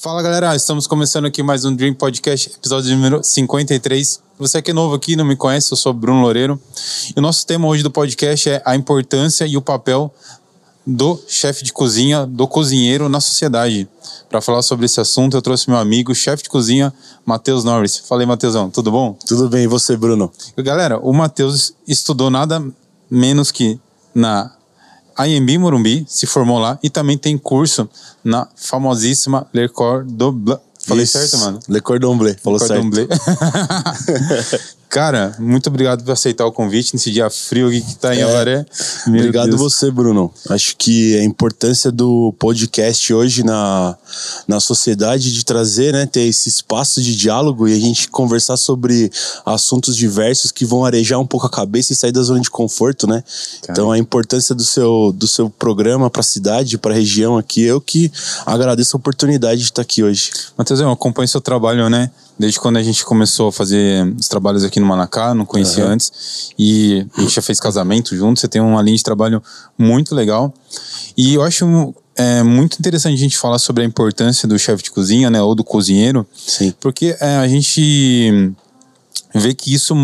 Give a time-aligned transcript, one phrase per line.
[0.00, 4.22] Fala galera, estamos começando aqui mais um Dream Podcast, episódio número 53.
[4.38, 6.56] Você que é novo aqui, não me conhece, eu sou Bruno Loureiro.
[7.16, 10.14] E o nosso tema hoje do podcast é a importância e o papel
[10.86, 13.88] do chefe de cozinha, do cozinheiro na sociedade.
[14.30, 16.94] Para falar sobre esse assunto, eu trouxe meu amigo, chefe de cozinha,
[17.26, 17.98] Matheus Norris.
[17.98, 19.18] Falei, Matheusão, tudo bom?
[19.26, 20.30] Tudo bem, e você, Bruno?
[20.58, 22.64] Galera, o Matheus estudou nada
[23.10, 23.80] menos que
[24.14, 24.52] na
[25.26, 27.88] IMB Morumbi, se formou lá e também tem curso
[28.22, 30.60] na famosíssima Le Cordon Bleu.
[30.86, 31.18] Falei Isso.
[31.18, 31.60] certo, mano?
[31.68, 33.08] Le Cordon Bleu, falou Le Cordon certo.
[33.08, 33.08] Bleu.
[34.88, 38.22] Cara, muito obrigado por aceitar o convite nesse dia frio aqui que tá em É.
[38.22, 38.64] Avaré.
[39.06, 39.60] Obrigado Deus.
[39.60, 40.32] você, Bruno.
[40.48, 43.96] Acho que a importância do podcast hoje na,
[44.46, 49.10] na sociedade de trazer, né, ter esse espaço de diálogo e a gente conversar sobre
[49.44, 53.06] assuntos diversos que vão arejar um pouco a cabeça e sair da zona de conforto,
[53.06, 53.22] né?
[53.62, 53.72] Cara.
[53.72, 57.62] Então a importância do seu, do seu programa para a cidade, para a região aqui,
[57.62, 58.10] eu que
[58.46, 60.30] agradeço a oportunidade de estar aqui hoje.
[60.56, 62.10] Matheus, eu acompanho seu trabalho, né?
[62.38, 65.94] Desde quando a gente começou a fazer os trabalhos aqui no Manacá, não conhecia Aham.
[65.94, 66.52] antes.
[66.58, 69.42] E a gente já fez casamento junto, você tem uma linha de trabalho
[69.76, 70.54] muito legal.
[71.16, 74.90] E eu acho é, muito interessante a gente falar sobre a importância do chefe de
[74.90, 75.42] cozinha, né?
[75.42, 76.26] Ou do cozinheiro.
[76.34, 76.72] Sim.
[76.80, 78.52] Porque é, a gente
[79.34, 79.94] vê que isso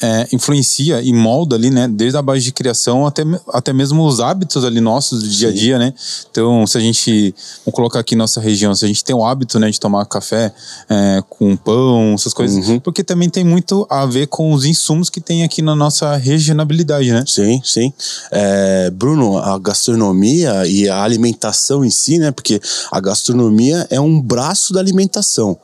[0.00, 1.86] é, influencia e molda ali, né?
[1.88, 3.22] Desde a base de criação até,
[3.52, 5.92] até mesmo os hábitos ali nossos do dia a dia, né?
[6.30, 9.58] Então, se a gente, vamos colocar aqui nossa região, se a gente tem o hábito,
[9.58, 10.52] né, de tomar café
[10.88, 12.80] é, com pão, essas coisas, Uhum.
[12.80, 17.10] porque também tem muito a ver com os insumos que tem aqui na nossa regionalidade,
[17.12, 17.24] né?
[17.26, 17.92] Sim, sim.
[18.30, 22.30] É, Bruno, a gastronomia e a alimentação em si, né?
[22.30, 25.58] Porque a gastronomia é um braço da alimentação.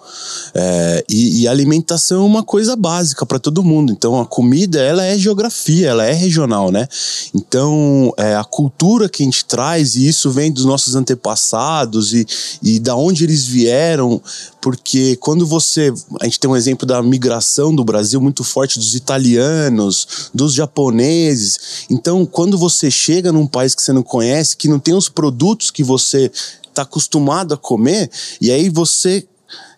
[0.55, 3.93] É, e, e a alimentação é uma coisa básica para todo mundo.
[3.93, 6.89] Então, a comida, ela é geografia, ela é regional, né?
[7.35, 12.27] Então, é, a cultura que a gente traz, e isso vem dos nossos antepassados e,
[12.63, 14.21] e da onde eles vieram,
[14.61, 15.95] porque quando você.
[16.21, 21.87] A gente tem um exemplo da migração do Brasil muito forte dos italianos, dos japoneses.
[21.89, 25.71] Então, quando você chega num país que você não conhece, que não tem os produtos
[25.71, 26.31] que você
[26.69, 28.11] está acostumado a comer,
[28.41, 29.25] e aí você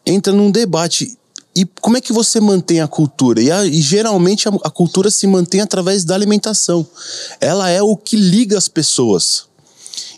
[0.07, 1.18] entra num debate.
[1.59, 3.43] E como é que você mantém a cultura?
[3.43, 6.87] E, a- e geralmente a, a cultura se mantém através da alimentação.
[7.41, 9.48] Ela é o que liga as pessoas.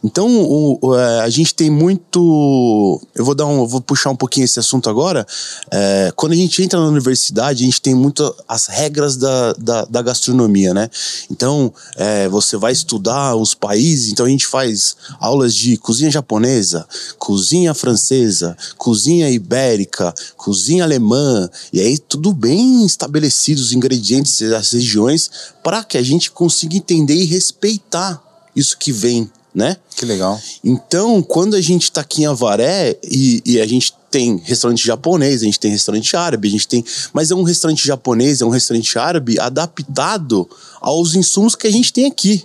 [0.03, 3.01] Então, o- o, é, a gente tem muito.
[3.15, 5.27] Eu vou dar um, vou puxar um pouquinho esse assunto agora.
[5.71, 9.85] É, quando a gente entra na universidade, a gente tem muito as regras da, da,
[9.85, 10.89] da gastronomia, né?
[11.31, 16.87] Então, é, você vai estudar os países, então a gente faz aulas de cozinha japonesa,
[17.19, 25.31] cozinha francesa, cozinha ibérica, cozinha alemã, e aí tudo bem estabelecidos os ingredientes das regiões
[25.63, 28.23] para que a gente consiga entender e respeitar
[28.57, 29.77] isso que vem, né?
[29.97, 30.41] Que legal.
[30.65, 35.43] Então, quando a gente tá aqui em Avaré e, e a gente tem restaurante japonês,
[35.43, 36.85] a gente tem restaurante árabe, a gente tem.
[37.13, 40.49] Mas é um restaurante japonês, é um restaurante árabe adaptado
[40.81, 42.45] aos insumos que a gente tem aqui.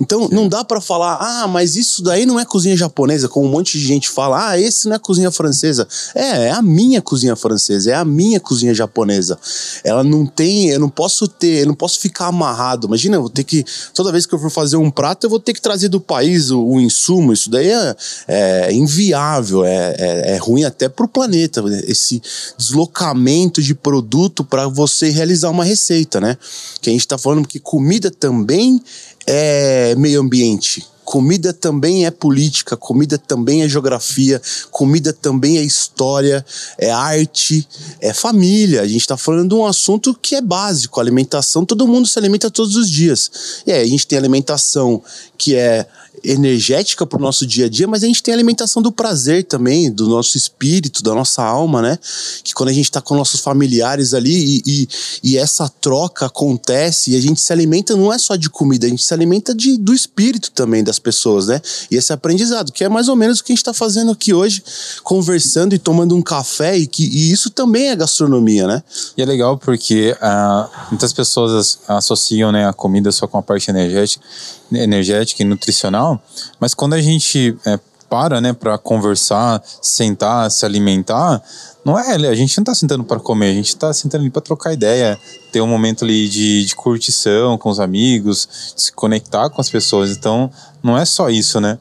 [0.00, 3.50] Então, não dá pra falar, ah, mas isso daí não é cozinha japonesa, como um
[3.50, 5.86] monte de gente fala, ah, esse não é cozinha francesa.
[6.14, 9.38] É, é a minha cozinha francesa, é a minha cozinha japonesa.
[9.82, 12.86] Ela não tem, eu não posso ter, eu não posso ficar amarrado.
[12.86, 15.40] Imagina, eu vou ter que, toda vez que eu for fazer um prato, eu vou
[15.40, 17.32] ter que trazer do país o, o insumo.
[17.32, 17.96] Isso daí é,
[18.28, 22.22] é inviável, é, é, é ruim até pro planeta, esse
[22.56, 26.36] deslocamento de produto para você realizar uma receita, né?
[26.80, 28.82] Que a gente tá falando que comida também
[29.26, 30.86] é meio ambiente.
[31.04, 36.44] Comida também é política, comida também é geografia, comida também é história,
[36.78, 37.68] é arte,
[38.00, 38.80] é família.
[38.80, 41.64] A gente está falando de um assunto que é básico, alimentação.
[41.66, 43.30] Todo mundo se alimenta todos os dias.
[43.66, 45.02] E aí a gente tem alimentação
[45.36, 45.86] que é
[46.24, 49.44] energética para o nosso dia a dia, mas a gente tem a alimentação do prazer
[49.44, 51.98] também, do nosso espírito, da nossa alma, né?
[52.42, 54.88] Que quando a gente está com nossos familiares ali e, e,
[55.22, 58.90] e essa troca acontece e a gente se alimenta não é só de comida, a
[58.90, 61.60] gente se alimenta de, do espírito também das pessoas, né?
[61.90, 64.32] E esse aprendizado, que é mais ou menos o que a gente está fazendo aqui
[64.32, 64.62] hoje,
[65.02, 68.82] conversando e tomando um café, e, que, e isso também é gastronomia, né?
[69.16, 73.42] E é legal porque ah, muitas pessoas as- associam né, a comida só com a
[73.42, 74.24] parte energética,
[74.72, 76.13] energética e nutricional,
[76.58, 77.78] mas quando a gente é,
[78.08, 81.42] para né, para conversar, sentar, se alimentar,
[81.84, 84.40] não é, a gente não está sentando para comer, a gente está sentando ali para
[84.40, 85.18] trocar ideia,
[85.52, 90.10] ter um momento ali de, de curtição com os amigos, se conectar com as pessoas.
[90.10, 90.50] Então,
[90.82, 91.78] não é só isso, né?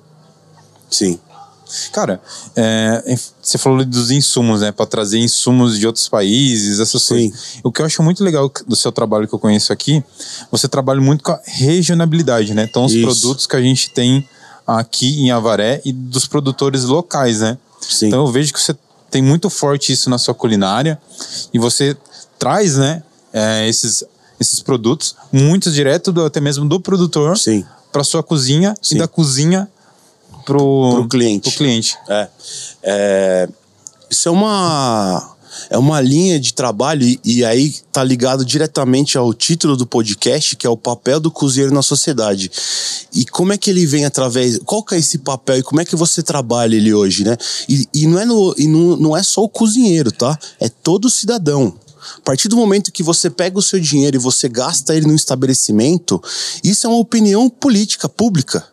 [0.90, 1.20] Sim.
[1.92, 2.22] Cara,
[2.56, 4.72] é, você falou dos insumos, né?
[4.72, 7.30] Para trazer insumos de outros países, essas Sim.
[7.30, 7.60] coisas.
[7.64, 10.04] O que eu acho muito legal do seu trabalho que eu conheço aqui,
[10.52, 12.68] você trabalha muito com a regionalidade, né?
[12.70, 13.04] Então, os Isso.
[13.04, 14.28] produtos que a gente tem
[14.66, 17.58] aqui em Avaré e dos produtores locais, né?
[17.82, 18.08] Sim.
[18.08, 18.76] Então, eu vejo que você
[19.14, 21.00] tem muito forte isso na sua culinária
[21.54, 21.96] e você
[22.40, 24.04] traz, né, é, esses,
[24.40, 27.38] esses produtos, muitos direto do, até mesmo do produtor
[27.92, 28.96] para sua cozinha Sim.
[28.96, 29.70] e da cozinha
[30.46, 31.50] pro, pro cliente.
[31.50, 31.98] Pro cliente.
[32.10, 32.28] É,
[32.84, 33.50] é,
[34.10, 35.34] isso é uma
[35.70, 40.56] é uma linha de trabalho e, e aí tá ligado diretamente ao título do podcast,
[40.56, 42.52] que é o papel do cozinheiro na sociedade.
[43.14, 44.60] E como é que ele vem através.
[44.66, 47.38] Qual que é esse papel e como é que você trabalha ele hoje, né?
[47.68, 50.38] E, e, não, é no, e não, não é só o cozinheiro, tá?
[50.60, 51.74] É todo cidadão.
[52.18, 55.16] A partir do momento que você pega o seu dinheiro e você gasta ele no
[55.16, 56.22] estabelecimento,
[56.64, 58.66] isso é uma opinião política, pública.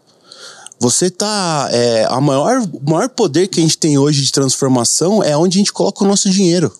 [0.81, 1.69] Você tá.
[1.71, 5.61] É, a maior, maior poder que a gente tem hoje de transformação é onde a
[5.61, 6.73] gente coloca o nosso dinheiro.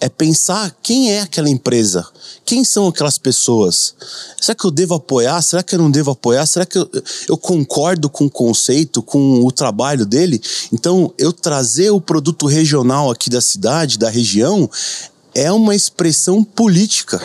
[0.00, 2.04] É pensar quem é aquela empresa,
[2.44, 3.94] quem são aquelas pessoas.
[4.40, 5.40] Será que eu devo apoiar?
[5.42, 6.46] Será que eu não devo apoiar?
[6.46, 6.90] Será que eu,
[7.28, 10.40] eu concordo com o conceito, com o trabalho dele?
[10.72, 14.68] Então, eu trazer o produto regional aqui da cidade, da região,
[15.34, 17.22] é uma expressão política.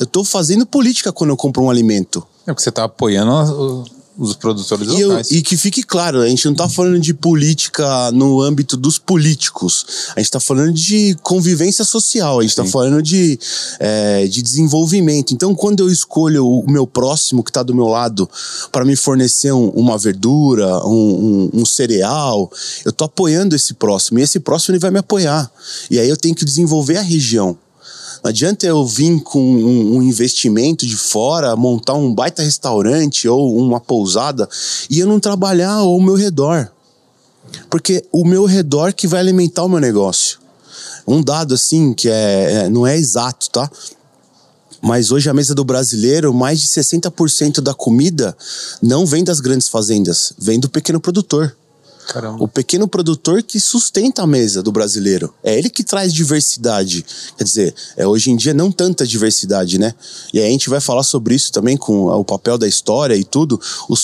[0.00, 2.26] Eu estou fazendo política quando eu compro um alimento.
[2.46, 3.84] É porque você está apoiando
[4.16, 5.30] os produtores e locais.
[5.30, 8.98] Eu, e que fique claro, a gente não está falando de política no âmbito dos
[8.98, 9.86] políticos.
[10.14, 13.38] A gente está falando de convivência social, a gente está falando de,
[13.80, 15.34] é, de desenvolvimento.
[15.34, 18.28] Então, quando eu escolho o meu próximo que está do meu lado
[18.70, 22.50] para me fornecer um, uma verdura, um, um, um cereal,
[22.84, 24.18] eu estou apoiando esse próximo.
[24.18, 25.50] E esse próximo ele vai me apoiar.
[25.90, 27.58] E aí eu tenho que desenvolver a região.
[28.24, 33.54] Não adianta eu vir com um, um, investimento de fora, montar um baita restaurante ou
[33.58, 34.48] uma pousada
[34.88, 36.72] e eu não trabalhar ao meu redor.
[37.68, 40.38] Porque o meu redor que vai alimentar o meu negócio.
[41.06, 43.70] Um dado assim que é, é não é exato, tá?
[44.80, 48.34] Mas hoje a mesa do brasileiro, mais de 60% da comida
[48.80, 51.54] não vem das grandes fazendas, vem do pequeno produtor.
[52.08, 52.42] Caramba.
[52.42, 55.32] O pequeno produtor que sustenta a mesa do brasileiro.
[55.42, 57.04] É ele que traz diversidade.
[57.36, 59.94] Quer dizer, é, hoje em dia não tanta diversidade, né?
[60.32, 63.24] E aí a gente vai falar sobre isso também com o papel da história e
[63.24, 63.60] tudo.
[63.88, 63.94] O,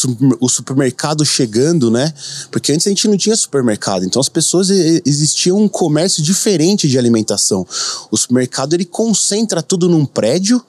[0.41, 2.12] o supermercado chegando, né?
[2.50, 4.05] Porque antes a gente não tinha supermercado.
[4.05, 7.67] Então as pessoas existia um comércio diferente de alimentação.
[8.11, 10.62] O supermercado ele concentra tudo num prédio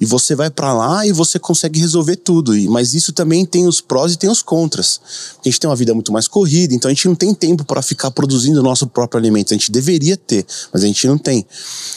[0.00, 2.52] e você vai para lá e você consegue resolver tudo.
[2.70, 5.00] Mas isso também tem os prós e tem os contras.
[5.40, 7.82] A gente tem uma vida muito mais corrida, então a gente não tem tempo para
[7.82, 9.52] ficar produzindo o nosso próprio alimento.
[9.52, 11.44] A gente deveria ter, mas a gente não tem.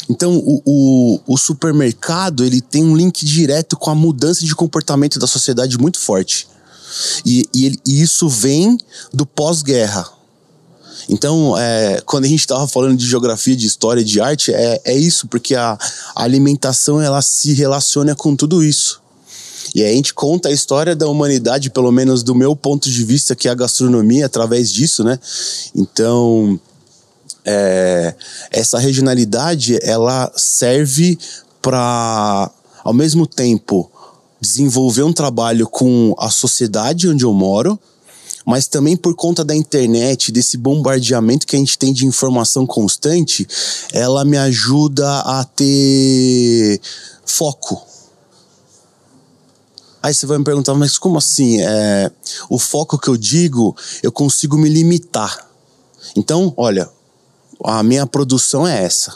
[0.10, 5.20] Então o, o, o supermercado ele tem um link direto com a mudança de comportamento
[5.20, 6.48] da sociedade muito forte.
[7.26, 8.78] E, e, ele, e isso vem
[9.14, 10.21] do pós-guerra
[11.10, 14.96] então, é, quando a gente estava falando de geografia, de história, de arte, é, é
[14.96, 15.78] isso, porque a,
[16.16, 19.02] alimentação ela se relaciona com tudo isso.
[19.74, 23.36] E a gente conta a história da humanidade, pelo menos do meu ponto de vista,
[23.36, 25.18] que é a gastronomia, através disso, né?
[25.74, 26.60] Então,
[27.46, 28.14] é,
[28.52, 31.18] essa regionalidade, ela serve
[31.62, 32.52] para,
[32.84, 33.90] ao mesmo tempo,
[34.42, 37.80] desenvolver um trabalho com a sociedade onde eu moro,
[38.46, 43.48] mas também por conta da internet, desse bombardeamento que a gente tem de informação constante,
[43.92, 46.80] ela me ajuda a ter
[47.26, 47.82] foco.
[50.04, 51.62] Aí você vai me perguntar, mas como assim?
[51.62, 52.12] É,
[52.50, 55.48] o foco que eu digo, eu consigo me limitar.
[56.16, 56.90] Então, olha,
[57.64, 59.16] a minha produção é essa.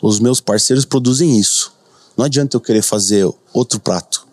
[0.00, 1.72] Os meus parceiros produzem isso.
[2.16, 4.26] Não adianta eu querer fazer outro prato.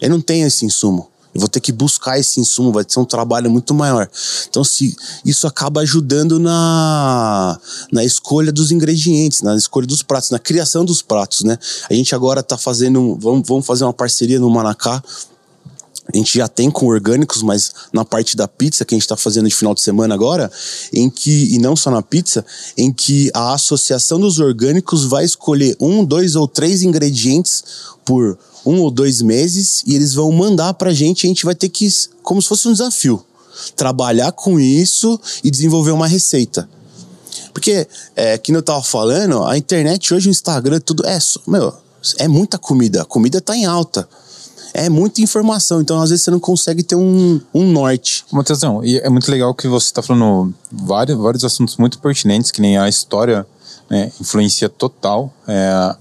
[0.00, 1.10] Eu não tenho esse insumo.
[1.38, 4.10] Eu vou ter que buscar esse insumo, vai ser um trabalho muito maior.
[4.50, 7.56] Então, se isso acaba ajudando na,
[7.92, 11.56] na escolha dos ingredientes, na escolha dos pratos, na criação dos pratos, né?
[11.88, 15.00] A gente agora está fazendo, vamos, vamos fazer uma parceria no Manacá
[16.12, 19.16] a gente já tem com orgânicos, mas na parte da pizza que a gente está
[19.16, 20.50] fazendo de final de semana agora,
[20.90, 22.44] em que, e não só na pizza,
[22.78, 27.62] em que a associação dos orgânicos vai escolher um, dois ou três ingredientes
[28.06, 31.68] por um ou dois meses e eles vão mandar pra gente a gente vai ter
[31.68, 31.88] que,
[32.22, 33.24] como se fosse um desafio,
[33.76, 36.68] trabalhar com isso e desenvolver uma receita.
[37.52, 41.74] Porque, é, que eu tava falando, a internet hoje, o Instagram, tudo é, meu,
[42.18, 43.02] é muita comida.
[43.02, 44.08] A comida tá em alta
[44.74, 48.24] é muita informação, então às vezes você não consegue ter um, um norte.
[48.30, 52.50] Matheus, não, e é muito legal que você está falando vários, vários assuntos muito pertinentes,
[52.50, 53.46] que nem a história
[53.90, 55.96] né, influencia total é,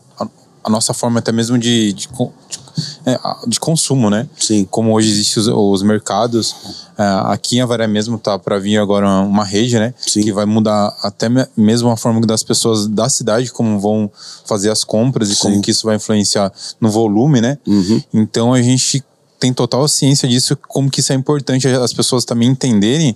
[0.67, 2.57] a, nossa forma até mesmo de, de, de
[3.05, 4.27] é, de consumo, né?
[4.37, 4.65] Sim.
[4.69, 6.55] Como hoje existem os, os mercados.
[6.97, 9.93] É, aqui em Avaré mesmo tá para vir agora uma rede, né?
[9.97, 10.21] Sim.
[10.21, 14.11] Que vai mudar até mesmo a forma das pessoas da cidade como vão
[14.45, 15.41] fazer as compras e Sim.
[15.41, 17.57] como que isso vai influenciar no volume, né?
[17.65, 18.01] Uhum.
[18.13, 19.03] Então a gente
[19.39, 23.15] tem total ciência disso, como que isso é importante as pessoas também entenderem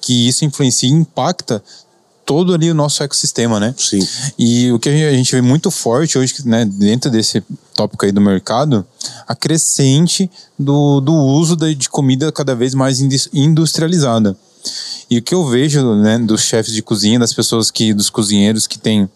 [0.00, 1.62] que isso influencia e impacta
[2.30, 3.74] todo ali o nosso ecossistema, né?
[3.76, 4.06] Sim.
[4.38, 7.42] E o que a gente vê muito forte hoje, né, dentro desse
[7.74, 8.86] tópico aí do mercado,
[9.26, 13.00] a crescente do, do uso de, comida cada vez mais
[13.34, 14.36] industrializada.
[15.10, 18.68] E o que eu vejo, né, dos chefes de cozinha, das pessoas que, dos cozinheiros
[18.68, 19.10] que têm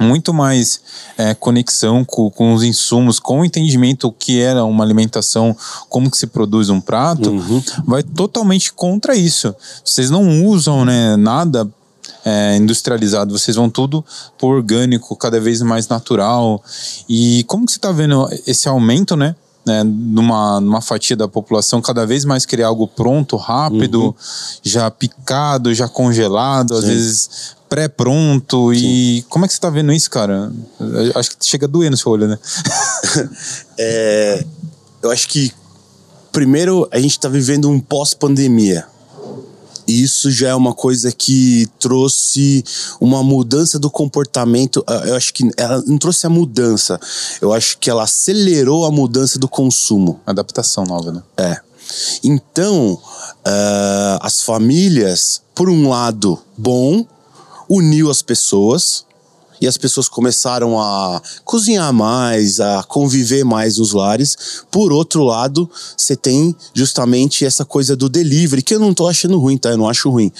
[0.00, 0.80] muito mais
[1.16, 5.56] é, conexão com, com, os insumos, com o entendimento o que era uma alimentação,
[5.88, 7.62] como que se produz um prato, uhum.
[7.86, 9.54] vai totalmente contra isso.
[9.84, 11.70] Vocês não usam né, nada
[12.24, 14.04] é, industrializado, vocês vão tudo
[14.38, 16.62] por orgânico, cada vez mais natural.
[17.08, 19.34] E como que você está vendo esse aumento, né?
[19.64, 24.14] né, numa, numa fatia da população cada vez mais querer algo pronto, rápido, uhum.
[24.62, 26.78] já picado, já congelado, Sim.
[26.78, 27.30] às vezes
[27.68, 28.72] pré-pronto.
[28.74, 30.52] E como é que você está vendo isso, cara?
[31.14, 32.38] Acho que chega a doer no seu olho, né?
[33.78, 34.44] é,
[35.02, 35.52] eu acho que
[36.30, 38.86] primeiro a gente está vivendo um pós-pandemia
[40.00, 42.64] isso já é uma coisa que trouxe
[43.00, 44.82] uma mudança do comportamento.
[44.86, 47.00] Ah, eu acho que ela não trouxe a mudança,
[47.40, 50.20] eu acho que ela acelerou a mudança do consumo.
[50.26, 51.22] Adaptação nova, né?
[51.36, 51.60] É.
[52.22, 57.06] Então, uh, as famílias, por um lado, bom,
[57.68, 59.04] uniu as pessoas
[59.62, 64.64] e as pessoas começaram a cozinhar mais, a conviver mais nos lares.
[64.70, 69.38] Por outro lado, você tem justamente essa coisa do delivery, que eu não tô achando
[69.38, 69.70] ruim, tá?
[69.70, 70.32] Eu não acho ruim.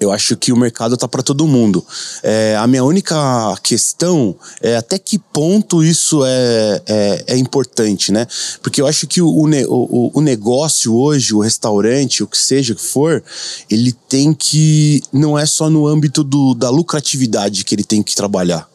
[0.00, 1.84] Eu acho que o mercado tá para todo mundo.
[2.22, 3.14] É, a minha única
[3.62, 8.26] questão é até que ponto isso é, é, é importante, né?
[8.62, 12.82] Porque eu acho que o, o, o, negócio hoje, o restaurante, o que seja que
[12.82, 13.22] for,
[13.70, 15.02] ele tem que.
[15.12, 18.68] Não é só no âmbito do, da lucratividade que ele tem que trabalhar.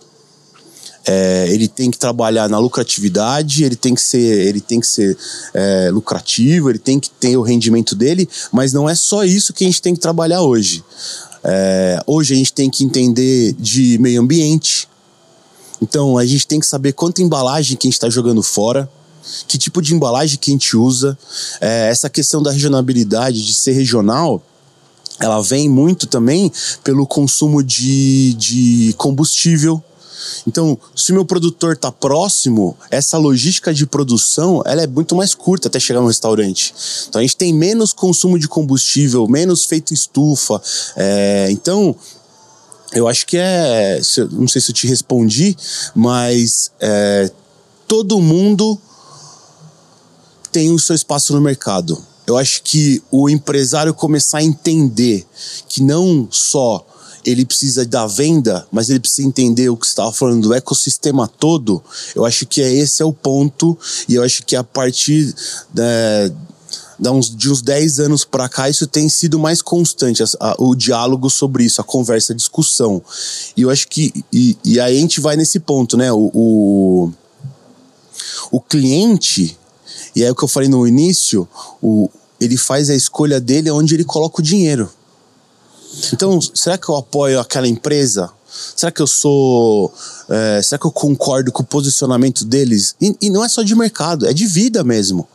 [1.11, 5.17] É, ele tem que trabalhar na lucratividade, ele tem que ser, ele tem que ser
[5.55, 9.63] é, lucrativo, ele tem que ter o rendimento dele, mas não é só isso que
[9.63, 10.83] a gente tem que trabalhar hoje.
[11.43, 14.87] É, hoje a gente tem que entender de meio ambiente.
[15.81, 18.87] Então a gente tem que saber quanta embalagem que a gente está jogando fora,
[19.47, 21.17] que tipo de embalagem que a gente usa.
[21.59, 24.43] É, essa questão da regionalidade, de ser regional,
[25.19, 26.51] ela vem muito também
[26.83, 29.83] pelo consumo de, de combustível
[30.47, 35.33] então, se o meu produtor está próximo, essa logística de produção ela é muito mais
[35.33, 36.73] curta até chegar no restaurante.
[37.07, 40.61] Então, a gente tem menos consumo de combustível, menos feito estufa.
[40.95, 41.95] É, então,
[42.93, 43.99] eu acho que é.
[44.31, 45.55] Não sei se eu te respondi,
[45.95, 47.31] mas é,
[47.87, 48.79] todo mundo
[50.51, 52.03] tem o seu espaço no mercado.
[52.25, 55.25] Eu acho que o empresário começar a entender
[55.67, 56.85] que não só
[57.25, 61.83] ele precisa da venda, mas ele precisa entender o que estava falando do ecossistema todo.
[62.15, 65.33] Eu acho que é esse é o ponto, e eu acho que a partir
[65.73, 65.83] da,
[66.99, 70.55] da uns, de uns 10 anos para cá, isso tem sido mais constante, a, a,
[70.59, 73.01] o diálogo sobre isso, a conversa, a discussão.
[73.55, 74.23] E eu acho que.
[74.31, 76.11] E, e aí a gente vai nesse ponto, né?
[76.11, 77.11] O, o,
[78.51, 79.57] o cliente,
[80.15, 81.47] e é o que eu falei no início,
[81.81, 82.09] o,
[82.39, 84.89] ele faz a escolha dele onde ele coloca o dinheiro.
[86.13, 88.29] Então, será que eu apoio aquela empresa?
[88.75, 89.93] Será que eu sou.
[90.27, 92.95] É, será que eu concordo com o posicionamento deles?
[92.99, 95.27] E, e, não é só de mercado, é de vida mesmo.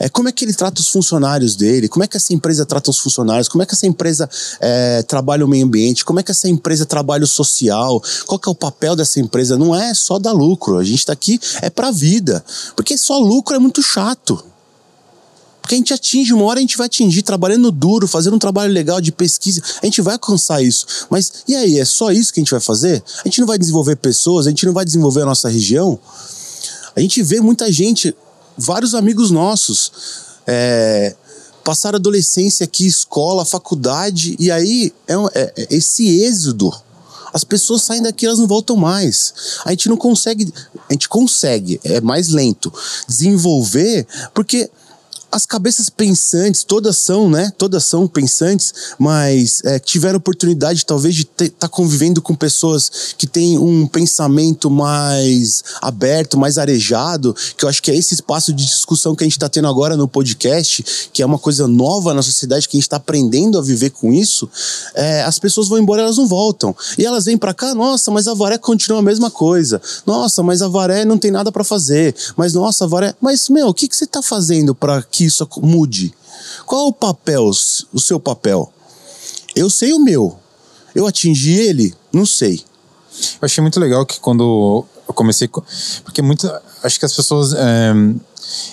[0.00, 2.90] É como é que ele trata os funcionários dele, como é que essa empresa trata
[2.90, 4.28] os funcionários, como é que essa empresa
[4.60, 8.48] é, trabalha o meio ambiente, como é que essa empresa trabalha o social, qual que
[8.48, 9.56] é o papel dessa empresa.
[9.56, 13.54] Não é só dar lucro, a gente está aqui é para vida, porque só lucro
[13.54, 14.44] é muito chato.
[15.64, 18.70] Porque a gente atinge, uma hora a gente vai atingir, trabalhando duro, fazendo um trabalho
[18.70, 21.06] legal de pesquisa, a gente vai alcançar isso.
[21.08, 23.02] Mas e aí, é só isso que a gente vai fazer?
[23.24, 25.98] A gente não vai desenvolver pessoas, a gente não vai desenvolver a nossa região?
[26.94, 28.14] A gente vê muita gente,
[28.58, 29.90] vários amigos nossos,
[30.46, 31.16] é,
[31.64, 36.70] passaram adolescência aqui, escola, faculdade, e aí é, é, é esse êxodo
[37.32, 39.34] as pessoas saem daqui, elas não voltam mais.
[39.64, 40.54] A gente não consegue,
[40.88, 42.72] a gente consegue, é mais lento,
[43.08, 44.70] desenvolver, porque
[45.30, 47.52] as cabeças pensantes, todas são, né?
[47.58, 53.26] Todas são pensantes, mas é, tiveram oportunidade talvez de estar tá convivendo com pessoas que
[53.26, 58.64] têm um pensamento mais aberto, mais arejado, que eu acho que é esse espaço de
[58.64, 62.22] discussão que a gente está tendo agora no podcast, que é uma coisa nova na
[62.22, 64.48] sociedade, que a gente está aprendendo a viver com isso.
[64.94, 66.74] É, as pessoas vão embora, elas não voltam.
[66.96, 69.80] E elas vêm para cá, nossa, mas a Varé continua a mesma coisa.
[70.06, 72.14] Nossa, mas a Varé não tem nada para fazer.
[72.36, 73.14] Mas nossa, a Varé.
[73.20, 76.12] Mas, meu, o que, que você está fazendo para que isso mude?
[76.66, 77.48] Qual é o papel,
[77.92, 78.72] o seu papel?
[79.54, 80.36] Eu sei o meu.
[80.94, 81.94] Eu atingi ele?
[82.12, 82.64] Não sei.
[83.40, 85.48] Eu achei muito legal que quando eu comecei.
[86.02, 86.50] Porque muito.
[86.82, 87.52] Acho que as pessoas.
[87.54, 87.92] É,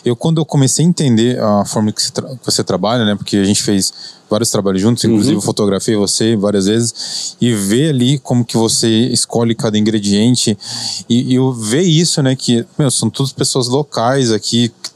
[0.03, 3.15] Eu, quando eu comecei a entender a forma que você, tra que você trabalha, né?
[3.15, 3.93] Porque a gente fez
[4.29, 5.41] vários trabalhos juntos, inclusive Uhum.
[5.41, 10.57] fotografei você várias vezes, e ver ali como que você escolhe cada ingrediente,
[11.09, 12.35] e, e eu ver isso, né?
[12.35, 14.90] Que, meu, são todas pessoas locais aqui que,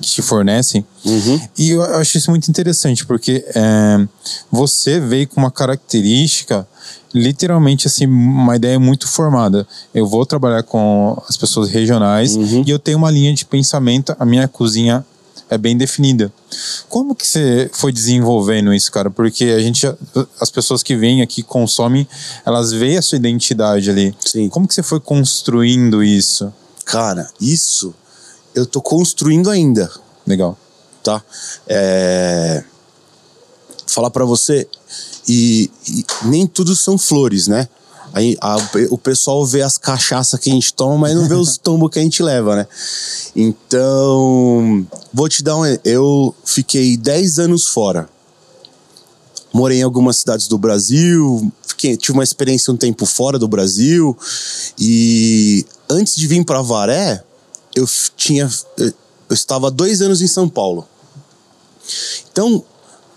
[0.00, 0.84] que te fornecem.
[1.04, 1.40] Uhum.
[1.56, 4.06] E eu acho isso muito interessante, porque é,
[4.50, 6.66] você veio com uma característica,
[7.14, 9.66] literalmente assim, uma ideia muito formada.
[9.94, 14.24] Eu vou trabalhar com as pessoas regionais e eu tenho uma linha de pensamento, a
[14.24, 15.04] minha cozinha
[15.48, 16.32] é bem definida.
[16.88, 19.10] Como que você foi desenvolvendo isso, cara?
[19.10, 19.86] Porque a gente,
[20.40, 22.06] as pessoas que vêm aqui consomem,
[22.44, 24.14] elas veem a sua identidade ali.
[24.24, 24.48] Sim.
[24.48, 26.52] Como que você foi construindo isso?
[26.84, 27.94] Cara, isso
[28.56, 29.88] eu tô construindo ainda,
[30.26, 30.58] Legal.
[31.04, 31.22] tá?
[31.68, 32.64] É...
[33.86, 34.66] Falar pra você,
[35.28, 37.68] e, e nem tudo são flores, né?
[38.12, 38.56] Aí, a-
[38.90, 41.98] o pessoal vê as cachaças que a gente toma, mas não vê os tombos que
[41.98, 42.66] a gente leva, né?
[43.34, 45.64] Então, vou te dar um.
[45.84, 48.08] Eu fiquei 10 anos fora.
[49.52, 54.16] Morei em algumas cidades do Brasil, fiquei, tive uma experiência um tempo fora do Brasil.
[54.78, 57.22] E antes de vir para Varé,
[57.76, 58.50] eu tinha.
[58.78, 58.92] Eu
[59.30, 60.88] estava dois anos em São Paulo.
[62.32, 62.64] Então,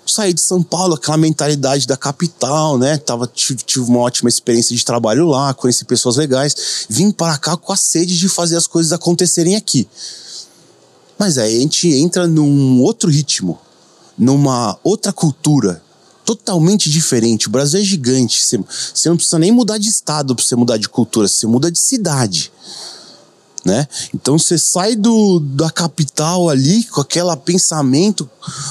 [0.06, 2.98] saí de São Paulo, aquela mentalidade da capital, né?
[2.98, 6.86] Tava, tive, tive uma ótima experiência de trabalho lá, conheci pessoas legais.
[6.90, 9.88] Vim para cá com a sede de fazer as coisas acontecerem aqui.
[11.18, 13.60] Mas aí a gente entra num outro ritmo,
[14.18, 15.82] numa outra cultura,
[16.26, 17.48] totalmente diferente.
[17.48, 18.44] O Brasil é gigante.
[18.44, 18.60] Você,
[18.94, 21.80] você não precisa nem mudar de estado para você mudar de cultura, você muda de
[21.80, 22.52] cidade
[23.66, 23.88] né?
[24.14, 28.30] Então você sai do, da capital ali com aquele pensamento,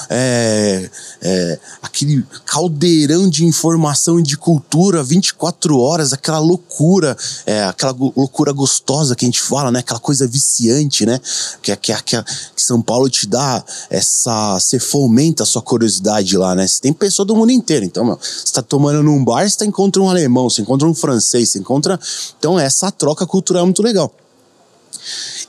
[0.08, 0.90] é,
[1.20, 8.52] é, aquele caldeirão de informação e de cultura 24 horas, aquela loucura, é, aquela loucura
[8.52, 9.80] gostosa que a gente fala, né?
[9.80, 11.20] Aquela coisa viciante, né?
[11.62, 14.58] Que, que, que, que São Paulo te dá essa.
[14.58, 16.66] Você fomenta a sua curiosidade lá, né?
[16.66, 17.84] Você tem pessoa do mundo inteiro.
[17.84, 20.94] Então, meu, você tá tomando num bar, você tá, encontra um alemão, você encontra um
[20.94, 21.98] francês, você encontra.
[22.38, 24.12] Então, essa troca cultural é muito legal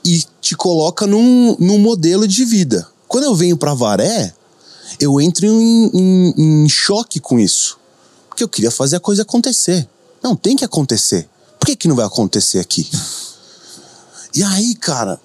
[0.04, 2.86] e te coloca num, num modelo de vida.
[3.08, 4.32] Quando eu venho para Varé,
[4.98, 7.78] eu entro em, em- em choque com isso.
[8.28, 9.88] Porque eu queria fazer a coisa acontecer.
[10.22, 11.28] Não, tem que acontecer.
[11.58, 12.88] Por que, que não vai acontecer aqui?
[14.34, 15.20] E aí, cara,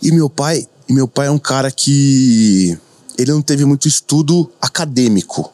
[0.00, 2.78] e meu pai, e meu pai é um cara que
[3.16, 5.52] ele não teve muito estudo acadêmico,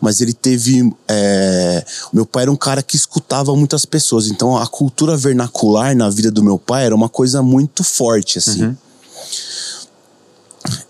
[0.00, 0.92] mas ele teve.
[1.08, 6.10] é, meu pai era um cara que escutava muitas pessoas, então a cultura vernacular na
[6.10, 8.76] vida do meu pai era uma coisa muito forte, assim.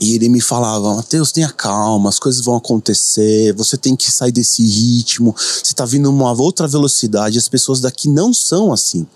[0.01, 4.33] E ele me falava, Matheus, tenha calma, as coisas vão acontecer, você tem que sair
[4.33, 9.07] desse ritmo, você tá vindo numa outra velocidade, as pessoas daqui não são assim.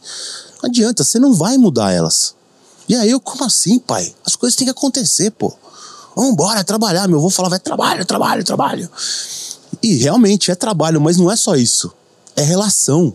[0.62, 2.34] Não adianta, você não vai mudar elas.
[2.88, 4.12] E aí eu, como assim, pai?
[4.26, 5.54] As coisas têm que acontecer, pô.
[6.16, 7.08] Vambora, trabalhar.
[7.08, 8.90] Meu avô falava, é trabalho, trabalho, trabalho.
[9.82, 11.92] E realmente é trabalho, mas não é só isso.
[12.36, 13.14] É relação.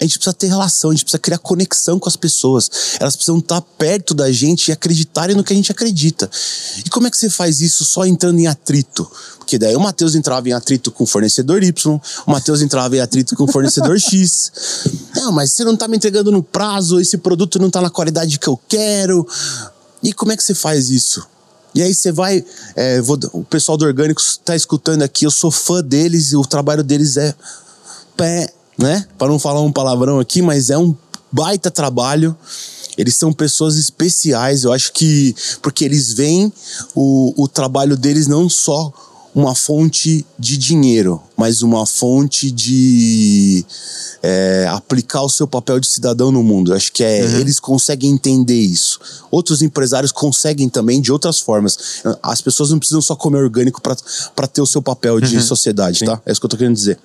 [0.00, 2.70] A gente precisa ter relação, a gente precisa criar conexão com as pessoas.
[2.98, 6.30] Elas precisam estar perto da gente e acreditarem no que a gente acredita.
[6.78, 9.06] E como é que você faz isso só entrando em atrito?
[9.36, 13.00] Porque daí o Matheus entrava em atrito com o fornecedor Y, o Matheus entrava em
[13.00, 14.50] atrito com o fornecedor X.
[15.14, 18.38] Não, mas você não tá me entregando no prazo, esse produto não tá na qualidade
[18.38, 19.28] que eu quero.
[20.02, 21.26] E como é que você faz isso?
[21.74, 22.44] E aí você vai.
[22.74, 26.42] é, vou- o pessoal do Orgânico está escutando aqui, eu sou fã deles e o
[26.42, 27.34] trabalho deles é
[28.16, 29.06] pé, né?
[29.18, 30.94] Para não falar um palavrão aqui, mas é um
[31.30, 32.36] baita trabalho.
[32.98, 35.34] Eles são pessoas especiais, eu acho que.
[35.62, 36.52] Porque eles veem
[36.94, 38.92] o, o trabalho deles não só
[39.34, 43.64] uma fonte de dinheiro, mas uma fonte de
[44.22, 46.72] é, aplicar o seu papel de cidadão no mundo.
[46.72, 48.98] Eu acho que é, eles conseguem entender isso.
[49.30, 52.02] Outros empresários conseguem também de outras formas.
[52.22, 56.20] As pessoas não precisam só comer orgânico para ter o seu papel de sociedade, tá?
[56.26, 56.98] É isso que eu tô querendo dizer.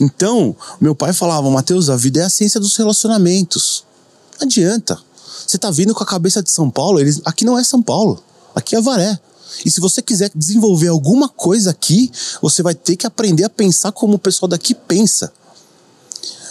[0.00, 3.84] Então, meu pai falava, Mateus, a vida é a ciência dos relacionamentos.
[4.40, 4.98] Não adianta.
[5.46, 8.22] Você tá vindo com a cabeça de São Paulo, eles, aqui não é São Paulo,
[8.54, 9.18] aqui é Avaré.
[9.64, 12.10] E se você quiser desenvolver alguma coisa aqui,
[12.42, 15.32] você vai ter que aprender a pensar como o pessoal daqui pensa.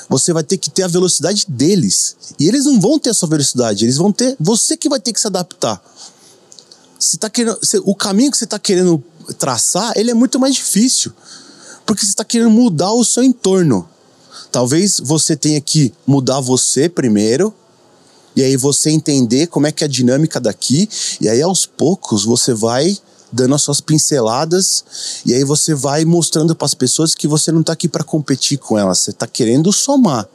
[0.10, 2.16] Você vai ter que ter a velocidade deles.
[2.40, 4.36] E eles não vão ter a sua velocidade, eles vão ter.
[4.40, 5.82] Você que vai ter que se adaptar.
[7.00, 9.04] Você tá querendo, você- o caminho que você está querendo
[9.38, 11.12] traçar, ele é muito mais difícil.
[11.86, 13.88] Porque você está querendo mudar o seu entorno.
[14.52, 17.54] Talvez você tenha que mudar você primeiro,
[18.36, 20.90] e aí você entender como é que é a dinâmica daqui,
[21.22, 22.98] e aí aos poucos você vai
[23.32, 24.84] dando as suas pinceladas,
[25.26, 28.58] e aí você vai mostrando para as pessoas que você não está aqui para competir
[28.58, 30.28] com elas, você está querendo somar.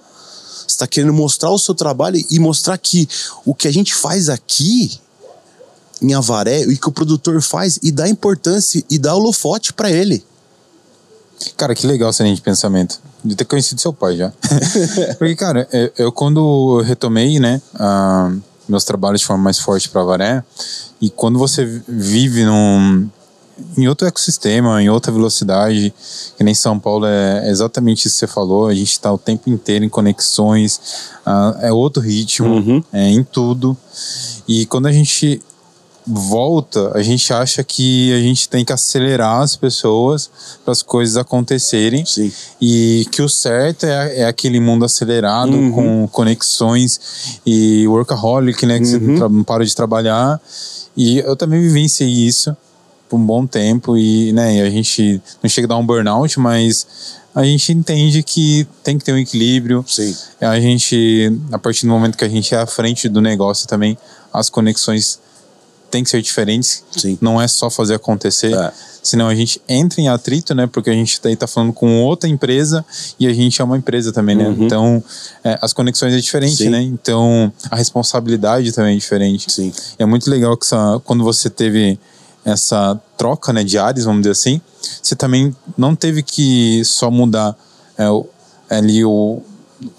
[0.61, 3.09] Você está querendo mostrar o seu trabalho e mostrar que
[3.45, 5.01] o que a gente faz aqui
[6.01, 10.25] em Avaré e que o produtor faz e dá importância e dá holofote para ele.
[11.57, 13.01] Cara, que legal essa linha de pensamento.
[13.23, 14.33] De ter conhecido seu pai já.
[15.19, 20.01] Porque, cara, eu, eu quando retomei, né, uh, meus trabalhos de forma mais forte para
[20.01, 20.43] Avaré,
[21.01, 23.09] e quando você vive num,
[23.77, 25.93] em outro ecossistema, em outra velocidade,
[26.37, 29.51] que nem São Paulo é exatamente isso que você falou, a gente está o tempo
[29.51, 30.81] inteiro em conexões,
[31.27, 32.85] uh, é outro ritmo, Uhum.
[32.93, 33.77] é em tudo.
[34.49, 35.43] E quando a gente
[36.13, 40.31] volta, a gente acha que a gente tem que acelerar as pessoas
[40.65, 42.33] para as coisas acontecerem Sim.
[42.61, 45.71] e que o certo é, é aquele mundo acelerado Uhum.
[45.73, 49.17] com conexões e workaholic, né, que você Uhum.
[49.17, 50.41] tra- não para de trabalhar.
[50.97, 52.57] E eu também vivenciei isso
[53.09, 56.39] por um bom tempo e, né, e a gente não chega a dar um burnout,
[56.41, 56.87] mas
[57.35, 59.85] a gente entende que tem que ter um equilíbrio.
[59.87, 60.15] Sim.
[60.41, 63.97] A gente, a partir do momento que a gente é à frente do negócio também,
[64.33, 65.19] as conexões
[65.91, 66.85] têm que ser diferentes.
[66.91, 67.19] Sim.
[67.21, 68.55] Não é só fazer acontecer.
[68.55, 68.73] É.
[69.03, 70.67] Senão a gente entra em atrito, né?
[70.67, 72.85] Porque a gente daí tá falando com outra empresa
[73.19, 74.49] e a gente é uma empresa também, né?
[74.49, 74.65] Uhum.
[74.65, 75.05] Então,
[75.43, 76.69] é, as conexões é diferente, Sim.
[76.69, 76.83] né?
[76.83, 79.51] Então, a responsabilidade também é diferente.
[79.51, 79.73] Sim.
[79.99, 81.99] É muito legal que essa, quando você teve
[82.45, 84.61] essa troca né, de áreas, vamos dizer assim,
[85.03, 87.57] você também não teve que só mudar
[87.99, 88.05] é,
[88.77, 89.43] ali o,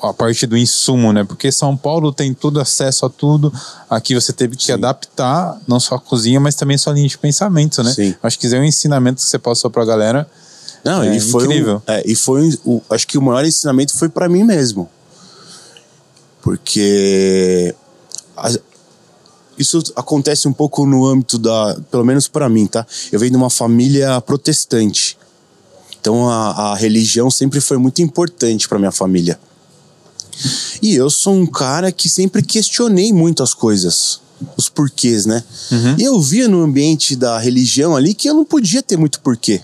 [0.02, 1.24] a parte do insumo, né?
[1.24, 3.52] Porque São Paulo tem tudo, acesso a tudo.
[3.90, 4.74] Aqui você teve que Sim.
[4.74, 7.92] adaptar não só a cozinha, mas também a sua linha de pensamento, né?
[7.94, 8.16] Sim.
[8.22, 10.30] Acho que isso é um ensinamento que você passou pra galera.
[10.84, 11.78] Não, É e foi incrível.
[11.88, 14.90] Um, é, e foi o, acho que o maior ensinamento foi para mim mesmo.
[16.42, 17.76] Porque
[18.36, 18.52] a-
[19.58, 22.86] isso acontece um pouco no âmbito da, pelo menos para mim, tá?
[23.12, 25.18] Eu venho de uma família protestante.
[26.00, 29.40] Então a, a religião sempre foi muito importante para minha família.
[30.82, 34.20] E eu sou um cara que sempre questionei muito as coisas,
[34.58, 35.44] os porquês, né?
[35.98, 39.62] E eu via no ambiente da religião ali que eu não podia ter muito porquê.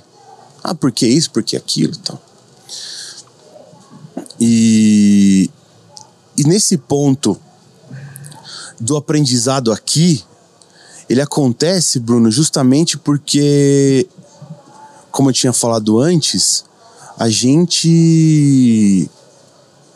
[0.64, 2.22] Ah, por que isso, por que aquilo e tal.
[4.40, 5.50] E,
[6.38, 7.40] e nesse ponto
[8.80, 10.24] do aprendizado aqui,
[11.10, 14.08] ele acontece, Bruno, justamente porque,
[15.10, 16.66] como eu tinha falado antes,
[17.18, 19.10] a gente.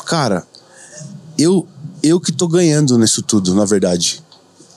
[0.06, 0.48] Cara,
[1.38, 1.68] eu,
[2.02, 4.24] eu que tô ganhando nisso tudo, na verdade.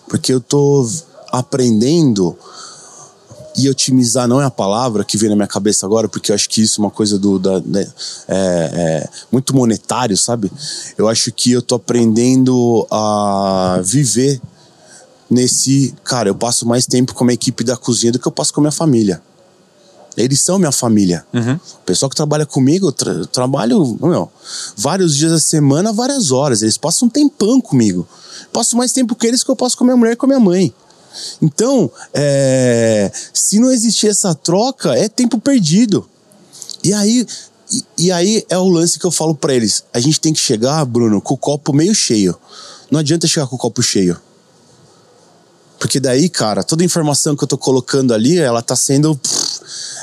[0.08, 0.88] Porque eu tô
[1.32, 2.36] aprendendo
[3.56, 6.48] e otimizar não é a palavra que vem na minha cabeça agora, porque eu acho
[6.48, 7.86] que isso é uma coisa do da, né,
[8.26, 10.50] é, é muito monetário, sabe?
[10.98, 14.40] Eu acho que eu tô aprendendo a viver
[15.30, 18.52] nesse, cara, eu passo mais tempo com a equipe da cozinha do que eu passo
[18.52, 19.22] com a minha família.
[20.16, 21.26] Eles são minha família.
[21.80, 24.30] O pessoal que trabalha comigo, eu, tra trabalho meu,
[24.76, 26.62] vários dias da semana, várias horas.
[26.62, 28.06] Eles passam um tempão comigo.
[28.52, 30.28] Passo mais tempo com eles que eu passo com a minha mulher e com a
[30.28, 30.72] minha mãe.
[31.40, 36.08] Então, é, se não existir essa troca, é tempo perdido.
[36.82, 37.26] E aí,
[37.70, 39.84] e, e aí é o lance que eu falo para eles.
[39.92, 42.36] A gente tem que chegar, Bruno, com o copo meio cheio.
[42.90, 44.20] Não adianta chegar com o copo cheio.
[45.78, 49.18] Porque daí, cara, toda a informação que eu tô colocando ali, ela tá sendo.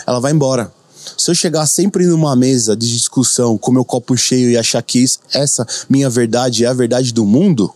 [0.05, 0.71] Ela vai embora.
[1.17, 4.99] Se eu chegar sempre numa mesa de discussão com meu copo cheio e achar que
[4.99, 7.73] isso, essa minha verdade é a verdade do mundo,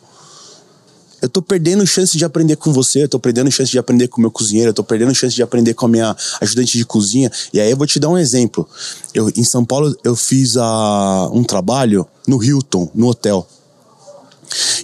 [1.22, 4.18] eu tô perdendo chance de aprender com você, eu tô perdendo chance de aprender com
[4.18, 7.32] o meu cozinheiro, eu tô perdendo chance de aprender com a minha ajudante de cozinha.
[7.52, 8.70] E aí eu vou te dar um exemplo.
[9.12, 13.48] Eu, em São Paulo, eu fiz a, um trabalho no Hilton, no hotel.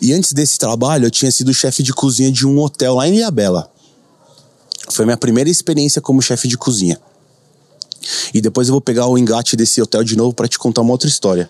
[0.02, 3.18] E antes desse trabalho, eu tinha sido chefe de cozinha de um hotel lá em
[3.18, 3.70] Ilhabela.
[4.90, 7.00] Foi minha primeira experiência como chefe de cozinha.
[8.34, 10.92] E depois eu vou pegar o engate desse hotel de novo para te contar uma
[10.92, 11.50] outra história.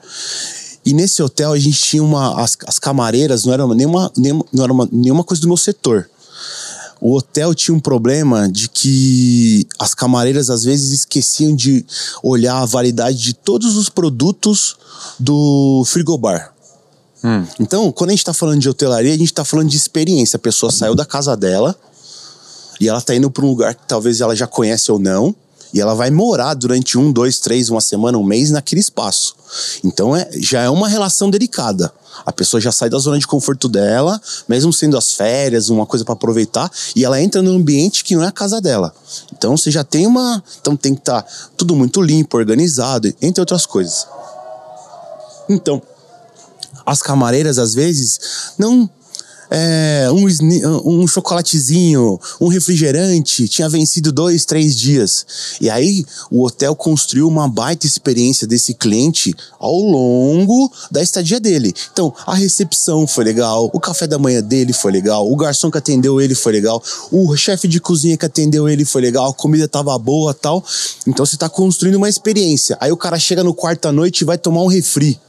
[0.85, 2.41] E nesse hotel a gente tinha uma.
[2.41, 6.09] As, as camareiras não eram nenhuma, nenhuma, não era uma, nenhuma coisa do meu setor.
[6.99, 11.83] O hotel tinha um problema de que as camareiras às vezes esqueciam de
[12.21, 14.75] olhar a validade de todos os produtos
[15.19, 16.53] do frigobar.
[17.59, 20.37] Então, quando a gente tá falando de hotelaria, a gente tá falando de experiência.
[20.37, 21.75] A pessoa saiu da casa dela
[22.79, 25.35] e ela tá indo para um lugar que talvez ela já conhece ou não.
[25.73, 29.35] E ela vai morar durante um, dois, três, uma semana, um mês naquele espaço.
[29.83, 31.91] Então é, já é uma relação delicada.
[32.25, 36.05] A pessoa já sai da zona de conforto dela, mesmo sendo as férias, uma coisa
[36.05, 38.93] para aproveitar, e ela entra num ambiente que não é a casa dela.
[39.33, 40.43] Então você já tem uma.
[40.59, 41.25] Então tem que estar
[41.57, 44.05] tudo muito limpo, organizado, entre outras coisas.
[45.49, 45.81] Então,
[46.85, 48.19] as camareiras às vezes
[48.57, 48.89] não
[49.51, 55.25] é, um, um chocolatezinho, um refrigerante, tinha vencido dois, três dias.
[55.59, 61.73] E aí o hotel construiu uma baita experiência desse cliente ao longo da estadia dele.
[61.91, 65.77] Então, a recepção foi legal, o café da manhã dele foi legal, o garçom que
[65.77, 69.67] atendeu ele foi legal, o chefe de cozinha que atendeu ele foi legal, a comida
[69.67, 70.63] tava boa tal.
[71.05, 72.77] Então você tá construindo uma experiência.
[72.79, 75.19] Aí o cara chega no quarto à noite e vai tomar um refri.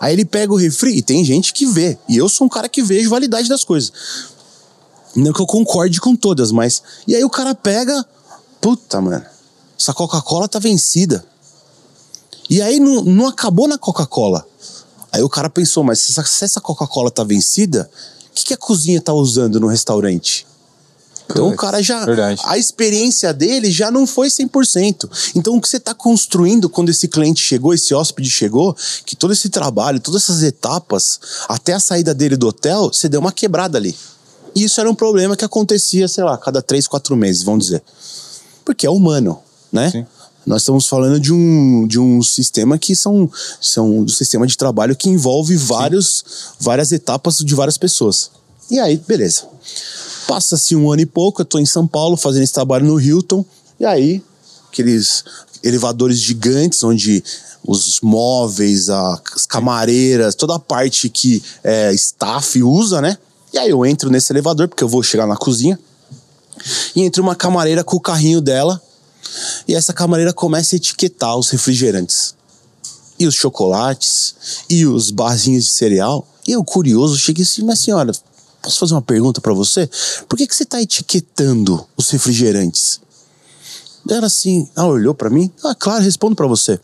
[0.00, 1.98] Aí ele pega o refri e tem gente que vê.
[2.08, 3.92] E eu sou um cara que vejo validade das coisas.
[5.14, 6.82] Não que eu concorde com todas, mas.
[7.06, 8.04] E aí o cara pega.
[8.60, 9.24] Puta, mano.
[9.78, 11.24] Essa Coca-Cola tá vencida.
[12.50, 14.46] E aí não, não acabou na Coca-Cola.
[15.12, 17.90] Aí o cara pensou, mas se essa, essa Coca-Cola tá vencida,
[18.30, 20.46] o que, que a cozinha tá usando no restaurante?
[21.30, 22.04] Então o cara já.
[22.04, 22.40] verdade.
[22.44, 25.08] A experiência dele já não foi 100%.
[25.34, 29.32] Então o que você está construindo quando esse cliente chegou, esse hóspede chegou, que todo
[29.32, 33.78] esse trabalho, todas essas etapas, até a saída dele do hotel, você deu uma quebrada
[33.78, 33.94] ali.
[34.54, 37.82] E isso era um problema que acontecia, sei lá, cada três, quatro meses, vamos dizer.
[38.64, 39.38] Porque é humano,
[39.70, 39.90] né?
[39.90, 40.06] Sim.
[40.46, 44.96] Nós estamos falando de um, de um sistema que são, são um sistema de trabalho
[44.96, 46.24] que envolve vários,
[46.58, 48.30] várias etapas de várias pessoas.
[48.70, 49.42] E aí, beleza.
[50.28, 53.42] Passa-se um ano e pouco, eu tô em São Paulo fazendo esse trabalho no Hilton,
[53.80, 54.22] e aí,
[54.70, 55.24] aqueles
[55.64, 57.24] elevadores gigantes onde
[57.66, 63.16] os móveis, as camareiras, toda a parte que é, staff usa, né?
[63.54, 65.80] E aí eu entro nesse elevador, porque eu vou chegar na cozinha,
[66.94, 68.78] e entra uma camareira com o carrinho dela,
[69.66, 72.34] e essa camareira começa a etiquetar os refrigerantes.
[73.18, 74.34] E os chocolates,
[74.68, 76.28] e os barzinhos de cereal.
[76.46, 78.12] E eu, curioso, cheguei assim, mas senhora,
[78.68, 79.88] posso fazer uma pergunta pra você?
[80.28, 83.00] Por que, que você tá etiquetando os refrigerantes?
[84.08, 86.78] Ela assim, ela olhou pra mim, ah, claro, respondo pra você.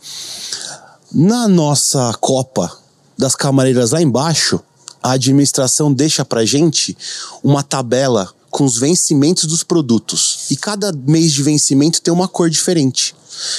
[1.13, 2.75] Na nossa copa
[3.19, 4.61] das camareiras lá embaixo,
[5.03, 6.97] a administração deixa pra gente
[7.43, 10.47] uma tabela com os vencimentos dos produtos.
[10.49, 13.13] E cada mês de vencimento tem uma cor diferente.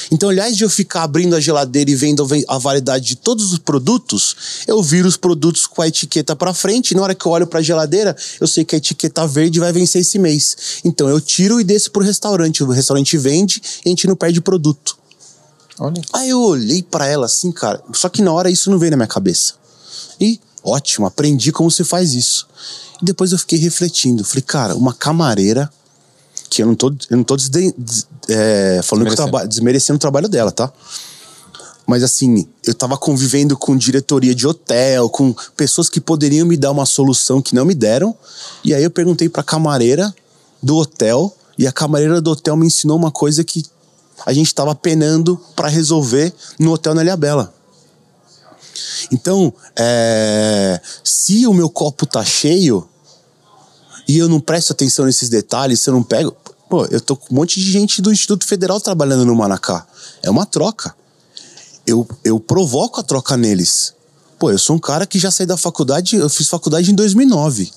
[0.09, 3.51] Então, aliás de eu ficar abrindo a geladeira e vendo a a validade de todos
[3.51, 6.91] os produtos, eu viro os produtos com a etiqueta pra frente.
[6.91, 9.73] E na hora que eu olho pra geladeira, eu sei que a etiqueta verde vai
[9.73, 10.55] vencer esse mês.
[10.85, 12.63] Então, eu tiro e desço pro restaurante.
[12.63, 14.97] O restaurante vende e a gente não perde produto.
[15.77, 16.01] Olha.
[16.13, 17.83] Aí eu olhei pra ela assim, cara.
[17.91, 19.55] Só que na hora isso não veio na minha cabeça.
[20.21, 22.47] E ótimo, aprendi como se faz isso.
[23.01, 24.23] E depois eu fiquei refletindo.
[24.23, 25.69] Falei, cara, uma camareira
[26.49, 29.29] que eu não tô, eu não tô desde- des- é, falando Desmerecendo.
[29.31, 30.71] traba- desmerecendo o trabalho dela, tá?
[31.87, 36.71] Mas assim, eu tava convivendo com diretoria de hotel, com pessoas que poderiam me dar
[36.71, 38.15] uma solução que não me deram.
[38.63, 40.13] E aí eu perguntei pra camareira
[40.63, 43.63] do hotel, e a camareira do hotel me ensinou uma coisa que
[44.25, 47.53] a gente tava penando pra resolver no hotel na Ilhabela.
[49.11, 52.87] Então, é, se o meu copo tá cheio
[54.07, 56.35] e eu não presto atenção nesses detalhes, se eu não pego.
[56.69, 59.85] Pô, eu tô com um monte de gente do Instituto Federal trabalhando no Manacá.
[60.21, 60.95] É uma troca.
[61.85, 63.93] Eu, eu provoco a troca neles.
[64.39, 67.71] Pô, eu sou um cara que já saí da faculdade, eu fiz faculdade em 2009.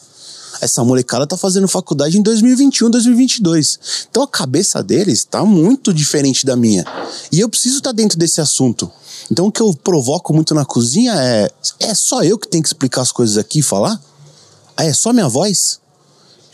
[0.60, 3.78] Essa molecada tá fazendo faculdade em 2021, 2022.
[4.10, 6.84] Então a cabeça deles tá muito diferente da minha.
[7.30, 8.90] E eu preciso estar dentro desse assunto.
[9.30, 12.68] Então o que eu provoco muito na cozinha é: é só eu que tenho que
[12.68, 14.00] explicar as coisas aqui e falar?
[14.76, 15.80] Ah, é só minha voz?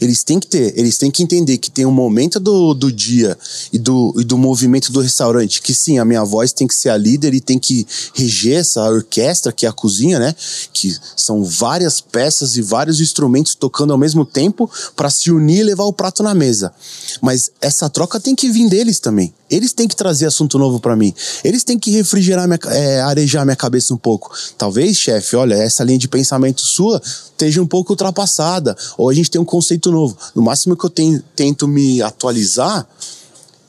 [0.01, 3.37] Eles têm que ter, eles têm que entender que tem um momento do, do dia
[3.73, 6.89] e do, e do movimento do restaurante, que sim, a minha voz tem que ser
[6.89, 10.35] a líder e tem que reger essa orquestra, que é a cozinha, né?
[10.73, 15.65] Que são várias peças e vários instrumentos tocando ao mesmo tempo para se unir e
[15.65, 16.73] levar o prato na mesa.
[17.21, 19.33] Mas essa troca tem que vir deles também.
[19.51, 21.15] Eles têm que trazer assunto novo para mim.
[21.45, 24.33] Eles têm que refrigerar, minha, é, arejar minha cabeça um pouco.
[24.57, 28.77] Talvez, chefe, olha, essa linha de pensamento sua esteja um pouco ultrapassada.
[28.97, 30.17] Ou a gente tem um conceito novo.
[30.35, 32.87] No máximo que eu ten- tento me atualizar,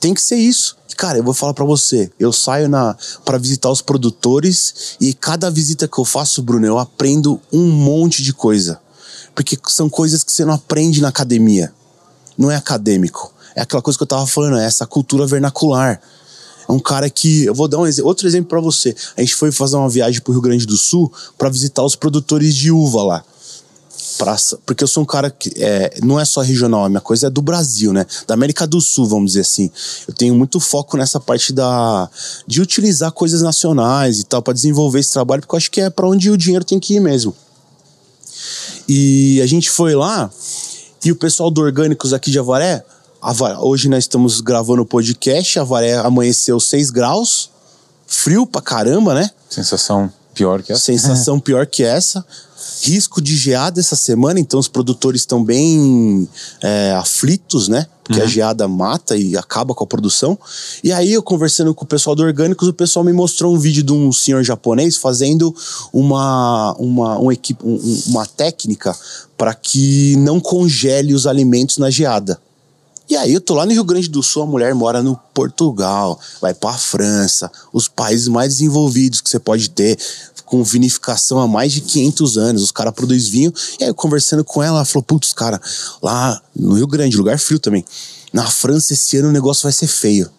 [0.00, 0.76] tem que ser isso.
[0.96, 5.50] Cara, eu vou falar pra você, eu saio na para visitar os produtores e cada
[5.50, 8.80] visita que eu faço, Bruno, eu aprendo um monte de coisa.
[9.34, 11.70] Porque são coisas que você não aprende na academia.
[12.38, 13.30] Não é acadêmico.
[13.54, 16.00] É aquela coisa que eu tava falando, é essa cultura vernacular.
[16.66, 17.44] É um cara que.
[17.44, 18.96] Eu vou dar um exe- outro exemplo pra você.
[19.16, 22.54] A gente foi fazer uma viagem pro Rio Grande do Sul pra visitar os produtores
[22.54, 23.24] de uva lá.
[24.16, 27.26] Praça, porque eu sou um cara que é, não é só regional, a minha coisa
[27.26, 28.06] é do Brasil, né?
[28.26, 29.70] Da América do Sul, vamos dizer assim.
[30.06, 32.08] Eu tenho muito foco nessa parte da
[32.46, 35.90] de utilizar coisas nacionais e tal para desenvolver esse trabalho, porque eu acho que é
[35.90, 37.34] para onde o dinheiro tem que ir mesmo.
[38.88, 40.30] E a gente foi lá
[41.04, 42.84] e o pessoal do Orgânicos aqui de Avaré,
[43.20, 47.50] Avaré hoje nós estamos gravando o podcast, Avaré amanheceu 6 graus,
[48.06, 49.30] frio pra caramba, né?
[49.48, 50.82] Sensação Pior que essa.
[50.82, 52.24] Sensação pior que essa.
[52.82, 56.28] Risco de geada essa semana, então os produtores estão bem
[56.62, 57.86] é, aflitos, né?
[58.04, 60.38] Porque a geada mata e acaba com a produção.
[60.84, 63.82] E aí, eu conversando com o pessoal do Orgânicos, o pessoal me mostrou um vídeo
[63.82, 65.54] de um senhor japonês fazendo
[65.92, 68.94] uma, uma, um equipe, um- uma técnica
[69.36, 72.38] para que não congele os alimentos na geada.
[73.08, 76.18] E aí eu tô lá no Rio Grande do Sul, a mulher mora no Portugal,
[76.40, 79.96] vai pra França, os países mais desenvolvidos que você pode ter,
[80.46, 83.52] com vinificação há mais de 500 anos, os caras produzem vinho.
[83.78, 85.60] E aí conversando com ela, ela falou, putz, cara,
[86.02, 87.84] lá no Rio Grande, lugar frio também,
[88.32, 90.30] na França esse ano o negócio vai ser feio.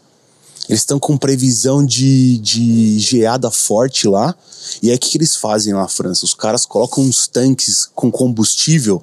[0.70, 4.36] Eles estão com previsão de, de geada forte lá.
[4.82, 6.26] E aí o que, que eles fazem lá na França?
[6.26, 9.02] Os caras colocam uns tanques com combustível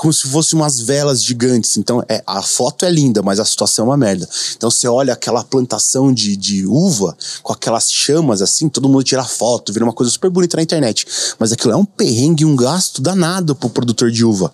[0.00, 1.76] como se fossem umas velas gigantes.
[1.76, 4.26] Então, é, a foto é linda, mas a situação é uma merda.
[4.56, 9.22] Então, você olha aquela plantação de, de uva com aquelas chamas assim, todo mundo tira
[9.22, 11.06] foto, vira uma coisa super bonita na internet.
[11.38, 14.50] Mas aquilo é um perrengue, um gasto danado pro produtor de uva.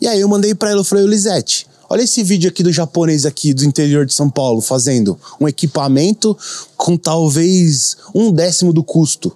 [0.00, 3.26] E aí eu mandei pra ela, eu falei, Lisete, olha esse vídeo aqui do japonês
[3.26, 6.34] aqui do interior de São Paulo fazendo um equipamento
[6.74, 9.30] com talvez um décimo do custo.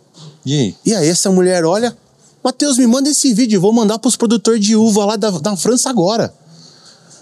[0.46, 0.76] E aí?
[0.86, 1.94] E aí essa mulher olha,
[2.42, 5.88] Matheus, me manda esse vídeo, vou mandar pros produtores de uva lá da, da França
[5.88, 6.34] agora.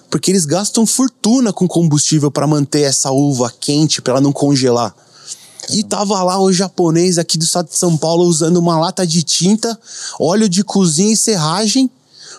[0.08, 4.94] Porque eles gastam fortuna com combustível para manter essa uva quente, para ela não congelar.
[5.68, 9.22] E tava lá o japonês aqui do estado de São Paulo usando uma lata de
[9.22, 9.78] tinta,
[10.18, 11.88] óleo de cozinha e serragem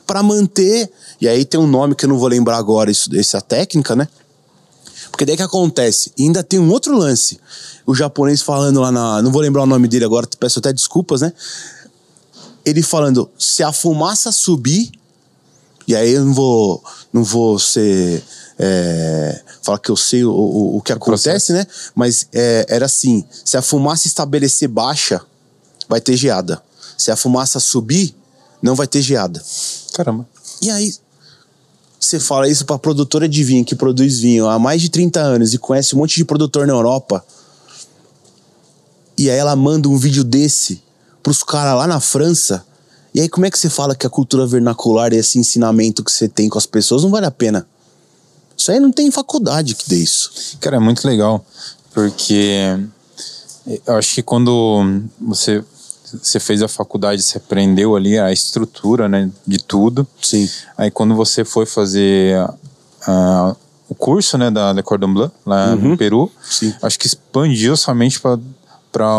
[0.06, 0.91] para manter.
[1.22, 4.08] E aí tem um nome que eu não vou lembrar agora, isso, essa técnica, né?
[5.12, 6.12] Porque daí que acontece?
[6.17, 7.39] E ainda tem um outro lance.
[7.86, 9.22] O japonês falando lá na.
[9.22, 11.32] Não vou lembrar o nome dele agora, peço até desculpas, né?
[12.65, 14.91] Ele falando: se a fumaça subir,
[15.88, 18.24] e aí eu não vou, não vou ser.
[18.63, 21.65] É, falar que eu sei o, o, o que acontece, né?
[21.95, 25.21] Mas é, era assim: se a fumaça estabelecer baixa,
[25.89, 26.62] vai ter geada.
[26.97, 28.15] Se a fumaça subir,
[28.62, 29.43] não vai ter geada.
[29.93, 30.28] Caramba.
[30.62, 30.93] E aí,
[32.00, 35.54] você fala isso pra produtora de vinho que produz vinho há mais de 30 anos
[35.54, 37.24] e conhece um monte de produtor na Europa.
[39.17, 40.82] E aí ela manda um vídeo desse
[41.21, 42.65] pros caras lá na França.
[43.13, 46.12] E aí, como é que você fala que a cultura vernacular e esse ensinamento que
[46.12, 47.67] você tem com as pessoas não vale a pena?
[48.55, 50.57] Isso aí não tem faculdade que dê isso.
[50.60, 51.43] Cara, é muito legal,
[51.93, 52.77] porque
[53.86, 55.63] eu acho que quando você,
[56.21, 60.07] você fez a faculdade, você aprendeu ali a estrutura né, de tudo.
[60.21, 60.49] Sim.
[60.77, 62.38] Aí quando você foi fazer
[63.07, 63.55] ah,
[63.89, 66.73] o curso né, da Le Cordon Bleu, lá no Peru, Sim.
[66.81, 68.39] acho que expandiu somente para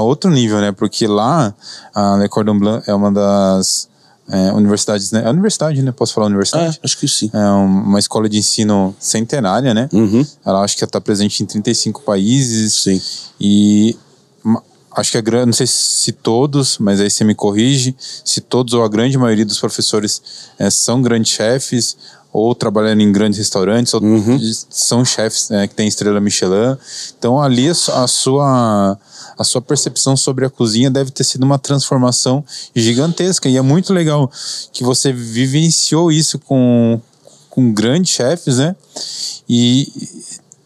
[0.01, 0.73] outro nível, né?
[0.73, 1.55] Porque lá
[1.95, 3.89] a Le Cordon Bleu é uma das
[4.29, 5.23] é, universidades, né?
[5.25, 5.93] É universidade, né?
[5.93, 6.79] Posso falar universidade?
[6.83, 7.31] É, acho que sim.
[7.33, 9.89] É uma escola de ensino centenária, né?
[9.93, 10.25] Uhum.
[10.45, 12.75] Ela acho que está presente em 35 países.
[12.75, 13.01] Sim.
[13.41, 13.97] E
[14.95, 18.75] acho que a grande, não sei se todos, mas aí você me corrige, se todos
[18.75, 20.23] ou a grande maioria dos professores
[20.59, 21.97] eh, são grandes chefes
[22.33, 24.01] ou trabalhando em grandes restaurantes, ou
[24.71, 26.77] são chefes eh, que têm estrela Michelin.
[27.19, 28.99] Então ali a, a sua
[29.39, 33.93] a sua percepção sobre a cozinha deve ter sido uma transformação gigantesca e é muito
[33.93, 34.31] legal
[34.73, 37.01] que você vivenciou isso com
[37.53, 38.75] com grandes chefes, né?
[39.47, 39.87] E,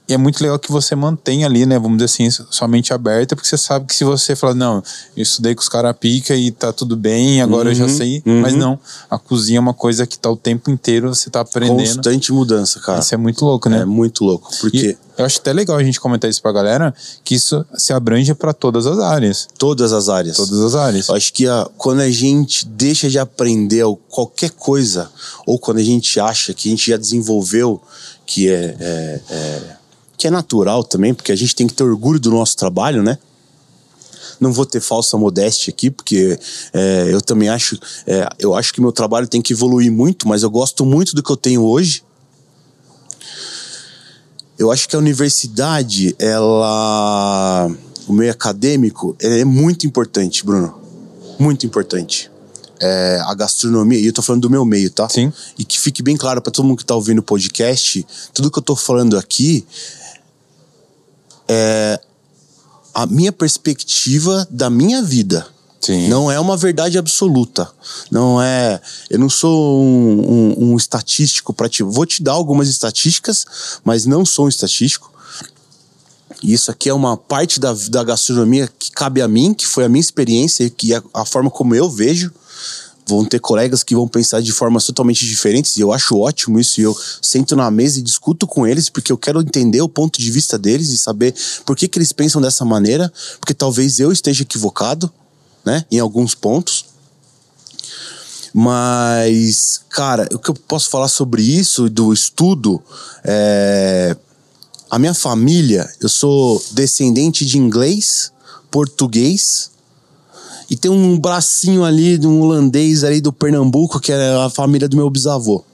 [0.08, 1.78] e é muito legal que você mantenha ali, né?
[1.78, 4.82] Vamos dizer assim, sua mente aberta, porque você sabe que se você falar, não,
[5.16, 8.22] eu estudei com os caras pica e tá tudo bem, agora eu já sei.
[8.24, 8.78] Mas não,
[9.10, 11.76] a cozinha é uma coisa que tá o tempo inteiro, você tá aprendendo.
[11.78, 13.00] Constante mudança, cara.
[13.00, 13.80] Isso é muito louco, né?
[13.80, 14.50] É muito louco.
[14.60, 17.92] Porque E eu acho até legal a gente comentar isso pra galera, que isso se
[17.92, 19.48] abrange para todas as áreas.
[19.58, 20.36] todas as áreas.
[20.36, 21.08] Todas as áreas.
[21.08, 25.10] Eu acho que a- quando a gente deixa de aprender qualquer coisa,
[25.46, 27.80] ou quando a gente acha que a gente já desenvolveu,
[28.24, 29.75] que é, é- é-
[30.16, 33.18] que é natural também, porque a gente tem que ter orgulho do nosso trabalho, né?
[34.38, 36.38] Não vou ter falsa modéstia aqui, porque
[36.72, 40.42] é, eu também acho, é, eu acho que meu trabalho tem que evoluir muito, mas
[40.42, 42.02] eu gosto muito do que eu tenho hoje.
[44.58, 47.70] Eu acho que a universidade, ela,
[48.06, 50.86] o meio acadêmico, é muito importante, Bruno
[51.38, 52.30] muito importante.
[52.80, 55.08] É, a gastronomia, e eu tô falando do meu meio, tá?
[55.08, 55.32] Sim.
[55.58, 58.58] E que fique bem claro para todo mundo que tá ouvindo o podcast, tudo que
[58.58, 59.66] eu tô falando aqui
[61.48, 62.00] é
[62.94, 65.46] a minha perspectiva da minha vida.
[65.80, 66.08] Sim.
[66.08, 67.70] Não é uma verdade absoluta.
[68.10, 68.80] Não é.
[69.10, 70.20] Eu não sou um,
[70.58, 71.82] um- um estatístico para te.
[71.82, 73.46] Vou te dar algumas estatísticas,
[73.84, 75.12] mas não sou um estatístico.
[76.42, 79.84] E isso aqui é uma parte da, da gastronomia que cabe a mim, que foi
[79.84, 82.32] a minha experiência e que é a forma como eu vejo.
[83.08, 86.80] Vão ter colegas que vão pensar de formas totalmente diferentes e eu acho ótimo isso.
[86.80, 90.20] E eu sento na mesa e discuto com eles porque eu quero entender o ponto
[90.20, 91.34] de vista deles e saber
[91.64, 95.12] por que, que eles pensam dessa maneira, porque talvez eu esteja equivocado.
[95.64, 95.84] né?
[95.90, 96.84] Em alguns pontos.
[98.54, 102.82] Mas, cara, o que eu posso falar sobre isso, do estudo,
[103.22, 104.16] é.
[104.88, 108.32] A minha família, eu sou descendente de inglês,
[108.70, 109.72] português,
[110.68, 114.88] e tem um bracinho ali de um holandês ali do Pernambuco, que é a família
[114.88, 115.64] do meu bisavô.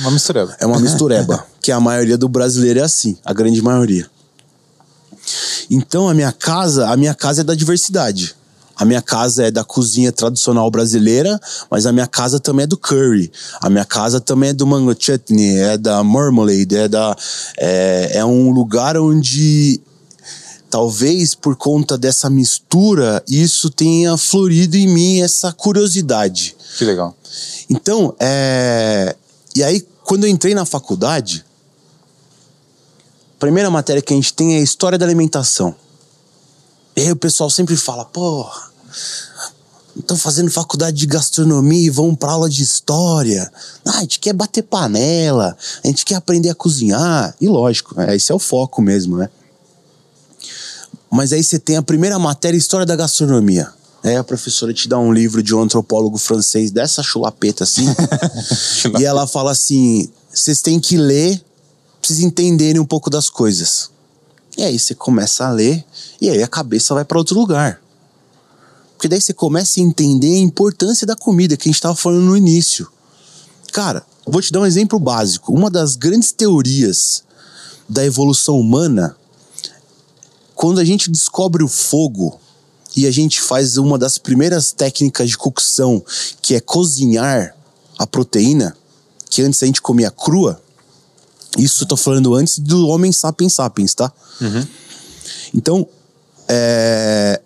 [0.00, 0.56] Uma mistureba.
[0.60, 4.08] É uma mistureba, que a maioria do brasileiro é assim, a grande maioria.
[5.70, 8.36] Então a minha casa, a minha casa é da diversidade.
[8.76, 11.40] A minha casa é da cozinha tradicional brasileira,
[11.70, 13.32] mas a minha casa também é do curry.
[13.60, 17.16] A minha casa também é do mango chutney, é da marmalade, é da
[17.58, 19.80] é, é um lugar onde
[20.70, 26.56] talvez por conta dessa mistura isso tenha florido em mim essa curiosidade.
[26.76, 27.16] Que legal.
[27.68, 29.16] Então, é
[29.54, 31.44] e aí quando eu entrei na faculdade,
[33.36, 35.74] a primeira matéria que a gente tem é a história da alimentação.
[36.96, 38.70] E aí o pessoal sempre fala, porra,
[39.98, 43.50] estão fazendo faculdade de gastronomia e vão para aula de história.
[43.84, 47.34] Ah, a gente quer bater panela, a gente quer aprender a cozinhar.
[47.40, 49.28] E lógico, é, esse é o foco mesmo, né?
[51.10, 53.72] Mas aí você tem a primeira matéria, História da Gastronomia.
[54.04, 57.86] Aí a professora te dá um livro de um antropólogo francês dessa chulapeta assim.
[58.98, 61.42] e ela fala assim: vocês têm que ler,
[62.00, 63.90] vocês entenderem um pouco das coisas.
[64.56, 65.84] E aí você começa a ler,
[66.20, 67.80] e aí a cabeça vai para outro lugar.
[68.96, 72.24] Porque daí você começa a entender a importância da comida que a gente estava falando
[72.24, 72.90] no início.
[73.72, 75.52] Cara, vou te dar um exemplo básico.
[75.52, 77.22] Uma das grandes teorias
[77.88, 79.14] da evolução humana,
[80.56, 82.40] quando a gente descobre o fogo
[82.96, 86.02] e a gente faz uma das primeiras técnicas de cocção,
[86.40, 87.54] que é cozinhar
[87.98, 88.74] a proteína,
[89.28, 90.60] que antes a gente comia crua.
[91.58, 94.10] Isso eu tô falando antes do homem sapiens sapiens, tá?
[94.40, 94.66] Uhum.
[95.54, 95.86] Então,
[96.48, 97.40] é,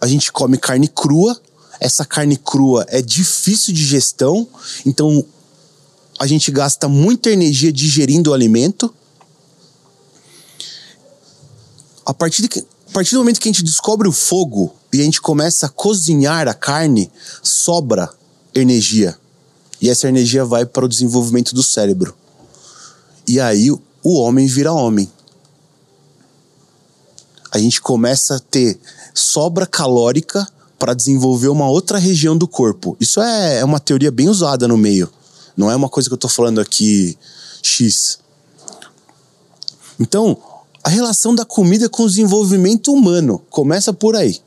[0.00, 1.40] a gente come carne crua.
[1.78, 4.48] Essa carne crua é difícil de gestão,
[4.84, 5.24] então
[6.18, 8.92] a gente gasta muita energia digerindo o alimento.
[12.06, 15.04] A partir, que, a partir do momento que a gente descobre o fogo e a
[15.04, 17.10] gente começa a cozinhar a carne,
[17.42, 18.08] sobra
[18.54, 19.18] energia.
[19.80, 22.16] E essa energia vai para o desenvolvimento do cérebro.
[23.26, 25.10] E aí o homem vira homem.
[27.50, 28.78] A gente começa a ter
[29.12, 30.46] sobra calórica
[30.78, 32.96] para desenvolver uma outra região do corpo.
[33.00, 35.10] Isso é, é uma teoria bem usada no meio.
[35.56, 37.18] Não é uma coisa que eu estou falando aqui
[37.62, 38.18] X.
[39.98, 40.36] Então,
[40.86, 44.38] a relação da comida com o desenvolvimento humano começa por aí.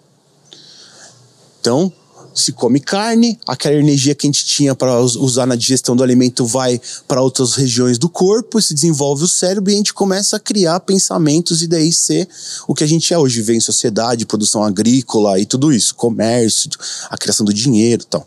[1.59, 1.91] Então,
[2.33, 6.45] se come carne, aquela energia que a gente tinha para usar na digestão do alimento
[6.45, 10.39] vai para outras regiões do corpo, se desenvolve o cérebro e a gente começa a
[10.39, 12.25] criar pensamentos e daí ser
[12.65, 16.69] o que a gente é hoje, viver em sociedade, produção agrícola e tudo isso, comércio,
[17.09, 18.25] a criação do dinheiro tal.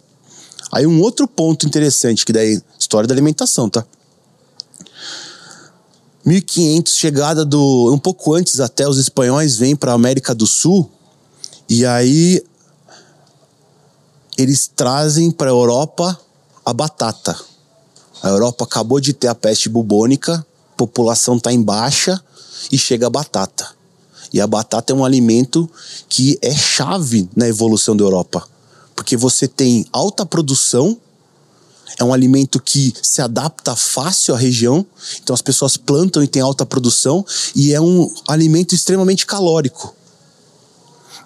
[0.70, 3.86] Aí um outro ponto interessante, que daí, história da alimentação, tá?
[6.24, 7.92] 1500, chegada do.
[7.92, 10.90] Um pouco antes até, os espanhóis vêm para a América do Sul
[11.68, 12.42] e aí
[14.36, 16.18] eles trazem para a Europa
[16.64, 17.36] a batata.
[18.22, 20.46] A Europa acabou de ter a peste bubônica,
[20.76, 22.22] população está em baixa
[22.70, 23.68] e chega a batata.
[24.32, 25.68] E a batata é um alimento
[26.08, 28.46] que é chave na evolução da Europa,
[28.94, 30.96] porque você tem alta produção,
[31.98, 34.84] é um alimento que se adapta fácil à região,
[35.22, 37.24] então as pessoas plantam e tem alta produção,
[37.54, 39.94] e é um alimento extremamente calórico.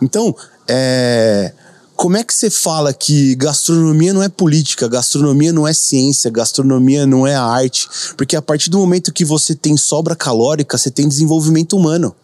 [0.01, 0.35] Então,
[0.69, 1.53] é,
[1.97, 7.07] como é que você fala que gastronomia não é política, gastronomia não é ciência, gastronomia
[7.07, 7.89] não é arte?
[8.17, 12.15] Porque a partir do momento que você tem sobra calórica, você tem desenvolvimento humano.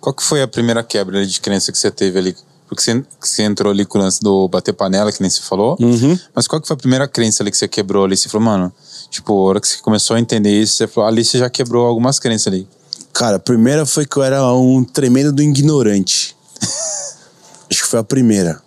[0.00, 2.36] Qual que foi a primeira quebra de crença que você teve ali?
[2.72, 5.76] Porque você, você entrou ali com o lance do bater panela, que nem você falou.
[5.78, 6.18] Uhum.
[6.34, 8.16] Mas qual que foi a primeira crença ali que você quebrou ali?
[8.16, 8.72] Você falou, mano,
[9.10, 11.86] tipo, a hora que você começou a entender isso, você falou, ali você já quebrou
[11.86, 12.66] algumas crenças ali.
[13.12, 16.34] Cara, a primeira foi que eu era um tremendo do ignorante.
[17.70, 18.58] Acho que foi a primeira.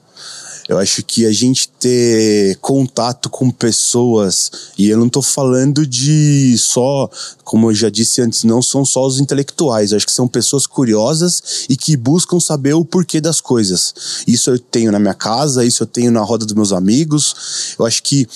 [0.68, 6.58] Eu acho que a gente ter contato com pessoas, e eu não tô falando de
[6.58, 7.08] só,
[7.44, 11.68] como eu já disse antes, não são só os intelectuais, acho que são pessoas curiosas
[11.70, 13.94] e que buscam saber o porquê das coisas.
[14.28, 17.76] Isso eu tenho na minha casa, isso eu tenho na roda dos meus amigos.
[17.78, 18.28] Eu acho que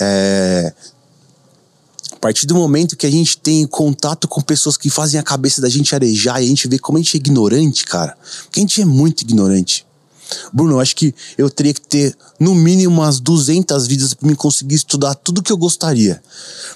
[0.00, 0.72] é,
[2.12, 5.60] a partir do momento que a gente tem contato com pessoas que fazem a cabeça
[5.60, 8.62] da gente arejar e a gente vê como a gente é ignorante, cara, porque a
[8.62, 9.84] gente é muito ignorante.
[10.52, 14.36] Bruno, eu acho que eu teria que ter no mínimo umas 200 vidas para me
[14.36, 16.22] conseguir estudar tudo que eu gostaria.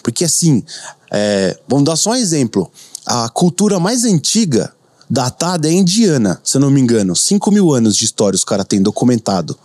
[0.02, 0.62] Porque assim,
[1.11, 2.70] é, vamos dar só um exemplo.
[3.06, 4.72] A cultura mais antiga
[5.11, 7.16] datada é indiana, se eu não me engano.
[7.16, 9.59] 5 mil anos de história os caras têm documentado.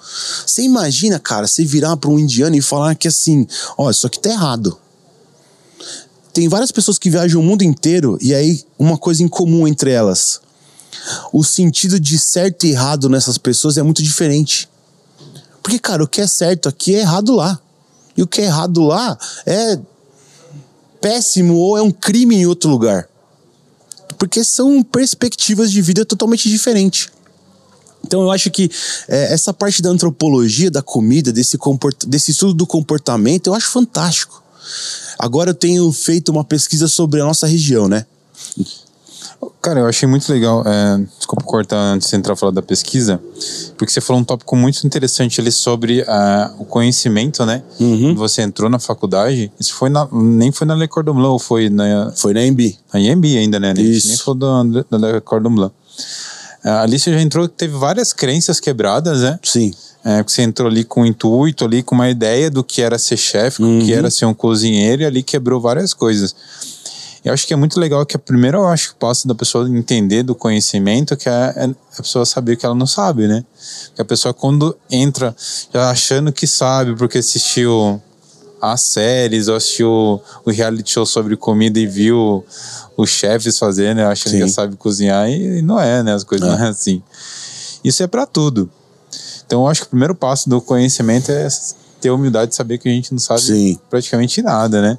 [0.45, 3.45] Você imagina, cara, você virar para um indiano e falar que assim,
[3.77, 4.77] ó, isso aqui tá errado.
[6.33, 9.91] Tem várias pessoas que viajam o mundo inteiro e aí uma coisa em comum entre
[9.91, 10.41] elas.
[11.31, 14.69] O sentido de certo e errado nessas pessoas é muito diferente.
[15.61, 17.59] Porque, cara, o que é certo aqui é errado lá.
[18.15, 19.79] E o que é errado lá é
[21.01, 23.09] péssimo ou é um crime em outro lugar.
[24.17, 27.09] Porque são perspectivas de vida totalmente diferentes.
[28.05, 28.69] Então eu acho que
[29.07, 31.57] é, essa parte da antropologia, da comida, desse,
[32.05, 34.43] desse estudo do comportamento, eu acho fantástico.
[35.17, 38.05] Agora eu tenho feito uma pesquisa sobre a nossa região, né?
[39.61, 40.63] Cara, eu achei muito legal.
[40.65, 43.21] É, desculpa cortar antes de entrar a falar da pesquisa,
[43.77, 46.05] porque você falou um tópico muito interessante ali sobre
[46.59, 47.63] o conhecimento, né?
[47.79, 48.15] Uhum.
[48.15, 52.11] Você entrou na faculdade, isso foi na, nem foi na Le Cordon Bleu, foi na.
[52.15, 52.77] Foi na EMB.
[52.93, 53.73] Na EMB ainda, né?
[53.77, 54.07] Isso.
[54.07, 55.71] Nem foi da, da Le Cordon Bleu.
[56.63, 59.37] Uh, ali você já entrou, teve várias crenças quebradas, né?
[59.43, 59.73] Sim.
[60.05, 63.15] É, você entrou ali com um intuito, ali com uma ideia do que era ser
[63.15, 63.79] chefe, uhum.
[63.79, 66.35] do que era ser um cozinheiro, e ali quebrou várias coisas.
[67.23, 69.67] Eu acho que é muito legal que a primeira, eu acho que passo da pessoa
[69.69, 73.45] entender do conhecimento que é, é a pessoa saber que ela não sabe, né?
[73.95, 75.33] Que a pessoa quando entra
[75.73, 78.01] já achando que sabe porque assistiu
[78.61, 82.45] as séries ou assistiu o reality show sobre comida e viu
[82.97, 86.13] os chefes fazendo, eu acho que já sabe cozinhar e, não é, né?
[86.13, 87.01] As coisas não, não é assim.
[87.83, 88.69] Isso é para tudo.
[89.45, 91.47] Então eu acho que o primeiro passo do conhecimento é
[92.01, 93.79] ter a humildade de saber que a gente não sabe Sim.
[93.89, 94.97] praticamente nada, né?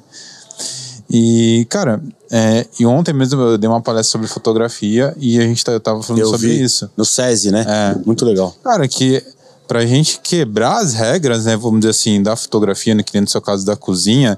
[1.09, 2.01] E, cara,
[2.31, 5.79] é, e ontem mesmo eu dei uma palestra sobre fotografia e a gente tá, eu
[5.79, 6.89] tava falando eu sobre isso.
[6.97, 7.65] No SESI, né?
[7.67, 8.05] É.
[8.05, 8.55] Muito legal.
[8.63, 9.23] Cara, que
[9.67, 13.41] pra gente quebrar as regras, né, vamos dizer assim, da fotografia, né, que no seu
[13.41, 14.37] caso da cozinha,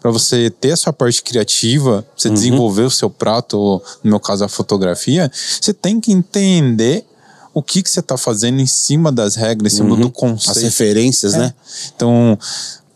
[0.00, 2.34] para você ter a sua parte criativa, você uhum.
[2.34, 7.04] desenvolver o seu prato, ou, no meu caso a fotografia, você tem que entender
[7.52, 10.00] o que, que você está fazendo em cima das regras, em cima uhum.
[10.00, 10.56] do conceito.
[10.56, 11.38] As referências, é.
[11.38, 11.54] né?
[11.94, 12.38] Então,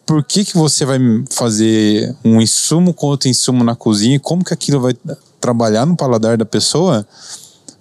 [0.07, 0.99] por que, que você vai
[1.31, 4.95] fazer um insumo com outro insumo na cozinha e como que aquilo vai
[5.41, 7.07] trabalhar no paladar da pessoa?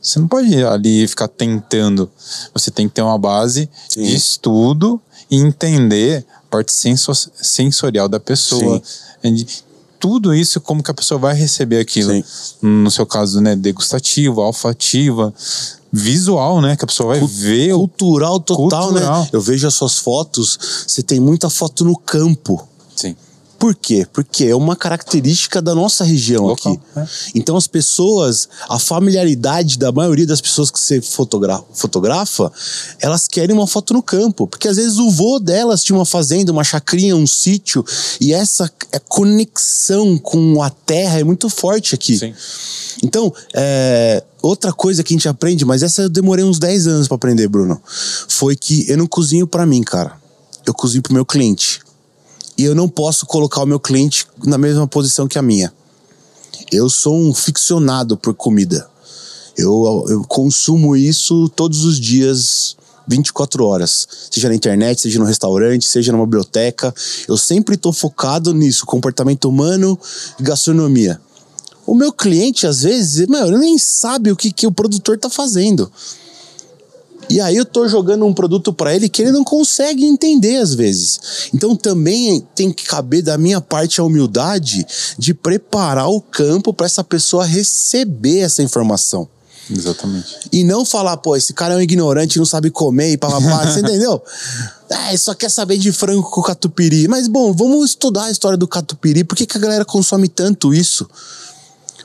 [0.02, 2.10] Você não pode ali ficar tentando.
[2.54, 4.04] Você tem que ter uma base Sim.
[4.04, 5.02] de estudo
[5.32, 8.82] e entender a parte sensorial da pessoa.
[9.24, 9.46] Sim.
[10.00, 12.12] Tudo isso, como que a pessoa vai receber aquilo.
[12.12, 12.24] Sim.
[12.62, 15.34] No seu caso, né, degustativa, olfativa,
[15.96, 16.76] visual, né?
[16.76, 17.74] Que a pessoa vai Cult ver.
[17.76, 19.00] Cultural total, né?
[19.00, 19.22] cultural.
[19.22, 19.30] né?
[19.32, 22.68] Eu vejo as suas fotos, você tem muita foto no campo.
[23.64, 24.06] Por quê?
[24.12, 26.82] Porque é uma característica da nossa região Local, aqui.
[26.98, 27.08] É.
[27.34, 32.52] Então as pessoas, a familiaridade da maioria das pessoas que você fotogra fotografa,
[33.00, 34.48] elas querem uma foto no campo.
[34.48, 37.86] Porque às vezes o vô delas tinha uma fazenda, uma chacrinha, um sítio,
[38.20, 42.18] e essa é conexão com a terra é muito forte aqui.
[42.18, 42.34] Sim.
[43.02, 47.08] Então, é, outra coisa que a gente aprende, mas essa eu demorei uns 10 anos
[47.08, 47.82] para aprender, Bruno,
[48.28, 50.22] foi que eu não cozinho para mim, cara.
[50.66, 51.83] Eu cozinho pro meu cliente
[52.58, 55.74] e eu não posso colocar o meu cliente na mesma posição que a minha.
[56.72, 58.88] Eu sou um ficcionado por comida.
[59.58, 62.76] Eu, eu consumo isso todos os dias,
[63.08, 64.08] 24 horas.
[64.32, 66.94] Seja na internet, seja no restaurante, seja numa biblioteca.
[67.28, 70.00] Eu sempre estou focado nisso, comportamento humano
[70.40, 71.20] e gastronomia.
[71.86, 75.30] O meu cliente, às vezes, meu, ele nem sabe o que, que o produtor está
[75.30, 75.92] fazendo.
[77.30, 80.74] E aí eu tô jogando um produto para ele que ele não consegue entender às
[80.74, 81.50] vezes.
[81.54, 84.86] Então também tem que caber da minha parte a humildade
[85.18, 89.28] de preparar o campo para essa pessoa receber essa informação.
[89.70, 90.50] Exatamente.
[90.52, 93.80] E não falar, pô, esse cara é um ignorante, não sabe comer e papapá, você
[93.82, 94.22] entendeu?
[94.90, 97.08] É, só quer saber de frango com catupiry.
[97.08, 99.24] Mas, bom, vamos estudar a história do catupiry.
[99.24, 101.10] Por que, que a galera consome tanto isso?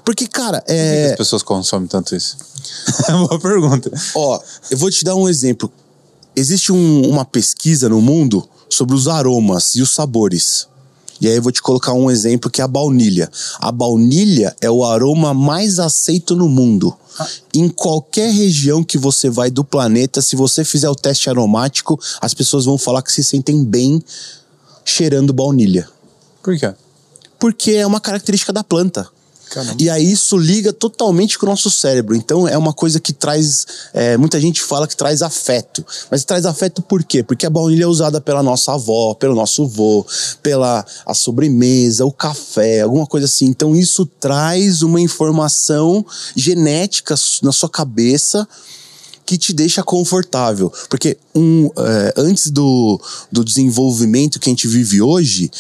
[0.08, 0.94] Porque, cara, é.
[0.94, 2.38] Por que as pessoas consomem tanto isso?
[3.08, 3.92] É Boa pergunta.
[4.14, 4.40] Ó,
[4.70, 5.70] eu vou te dar um exemplo.
[6.34, 10.66] Existe um, uma pesquisa no mundo sobre os aromas e os sabores.
[11.20, 13.30] E aí eu vou te colocar um exemplo que é a baunilha.
[13.60, 16.96] A baunilha é o aroma mais aceito no mundo.
[17.20, 17.28] Ah.
[17.52, 22.32] Em qualquer região que você vai do planeta, se você fizer o teste aromático, as
[22.32, 24.02] pessoas vão falar que se sentem bem
[24.86, 25.86] cheirando baunilha.
[26.42, 26.72] Por quê?
[27.38, 29.06] Porque é uma característica da planta.
[29.50, 29.76] Caramba.
[29.78, 32.14] E aí isso liga totalmente com o nosso cérebro.
[32.14, 33.66] Então é uma coisa que traz.
[33.94, 35.84] É, muita gente fala que traz afeto.
[36.10, 37.22] Mas traz afeto por quê?
[37.22, 40.06] Porque a baunilha é usada pela nossa avó, pelo nosso vô,
[40.42, 43.46] pela a sobremesa, o café, alguma coisa assim.
[43.46, 46.04] Então isso traz uma informação
[46.36, 48.46] genética na sua cabeça
[49.28, 50.72] que te deixa confortável.
[50.88, 52.98] Porque um, é, antes do,
[53.30, 55.50] do desenvolvimento que a gente vive hoje,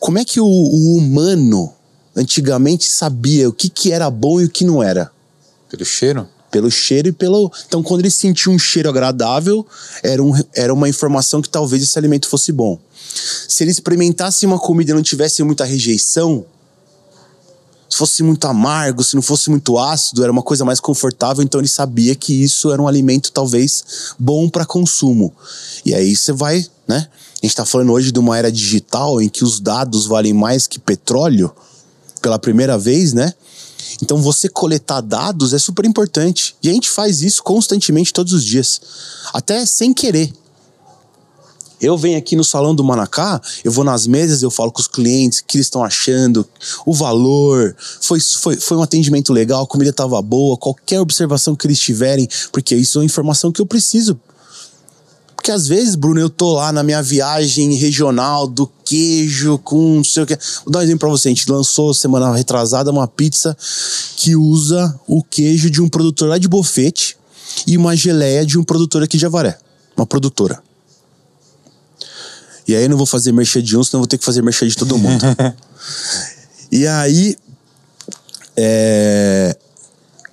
[0.00, 1.72] como é que o, o humano
[2.16, 5.10] antigamente sabia o que, que era bom e o que não era.
[5.68, 6.28] Pelo cheiro?
[6.50, 7.52] Pelo cheiro e pelo.
[7.66, 9.66] Então, quando ele sentiu um cheiro agradável,
[10.02, 12.78] era, um, era uma informação que talvez esse alimento fosse bom.
[13.48, 16.46] Se ele experimentasse uma comida e não tivesse muita rejeição,
[17.88, 21.60] se fosse muito amargo, se não fosse muito ácido, era uma coisa mais confortável, então
[21.60, 25.32] ele sabia que isso era um alimento talvez bom para consumo.
[25.84, 27.08] E aí você vai, né?
[27.08, 30.66] A gente está falando hoje de uma era digital em que os dados valem mais
[30.66, 31.52] que petróleo
[32.26, 33.32] pela primeira vez, né?
[34.02, 36.56] Então você coletar dados é super importante.
[36.60, 38.80] E a gente faz isso constantemente todos os dias,
[39.32, 40.32] até sem querer.
[41.80, 44.88] Eu venho aqui no salão do Manacá, eu vou nas mesas, eu falo com os
[44.88, 46.44] clientes o que eles estão achando,
[46.84, 51.64] o valor, foi, foi, foi um atendimento legal, a comida estava boa, qualquer observação que
[51.64, 54.18] eles tiverem, porque isso é informação que eu preciso.
[55.46, 60.02] Porque às vezes, Bruno, eu tô lá na minha viagem regional do queijo com não
[60.02, 60.36] sei o que.
[60.64, 61.28] Vou dar um exemplo pra você.
[61.28, 63.56] A gente lançou semana retrasada uma pizza
[64.16, 67.16] que usa o queijo de um produtor lá de Bofete
[67.64, 69.56] e uma geleia de um produtor aqui de Avaré.
[69.96, 70.60] Uma produtora.
[72.66, 74.42] E aí eu não vou fazer merchan de um, senão eu vou ter que fazer
[74.42, 75.24] merchan de todo mundo.
[76.72, 77.36] e aí.
[78.56, 79.56] É...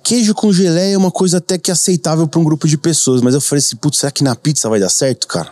[0.04, 3.32] Queijo com geleia é uma coisa até que aceitável para um grupo de pessoas, mas
[3.32, 5.50] eu falei assim, putz, será que na pizza vai dar certo, cara?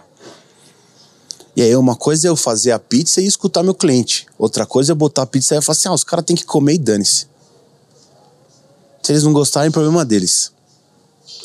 [1.57, 4.27] E aí uma coisa é eu fazer a pizza e escutar meu cliente.
[4.39, 6.45] Outra coisa é eu botar a pizza e falar assim, ah, os caras têm que
[6.45, 7.27] comer e dane-se.
[9.03, 10.53] Se eles não gostarem, problema deles.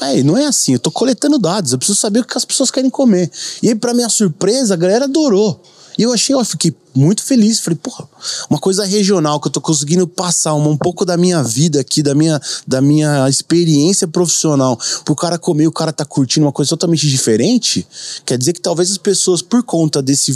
[0.02, 2.70] É, não é assim, eu tô coletando dados, eu preciso saber o que as pessoas
[2.70, 3.32] querem comer.
[3.64, 5.62] E aí, pra minha surpresa, a galera adorou.
[5.98, 7.60] E eu achei, eu fiquei muito feliz.
[7.60, 8.08] Falei, porra,
[8.50, 12.04] uma coisa regional que eu tô conseguindo passar um, um pouco da minha vida aqui,
[12.04, 16.70] da minha, da minha experiência profissional, pro cara comer, o cara tá curtindo uma coisa
[16.70, 17.88] totalmente diferente.
[18.26, 20.36] Quer dizer que talvez as pessoas, por conta desse,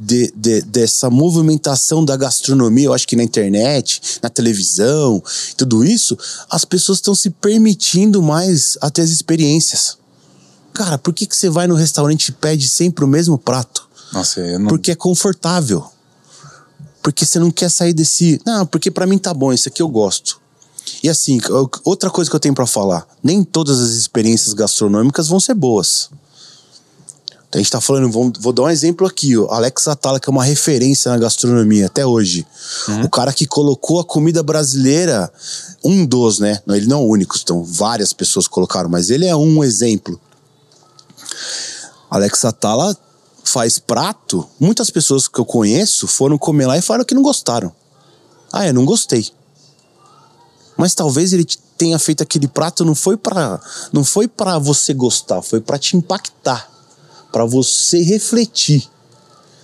[0.00, 5.22] de, de, dessa movimentação da gastronomia, eu acho que na internet, na televisão,
[5.56, 6.16] tudo isso,
[6.50, 9.98] as pessoas estão se permitindo mais até as experiências.
[10.72, 13.85] Cara, por que, que você vai no restaurante e pede sempre o mesmo prato?
[14.12, 14.68] Nossa, eu não...
[14.68, 15.84] Porque é confortável.
[17.02, 18.40] Porque você não quer sair desse.
[18.44, 20.40] Não, porque para mim tá bom, isso aqui eu gosto.
[21.02, 21.38] E assim,
[21.84, 26.10] outra coisa que eu tenho para falar: nem todas as experiências gastronômicas vão ser boas.
[27.54, 30.32] A gente tá falando, vou, vou dar um exemplo aqui, o Alex Atala, que é
[30.32, 32.46] uma referência na gastronomia até hoje.
[32.88, 33.04] Uhum.
[33.04, 35.32] O cara que colocou a comida brasileira,
[35.82, 36.60] um dos, né?
[36.68, 40.20] Ele não é o único, então várias pessoas colocaram, mas ele é um exemplo.
[42.10, 42.96] Alex Atala
[43.50, 47.72] faz prato, muitas pessoas que eu conheço foram comer lá e falaram que não gostaram.
[48.52, 49.28] Ah, eu não gostei.
[50.76, 51.44] Mas talvez ele
[51.76, 53.60] tenha feito aquele prato não foi para
[53.92, 56.70] não foi para você gostar, foi para te impactar,
[57.32, 58.88] para você refletir.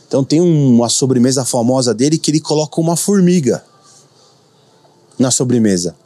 [0.07, 3.65] Então tem uma sobremesa famosa dele que ele coloca uma formiga
[5.19, 5.97] na sobremesa.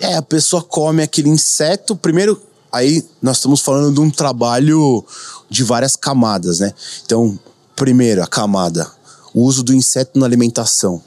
[0.00, 2.40] É, a pessoa come aquele inseto, primeiro
[2.72, 5.04] aí nós estamos falando de um trabalho
[5.48, 6.72] de várias camadas, né?
[7.04, 7.38] Então,
[7.74, 8.90] primeiro, a camada,
[9.34, 11.02] o uso do inseto na alimentação.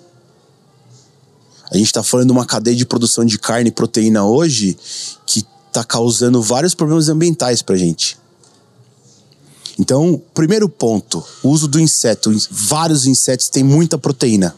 [1.71, 4.77] A gente está falando de uma cadeia de produção de carne e proteína hoje
[5.25, 8.19] que está causando vários problemas ambientais para gente.
[9.79, 12.31] Então, primeiro ponto, o uso do inseto.
[12.49, 14.55] Vários insetos têm muita proteína.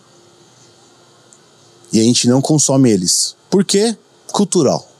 [1.91, 3.35] E a gente não consome eles.
[3.49, 3.95] Por quê?
[4.31, 4.92] Cultural.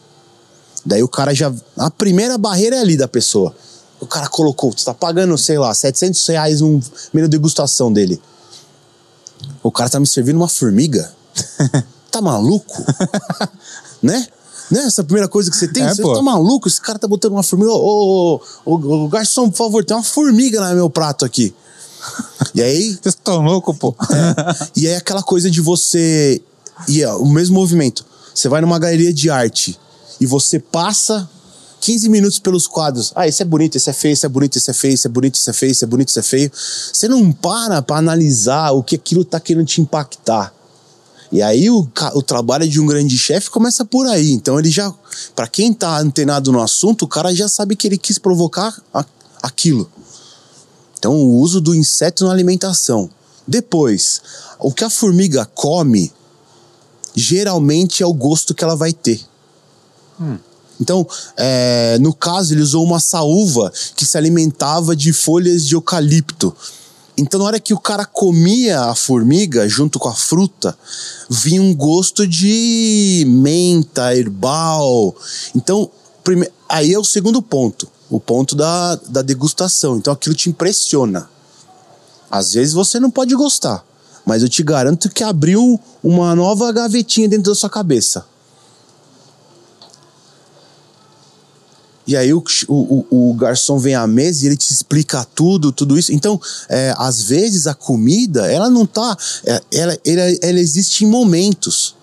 [0.86, 1.52] Daí o cara já.
[1.78, 3.56] A primeira barreira é ali da pessoa.
[4.00, 6.80] O cara colocou, você tá pagando, sei lá, 700 reais um
[7.14, 8.22] menu degustação dele.
[9.62, 11.14] O cara tá me servindo uma formiga?
[12.12, 12.84] tá maluco?
[14.04, 14.28] né?
[14.70, 14.82] Né?
[14.86, 16.14] Essa primeira coisa que você tem, é, você pô.
[16.14, 16.68] tá maluco?
[16.68, 17.72] Esse cara tá botando uma formiga.
[17.72, 21.56] Ô, ô, ô, ô, garçom, por favor, tem uma formiga no meu prato aqui.
[22.54, 22.92] E aí.
[23.02, 23.96] Vocês estão loucos, pô.
[24.12, 26.42] É, e aí aquela coisa de você.
[26.90, 28.06] E é, o mesmo movimento.
[28.34, 29.80] Você vai numa galeria de arte
[30.20, 31.30] e você passa
[31.82, 33.12] 15 minutos pelos quadros.
[33.14, 35.10] Ah, esse é bonito, esse é feio, esse é bonito, esse é feio, esse é
[35.10, 36.52] bonito, esse é feio, esse é bonito, esse é feio.
[36.54, 40.54] Você não para para analisar o que aquilo tá querendo te impactar.
[41.30, 44.32] E aí o, o trabalho de um grande chefe começa por aí.
[44.32, 44.94] Então ele já,
[45.36, 49.04] para quem tá antenado no assunto, o cara já sabe que ele quis provocar a,
[49.42, 49.92] aquilo.
[50.98, 53.10] Então o uso do inseto na alimentação.
[53.46, 54.22] Depois,
[54.58, 56.14] o que a formiga come
[57.14, 59.20] geralmente é o gosto que ela vai ter.
[60.80, 61.08] Então,
[61.38, 66.56] é, no caso, ele usou uma saúva que se alimentava de folhas de eucalipto.
[67.16, 70.76] Então, na hora que o cara comia a formiga junto com a fruta,
[71.30, 75.16] vinha um gosto de menta, herbal.
[75.56, 75.90] Então,
[76.24, 76.50] prime...
[76.68, 79.98] aí é o segundo ponto, o ponto da, da degustação.
[79.98, 81.30] Então, aquilo te impressiona.
[82.32, 83.86] Às vezes você não pode gostar,
[84.26, 88.33] mas eu te garanto que abriu uma nova gavetinha dentro da sua cabeça
[92.06, 95.98] E aí o, o, o garçom vem à mesa e ele te explica tudo, tudo
[95.98, 96.12] isso.
[96.12, 96.40] Então,
[96.70, 99.18] é, às vezes a comida, ela não tá.
[99.46, 101.96] é, ela, ela, ela existe em momentos.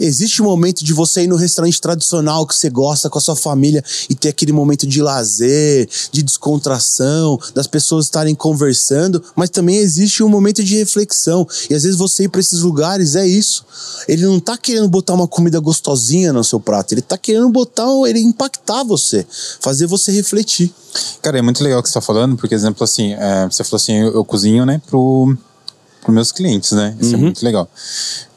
[0.00, 3.34] Existe um momento de você ir no restaurante tradicional que você gosta com a sua
[3.36, 9.76] família e ter aquele momento de lazer, de descontração, das pessoas estarem conversando, mas também
[9.76, 11.46] existe um momento de reflexão.
[11.70, 13.64] E às vezes você ir para esses lugares é isso.
[14.06, 17.86] Ele não tá querendo botar uma comida gostosinha no seu prato, ele tá querendo botar,
[18.06, 19.26] ele impactar você,
[19.60, 20.72] fazer você refletir.
[21.22, 23.76] Cara, é muito legal o que você tá falando, porque, exemplo, assim, é, você falou
[23.76, 25.36] assim, eu, eu cozinho, né, pro,
[26.02, 26.96] pros meus clientes, né?
[27.00, 27.22] Isso é Uhum.
[27.24, 27.68] muito legal.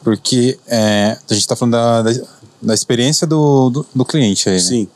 [0.04, 2.22] Porque é, a gente tá falando da, da,
[2.62, 4.62] da experiência do, do, do cliente aí, né?
[4.62, 4.88] Sim.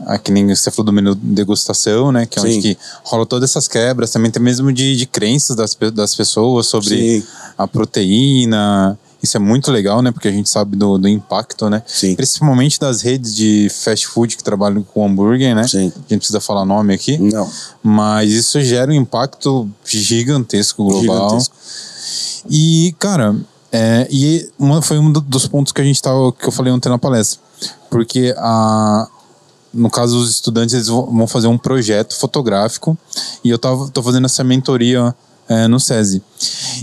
[0.00, 2.26] Ah, que nem você falou do menu degustação, né?
[2.26, 2.60] Que é onde Sim.
[2.60, 7.20] que rola todas essas quebras, também tem mesmo de, de crenças das, das pessoas sobre
[7.20, 7.26] Sim.
[7.56, 8.98] a proteína.
[9.22, 10.10] Isso é muito legal, né?
[10.10, 11.82] Porque a gente sabe do, do impacto, né?
[11.86, 12.14] Sim.
[12.14, 15.66] Principalmente das redes de fast food que trabalham com hambúrguer, né?
[15.66, 15.92] Sim.
[15.94, 17.16] A gente precisa falar nome aqui.
[17.16, 17.48] Não.
[17.82, 21.30] Mas isso gera um impacto gigantesco global.
[21.30, 21.54] Gigantesco.
[22.50, 23.34] E, cara,
[23.76, 26.72] é, e uma, foi um do- dos pontos que a gente tava, que eu falei
[26.72, 27.40] ontem na palestra.
[27.90, 29.08] Porque a,
[29.72, 32.96] no caso, os estudantes eles vão fazer um projeto fotográfico
[33.42, 35.12] e eu tava, tô fazendo essa mentoria
[35.48, 36.22] é, no SESI.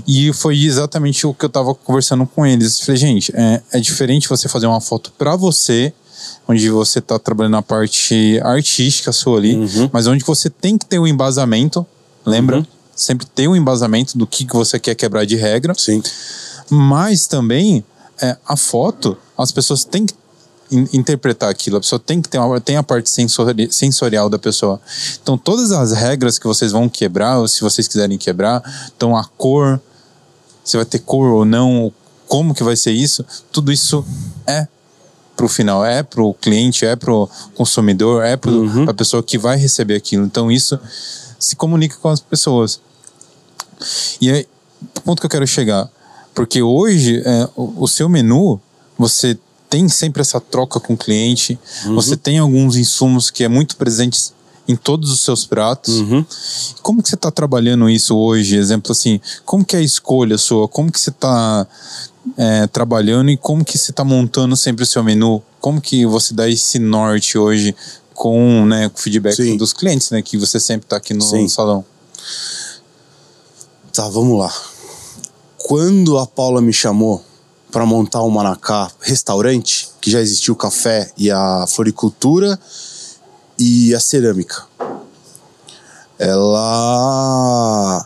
[0.05, 2.81] E foi exatamente o que eu tava conversando com eles.
[2.81, 5.93] Falei, gente, é, é diferente você fazer uma foto para você,
[6.47, 9.55] onde você tá trabalhando na parte artística sua ali,
[9.93, 11.85] mas onde você tem que ter um embasamento,
[12.25, 12.67] lembra?
[12.93, 15.73] Sempre ter um embasamento do que, que você quer quebrar de regra.
[15.77, 16.03] Sim.
[16.71, 17.83] Mas também
[18.21, 20.13] é, a foto, as pessoas têm que
[20.71, 24.39] in- interpretar aquilo, a pessoa tem que ter uma, tem a parte sensori- sensorial da
[24.39, 24.79] pessoa.
[25.21, 28.63] Então, todas as regras que vocês vão quebrar, ou se vocês quiserem quebrar,
[28.95, 29.81] então a cor,
[30.63, 31.91] se vai ter cor ou não,
[32.27, 34.05] como que vai ser isso, tudo isso
[34.47, 34.67] é
[35.35, 39.95] pro final, é pro cliente, é pro consumidor, é pro, pra pessoa que vai receber
[39.95, 40.23] aquilo.
[40.25, 40.79] Então, isso
[41.39, 42.79] se comunica com as pessoas.
[44.21, 44.47] E aí,
[44.97, 45.89] o ponto que eu quero chegar,
[46.33, 48.59] porque hoje é, o, o seu menu,
[48.97, 49.37] você
[49.69, 51.57] tem sempre essa troca com o cliente,
[51.95, 54.33] você tem alguns insumos que é muito presentes
[54.67, 56.01] em todos os seus pratos.
[56.81, 58.57] Como que você está trabalhando isso hoje?
[58.57, 60.67] Exemplo assim, como que é a escolha sua?
[60.67, 61.65] Como que você está
[62.71, 65.41] trabalhando e como que você está montando sempre o seu menu?
[65.59, 67.75] Como que você dá esse norte hoje
[68.13, 69.57] com né, o feedback Sim.
[69.57, 70.21] dos clientes, né?
[70.21, 71.47] Que você sempre está aqui no Sim.
[71.47, 71.83] salão.
[73.93, 74.53] Tá, vamos lá.
[75.71, 77.23] Quando a Paula me chamou
[77.71, 82.59] para montar o Manacá restaurante, que já existia o café e a floricultura
[83.57, 84.65] e a cerâmica,
[86.19, 88.05] ela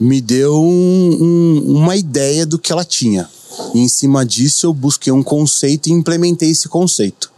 [0.00, 3.28] me deu um- um- uma ideia do que ela tinha.
[3.74, 7.30] E em cima disso eu busquei um conceito e implementei esse conceito.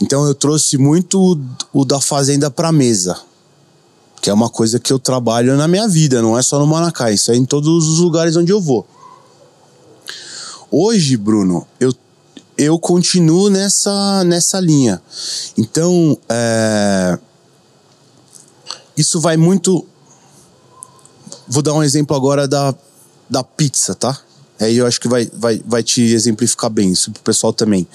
[0.00, 3.20] Então eu trouxe muito o- o da fazenda para mesa
[4.20, 7.10] que é uma coisa que eu trabalho na minha vida, não é só no Manacá,
[7.10, 8.86] isso é em todos os lugares onde eu vou.
[10.70, 11.94] Hoje, Bruno, eu,
[12.56, 15.00] eu continuo nessa, nessa linha.
[15.56, 17.18] Então, é,
[18.96, 19.86] isso vai muito.
[21.46, 22.74] Vou dar um exemplo agora da,
[23.30, 24.18] da pizza, tá?
[24.60, 27.88] Aí eu acho que vai, vai, vai te exemplificar bem isso pro pessoal também.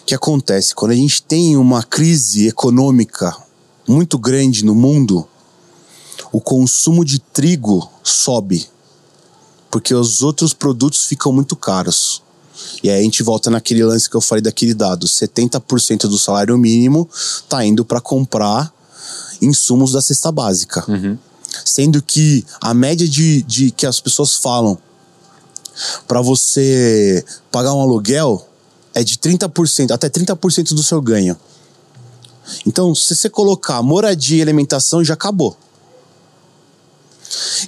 [0.00, 0.74] O que acontece?
[0.74, 3.34] Quando a gente tem uma crise econômica
[3.88, 5.26] muito grande no mundo,
[6.32, 8.66] o consumo de trigo sobe.
[9.70, 12.22] Porque os outros produtos ficam muito caros.
[12.82, 16.56] E aí a gente volta naquele lance que eu falei daquele dado: 70% do salário
[16.56, 17.08] mínimo
[17.48, 18.72] tá indo para comprar
[19.42, 20.84] insumos da cesta básica.
[21.64, 24.78] Sendo que a média de, de que as pessoas falam
[26.06, 28.46] para você pagar um aluguel
[28.94, 31.36] é de 30%, até 30% do seu ganho.
[32.66, 35.56] Então, se você colocar moradia e alimentação, já acabou.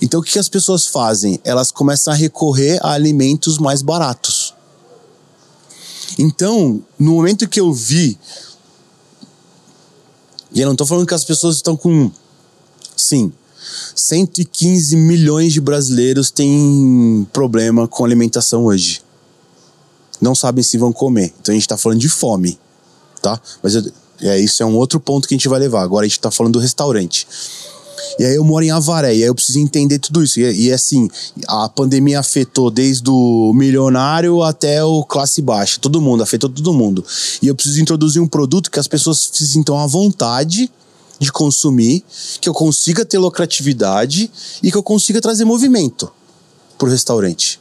[0.01, 1.41] Então, o que as pessoas fazem?
[1.45, 4.55] Elas começam a recorrer a alimentos mais baratos.
[6.19, 8.19] Então, no momento que eu vi.
[10.53, 12.11] E eu não estou falando que as pessoas estão com.
[12.97, 13.33] Sim.
[13.95, 19.03] 115 milhões de brasileiros têm problema com alimentação hoje.
[20.21, 21.35] Não sabem se vão comer.
[21.41, 22.59] Então a gente está falando de fome.
[23.21, 23.41] Tá?
[23.63, 25.83] Mas eu- é, isso é um outro ponto que a gente vai levar.
[25.83, 27.27] Agora a gente tá falando do restaurante.
[28.19, 30.41] E aí eu moro em Avaré, e aí eu preciso entender tudo isso.
[30.41, 31.09] E, e assim,
[31.47, 35.79] a pandemia afetou desde o milionário até o classe baixa.
[35.81, 37.05] Todo mundo, afetou todo mundo.
[37.43, 40.71] E eu preciso introduzir um produto que as pessoas se sintam à vontade
[41.19, 42.05] de consumir,
[42.41, 44.31] que eu consiga ter lucratividade
[44.63, 46.11] e que eu consiga trazer movimento
[46.79, 47.59] pro restaurante.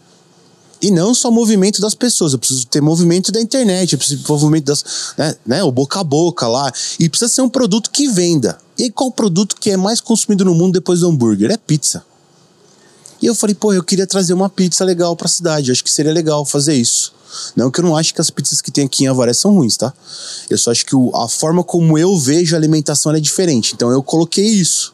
[0.81, 4.31] E não só movimento das pessoas, eu preciso ter movimento da internet, eu preciso ter
[4.31, 4.83] movimento das.
[5.17, 6.71] Né, né, o boca a boca lá.
[6.99, 8.57] E precisa ser um produto que venda.
[8.77, 11.51] E qual produto que é mais consumido no mundo depois do hambúrguer?
[11.51, 12.03] É pizza.
[13.21, 15.71] E eu falei, pô, eu queria trazer uma pizza legal pra cidade.
[15.71, 17.13] Acho que seria legal fazer isso.
[17.55, 19.77] Não que eu não acho que as pizzas que tem aqui em Avaré são ruins,
[19.77, 19.93] tá?
[20.49, 23.73] Eu só acho que o, a forma como eu vejo a alimentação é diferente.
[23.73, 24.93] Então eu coloquei isso.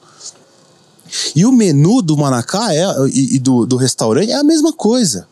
[1.36, 5.28] E o menu do Manacá é, e, e do, do restaurante é a mesma coisa.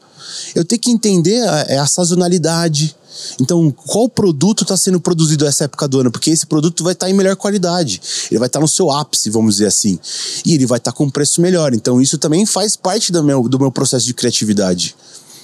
[0.55, 2.95] Eu tenho que entender a, é a sazonalidade.
[3.39, 6.11] Então, qual produto está sendo produzido nessa época do ano?
[6.11, 8.01] Porque esse produto vai estar tá em melhor qualidade.
[8.30, 9.99] Ele vai estar tá no seu ápice, vamos dizer assim.
[10.45, 11.73] E ele vai estar tá com preço melhor.
[11.73, 14.95] Então, isso também faz parte do meu, do meu processo de criatividade.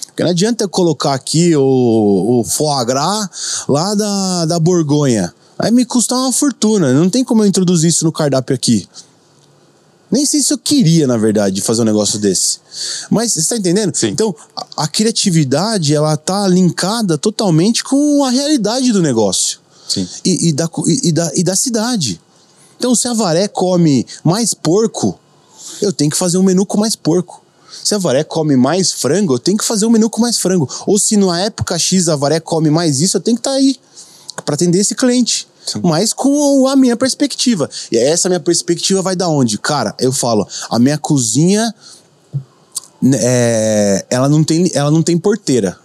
[0.06, 3.28] Porque não adianta eu colocar aqui o, o foie gras
[3.68, 5.32] lá da, da Borgonha.
[5.58, 6.92] Aí me custa uma fortuna.
[6.92, 8.88] Não tem como eu introduzir isso no cardápio aqui.
[10.10, 12.58] Nem sei se eu queria, na verdade, fazer um negócio desse.
[13.10, 13.94] Mas você está entendendo?
[13.94, 14.08] Sim.
[14.08, 19.58] Então, a, a, criatividade, ela tá linkada totalmente com a realidade do negócio.
[19.88, 20.08] Sim.
[20.24, 22.20] E, e, da, e, e, da, e da cidade.
[22.78, 25.18] Então, se a Varé come mais porco,
[25.82, 27.42] eu tenho que fazer um menu com mais porco.
[27.82, 30.68] Se a Varé come mais frango, eu tenho que fazer um menu com mais frango.
[30.86, 33.56] Ou se na época X a Varé come mais isso, eu tenho que estar tá
[33.56, 33.76] aí
[34.44, 35.48] para atender esse cliente.
[35.82, 37.68] Mas com a minha perspectiva.
[37.90, 39.58] E essa minha perspectiva vai da onde?
[39.58, 41.74] Cara, eu falo, a minha cozinha
[43.00, 45.78] né, é, ela, não tem, ela não tem porteira.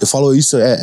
[0.00, 0.78] Eu falo isso, é, é,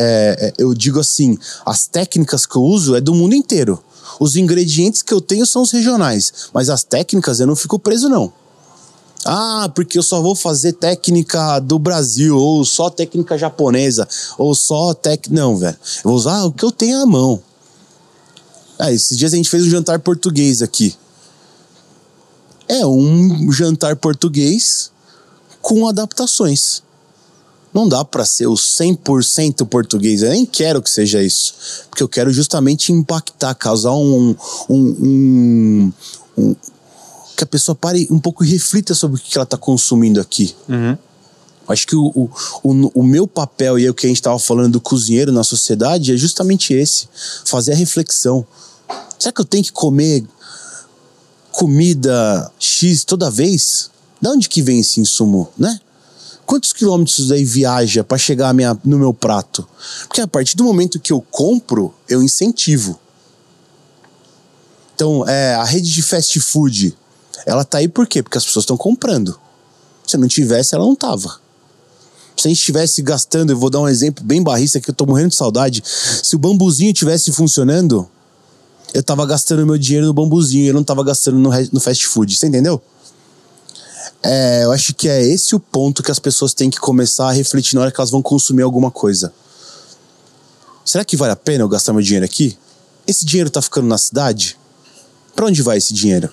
[0.47, 3.83] é, eu digo assim, as técnicas que eu uso é do mundo inteiro.
[4.19, 8.09] Os ingredientes que eu tenho são os regionais, mas as técnicas eu não fico preso
[8.09, 8.31] não.
[9.29, 14.07] Ah, porque eu só vou fazer técnica do Brasil, ou só técnica japonesa,
[14.37, 15.41] ou só técnica.
[15.41, 15.75] Não, velho.
[15.97, 17.43] Eu vou usar o que eu tenho à mão.
[18.79, 20.95] Ah, esses dias a gente fez um jantar português aqui.
[22.69, 24.91] É um jantar português
[25.61, 26.81] com adaptações.
[27.73, 30.21] Não dá para ser o 100% português.
[30.21, 31.53] Eu nem quero que seja isso.
[31.89, 34.33] Porque eu quero justamente impactar, causar um,
[34.69, 35.93] um, um,
[36.37, 36.55] um
[37.37, 40.55] que a pessoa pare um pouco e reflita sobre o que ela está consumindo aqui.
[40.67, 40.97] Uhum.
[41.67, 42.29] Acho que o, o,
[42.63, 45.43] o, o, meu papel, e é o que a gente estava falando do cozinheiro na
[45.43, 47.07] sociedade, é justamente esse:
[47.45, 48.45] fazer a reflexão.
[49.19, 50.25] Será que eu tenho que comer
[51.51, 53.91] comida X toda vez?
[54.19, 55.79] De onde que vem esse insumo, né?
[56.43, 59.67] Quantos quilômetros daí viaja para chegar minha, no meu prato?
[60.07, 62.99] Porque a partir do momento que eu compro, eu incentivo.
[64.95, 66.97] Então, é, a rede de fast food,
[67.45, 68.23] ela tá aí por quê?
[68.23, 69.39] Porque as pessoas estão comprando.
[70.05, 71.39] Se não tivesse, ela não tava.
[72.37, 75.05] Se a gente estivesse gastando, eu vou dar um exemplo bem barrista que eu tô
[75.05, 75.83] morrendo de saudade.
[75.85, 78.07] Se o bambuzinho tivesse funcionando,
[78.93, 82.37] eu tava gastando meu dinheiro no bambuzinho, eu não tava gastando no, no fast food.
[82.37, 82.81] Você entendeu?
[84.21, 87.31] É, eu acho que é esse o ponto que as pessoas têm que começar a
[87.31, 89.33] refletir na hora que elas vão consumir alguma coisa.
[90.85, 92.57] Será que vale a pena eu gastar meu dinheiro aqui?
[93.05, 94.57] Esse dinheiro tá ficando na cidade?
[95.35, 96.31] Para onde vai esse dinheiro?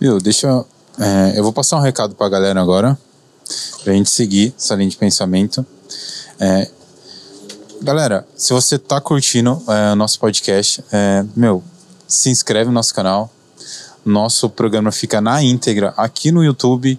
[0.00, 0.64] Viu, deixa.
[0.98, 2.98] É, eu vou passar um recado pra galera agora,
[3.82, 5.64] pra gente seguir essa linha de pensamento.
[6.38, 6.68] É,
[7.82, 11.62] galera, se você tá curtindo é, o nosso podcast, é, meu,
[12.06, 13.30] se inscreve no nosso canal.
[14.04, 16.98] Nosso programa fica na íntegra aqui no YouTube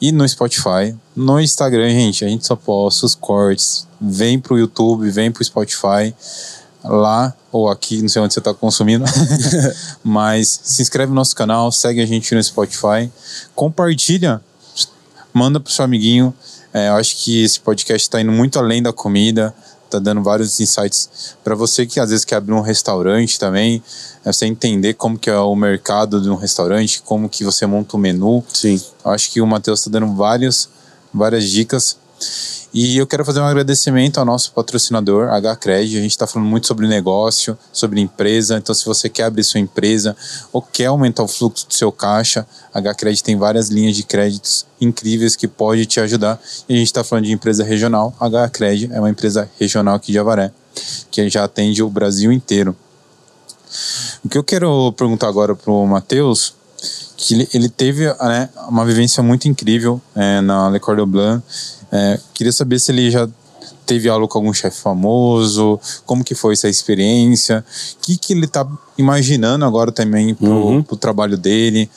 [0.00, 0.94] e no Spotify.
[1.14, 3.86] No Instagram, gente, a gente só posta os cortes.
[4.00, 6.14] Vem pro YouTube, vem pro Spotify
[6.88, 9.04] lá ou aqui, não sei onde você está consumindo,
[10.04, 13.10] mas se inscreve no nosso canal, segue a gente no Spotify,
[13.54, 14.40] compartilha,
[15.32, 16.34] manda pro seu amiguinho.
[16.72, 19.54] É, eu acho que esse podcast está indo muito além da comida,
[19.88, 23.82] tá dando vários insights para você que às vezes quer abrir um restaurante também,
[24.24, 27.96] é você entender como que é o mercado de um restaurante, como que você monta
[27.96, 28.44] o menu.
[28.52, 28.80] Sim.
[29.04, 30.68] Eu acho que o Matheus está dando várias,
[31.14, 31.96] várias dicas.
[32.78, 35.96] E eu quero fazer um agradecimento ao nosso patrocinador, HCred.
[35.96, 38.58] A gente está falando muito sobre negócio, sobre empresa.
[38.58, 40.14] Então, se você quer abrir sua empresa
[40.52, 45.34] ou quer aumentar o fluxo do seu caixa, HCred tem várias linhas de créditos incríveis
[45.34, 46.38] que pode te ajudar.
[46.68, 48.14] E a gente está falando de empresa regional.
[48.20, 50.52] HCred é uma empresa regional aqui de Avaré,
[51.10, 52.76] que já atende o Brasil inteiro.
[54.24, 56.55] O que eu quero perguntar agora para o Matheus
[57.16, 61.42] que ele, ele teve né, uma vivência muito incrível é, na Le Cordon Blanc
[61.90, 63.28] é, queria saber se ele já
[63.84, 67.64] teve aula com algum chefe famoso, como que foi essa experiência,
[67.94, 68.66] o que, que ele está
[68.98, 70.82] imaginando agora também pro, uhum.
[70.82, 71.88] pro trabalho dele,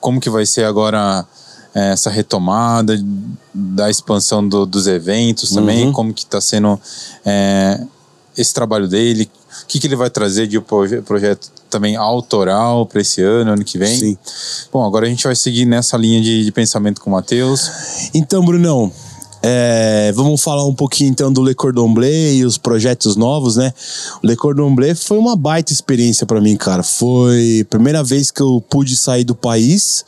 [0.00, 1.26] como que vai ser agora
[1.74, 2.96] é, essa retomada
[3.52, 5.92] da expansão do, dos eventos também, uhum.
[5.92, 6.80] como que está sendo
[7.24, 7.84] é,
[8.36, 9.28] esse trabalho dele,
[9.62, 13.64] O que, que ele vai trazer de proje projeto também autoral para esse ano, ano
[13.64, 13.98] que vem?
[13.98, 14.18] Sim.
[14.72, 17.70] Bom, agora a gente vai seguir nessa linha de, de pensamento com o Matheus.
[18.14, 18.92] Então, Brunão,
[19.48, 23.72] é, vamos falar um pouquinho então do Le Cordon Bleu e os projetos novos, né?
[24.20, 26.82] O Le Cordon Bleu foi uma baita experiência para mim, cara.
[26.82, 30.04] Foi a primeira vez que eu pude sair do país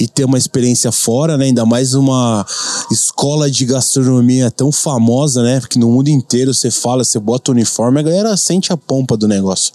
[0.00, 1.44] e ter uma experiência fora, né?
[1.44, 2.44] Ainda mais uma
[2.90, 5.60] escola de gastronomia tão famosa, né?
[5.60, 9.16] Porque no mundo inteiro você fala, você bota o uniforme, a galera sente a pompa
[9.16, 9.72] do negócio.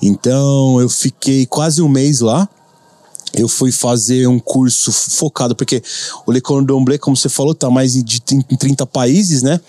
[0.00, 2.48] Então eu fiquei quase um mês lá
[3.32, 5.82] eu fui fazer um curso focado, porque
[6.26, 9.60] o Le Cordon Bleu, como você falou, tá mais de 30 países, né?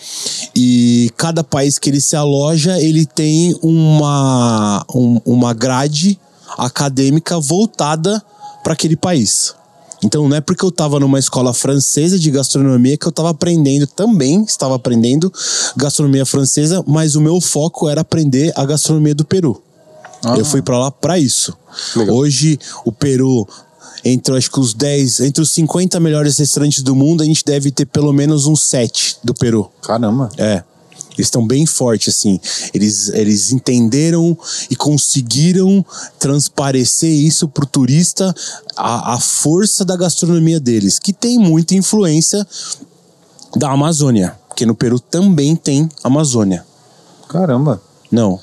[0.55, 6.19] E cada país que ele se aloja, ele tem uma, um, uma grade
[6.57, 8.23] acadêmica voltada
[8.63, 9.53] para aquele país.
[10.03, 13.87] Então não é porque eu estava numa escola francesa de gastronomia que eu estava aprendendo
[13.87, 15.33] também, estava aprendendo
[15.75, 19.64] gastronomia francesa, mas o meu foco era aprender a gastronomia do Peru.
[20.25, 20.35] Ah.
[20.37, 21.55] Eu fui para lá para isso.
[21.95, 22.15] Legal.
[22.15, 23.47] Hoje, o Peru,
[24.03, 27.71] entre acho que os 10, entre os 50 melhores restaurantes do mundo, a gente deve
[27.71, 29.69] ter pelo menos uns 7 do Peru.
[29.81, 30.29] Caramba.
[30.37, 30.63] É.
[31.17, 32.39] Eles estão bem fortes, assim.
[32.73, 34.37] Eles, eles entenderam
[34.69, 35.85] e conseguiram
[36.19, 38.35] transparecer isso pro turista,
[38.75, 42.45] a, a força da gastronomia deles, que tem muita influência
[43.55, 44.37] da Amazônia.
[44.49, 46.65] Porque no Peru também tem Amazônia.
[47.29, 47.81] Caramba.
[48.11, 48.39] Não.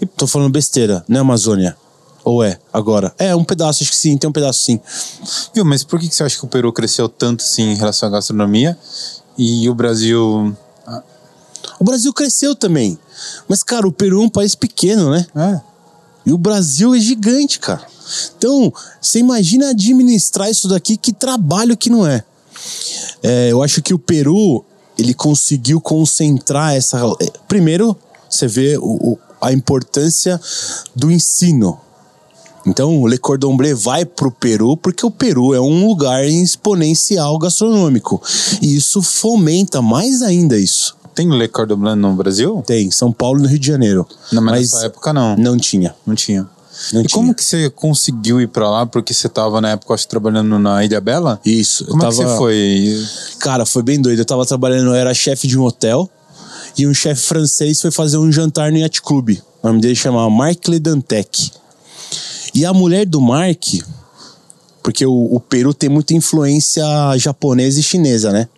[0.00, 1.76] E tô falando besteira, não é Amazônia.
[2.24, 3.14] Ou é, agora?
[3.18, 4.80] É, um pedaço, acho que sim, tem um pedaço sim.
[5.54, 8.12] Viu, mas por que você acha que o Peru cresceu tanto assim em relação à
[8.12, 8.78] gastronomia
[9.36, 10.56] e o Brasil.
[10.86, 11.02] Ah?
[11.78, 12.98] O Brasil cresceu também.
[13.46, 15.26] Mas, cara, o Peru é um país pequeno, né?
[15.34, 15.60] É.
[16.26, 17.86] E o Brasil é gigante, cara.
[18.36, 22.24] Então, você imagina administrar isso daqui, que trabalho que não é.
[23.22, 24.64] é eu acho que o Peru,
[24.98, 26.98] ele conseguiu concentrar essa.
[27.20, 27.96] É, primeiro,
[28.28, 30.40] você vê o, a importância
[30.96, 31.78] do ensino.
[32.66, 36.24] Então, o Le Cordon Bleu vai para o Peru porque o Peru é um lugar
[36.24, 38.22] exponencial gastronômico.
[38.62, 40.96] E isso fomenta mais ainda isso.
[41.14, 42.64] Tem Le Cordon Bleu no Brasil?
[42.66, 44.06] Tem, São Paulo e no Rio de Janeiro.
[44.32, 45.36] Não, mas, mas nessa época não.
[45.36, 45.94] Não tinha.
[46.06, 46.48] Não tinha.
[46.92, 47.14] Não e tinha.
[47.14, 48.86] como que você conseguiu ir para lá?
[48.86, 51.38] Porque você estava na época, acho, trabalhando na Ilha Bela?
[51.44, 51.84] Isso.
[51.84, 52.14] Como tava...
[52.14, 53.06] é que você foi?
[53.40, 54.18] Cara, foi bem doido.
[54.18, 56.10] Eu estava trabalhando, eu era chefe de um hotel
[56.76, 59.38] e um chefe francês foi fazer um jantar no Yacht Club.
[59.62, 61.50] O nome dele chamava Marc Ledantec.
[62.54, 63.64] E a mulher do Mark,
[64.82, 66.84] porque o, o Peru tem muita influência
[67.16, 68.48] japonesa e chinesa, né?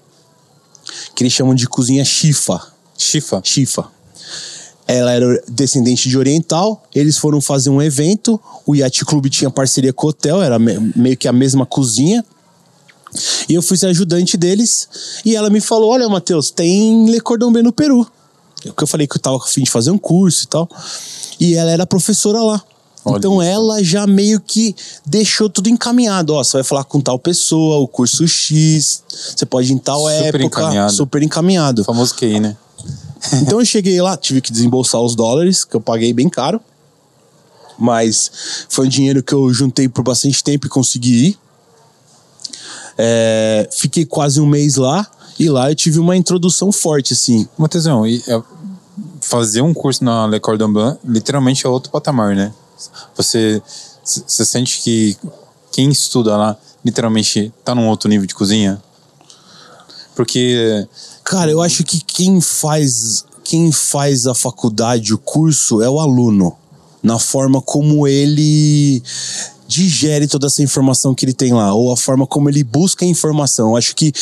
[1.14, 2.60] Que eles chamam de cozinha chifa.
[2.96, 3.40] Chifa?
[3.44, 3.88] Chifa.
[4.88, 9.92] Ela era descendente de oriental, eles foram fazer um evento, o Yacht Club tinha parceria
[9.92, 12.24] com o hotel, era meio que a mesma cozinha.
[13.48, 14.88] E eu fui ser ajudante deles,
[15.24, 18.06] e ela me falou: Olha, Matheus, tem Le Cordon Bleu no Peru.
[18.62, 20.68] Porque eu falei que eu tava a fim de fazer um curso e tal.
[21.38, 22.62] E ela era professora lá.
[23.04, 23.50] Olha então isso.
[23.50, 26.34] ela já meio que deixou tudo encaminhado.
[26.34, 30.00] Ó, você vai falar com tal pessoa, o curso X, você pode ir em tal
[30.00, 30.44] super época.
[30.44, 30.92] Encaminhado.
[30.92, 31.82] Super encaminhado.
[31.82, 32.56] O famoso QI, né?
[33.42, 36.60] então eu cheguei lá, tive que desembolsar os dólares, que eu paguei bem caro.
[37.78, 38.30] Mas
[38.68, 41.38] foi um dinheiro que eu juntei por bastante tempo e consegui ir.
[42.98, 45.06] É, fiquei quase um mês lá
[45.38, 47.46] e lá eu tive uma introdução forte, assim.
[47.58, 48.42] Matheusão, é,
[49.20, 52.52] fazer um curso na Le Cordon Bleu literalmente é outro patamar, né?
[53.16, 53.62] Você,
[54.04, 55.16] você sente que
[55.72, 58.82] quem estuda lá literalmente tá num outro nível de cozinha?
[60.14, 60.86] Porque.
[61.22, 66.56] Cara, eu acho que quem faz, quem faz a faculdade, o curso, é o aluno.
[67.02, 69.02] Na forma como ele
[69.66, 73.08] digere toda essa informação que ele tem lá, ou a forma como ele busca a
[73.08, 73.70] informação.
[73.70, 74.12] Eu acho que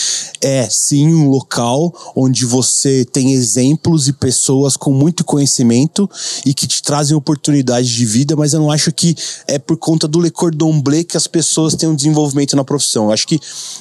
[0.41, 6.09] é sim um local onde você tem exemplos e pessoas com muito conhecimento
[6.45, 9.15] e que te trazem oportunidades de vida, mas eu não acho que
[9.47, 13.07] é por conta do Le Cordon Bleu que as pessoas têm um desenvolvimento na profissão.
[13.07, 13.41] Eu acho que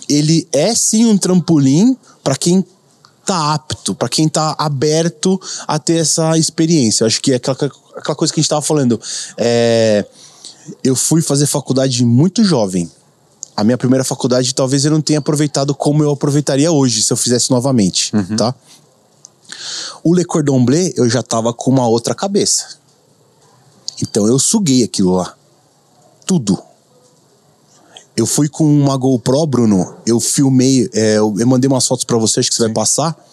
[0.10, 2.66] ele é sim um trampolim para quem
[3.26, 7.04] tá apto, para quem tá aberto a ter essa experiência.
[7.04, 7.58] Eu acho que é aquela,
[7.96, 9.00] aquela coisa que a gente tava falando.
[9.38, 10.06] É
[10.84, 12.90] eu fui fazer faculdade muito jovem.
[13.56, 17.18] A minha primeira faculdade talvez eu não tenha aproveitado como eu aproveitaria hoje se eu
[17.18, 18.36] fizesse novamente, uhum.
[18.36, 18.56] tá?
[20.04, 22.78] O Le Cordon Bleu eu já tava com uma outra cabeça.
[24.02, 25.36] Então eu suguei aquilo lá.
[26.26, 26.58] Tudo.
[28.16, 29.96] Eu fui com uma GoPro, Bruno.
[30.06, 32.68] Eu filmei, é, eu mandei umas fotos para vocês que você Sim.
[32.68, 33.26] vai passar.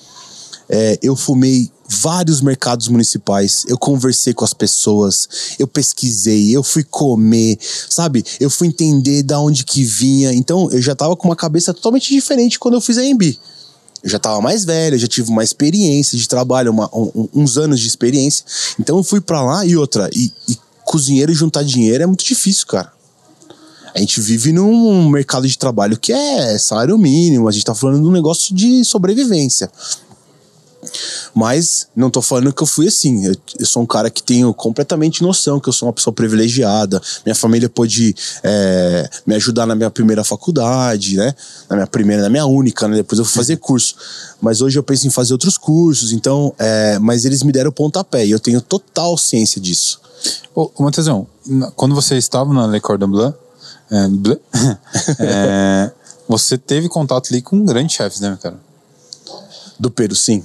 [0.68, 5.28] É, eu fumei vários mercados municipais, eu conversei com as pessoas,
[5.58, 8.24] eu pesquisei, eu fui comer, sabe?
[8.38, 10.32] Eu fui entender da onde que vinha.
[10.32, 13.36] Então, eu já tava com uma cabeça totalmente diferente quando eu fiz a EMB.
[14.02, 17.58] Eu já tava mais velho, eu já tive uma experiência de trabalho, uma, um- uns
[17.58, 18.44] anos de experiência.
[18.78, 20.08] Então eu fui pra lá e outra.
[20.14, 22.90] E, e cozinheiro juntar dinheiro é muito difícil, cara.
[23.94, 28.00] A gente vive num mercado de trabalho que é salário mínimo, a gente tá falando
[28.00, 29.70] de um negócio de sobrevivência.
[31.34, 33.26] Mas não tô falando que eu fui assim.
[33.26, 37.00] Eu, eu sou um cara que tenho completamente noção que eu sou uma pessoa privilegiada.
[37.24, 41.34] Minha família pôde é, me ajudar na minha primeira faculdade, né?
[41.68, 42.96] Na minha primeira, na minha única, né?
[42.96, 43.94] Depois eu fui fazer curso.
[44.40, 46.54] Mas hoje eu penso em fazer outros cursos, então.
[46.58, 50.00] é, mas eles me deram o pontapé e eu tenho total ciência disso.
[50.54, 51.26] Ô, ô Matheusão,
[51.76, 53.34] quando você estava na Le Cordon Bleu,
[53.90, 54.40] é, Bleu,
[55.18, 55.90] é,
[56.28, 58.58] você teve contato ali com grandes chefes, né, cara?
[59.78, 60.44] Do Peru, sim.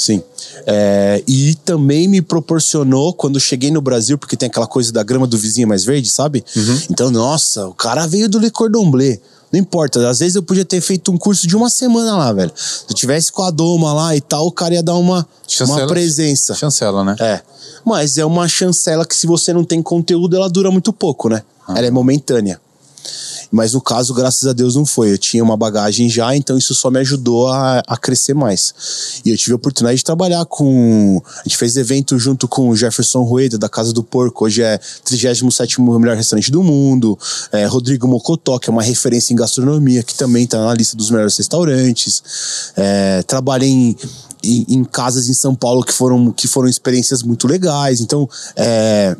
[0.00, 0.22] Sim.
[0.66, 5.26] É, e também me proporcionou, quando cheguei no Brasil, porque tem aquela coisa da grama
[5.26, 6.42] do vizinho mais verde, sabe?
[6.90, 9.20] Então, nossa, o cara veio do Le Cordon Bleu.
[9.52, 12.52] Não importa, às vezes eu podia ter feito um curso de uma semana lá, velho.
[12.56, 15.26] Se eu tivesse com a Doma lá e tal, o cara ia dar uma,
[15.60, 16.54] uma presença.
[16.54, 17.16] Chancela, né?
[17.20, 17.40] É.
[17.84, 21.42] Mas é uma chancela que, se você não tem conteúdo, ela dura muito pouco, né?
[21.68, 22.58] Ela é momentânea.
[23.50, 25.12] Mas no caso, graças a Deus, não foi.
[25.12, 29.20] Eu tinha uma bagagem já, então isso só me ajudou a, a crescer mais.
[29.24, 31.20] E eu tive a oportunidade de trabalhar com.
[31.38, 34.44] A gente fez evento junto com o Jefferson Rueda, da Casa do Porco.
[34.44, 37.18] Hoje é 37 melhor restaurante do mundo.
[37.50, 41.10] É, Rodrigo Mocotó, que é uma referência em gastronomia, que também está na lista dos
[41.10, 42.22] melhores restaurantes.
[42.76, 43.96] É, trabalhei em,
[44.42, 48.00] em, em casas em São Paulo que foram, que foram experiências muito legais.
[48.00, 49.16] Então, é,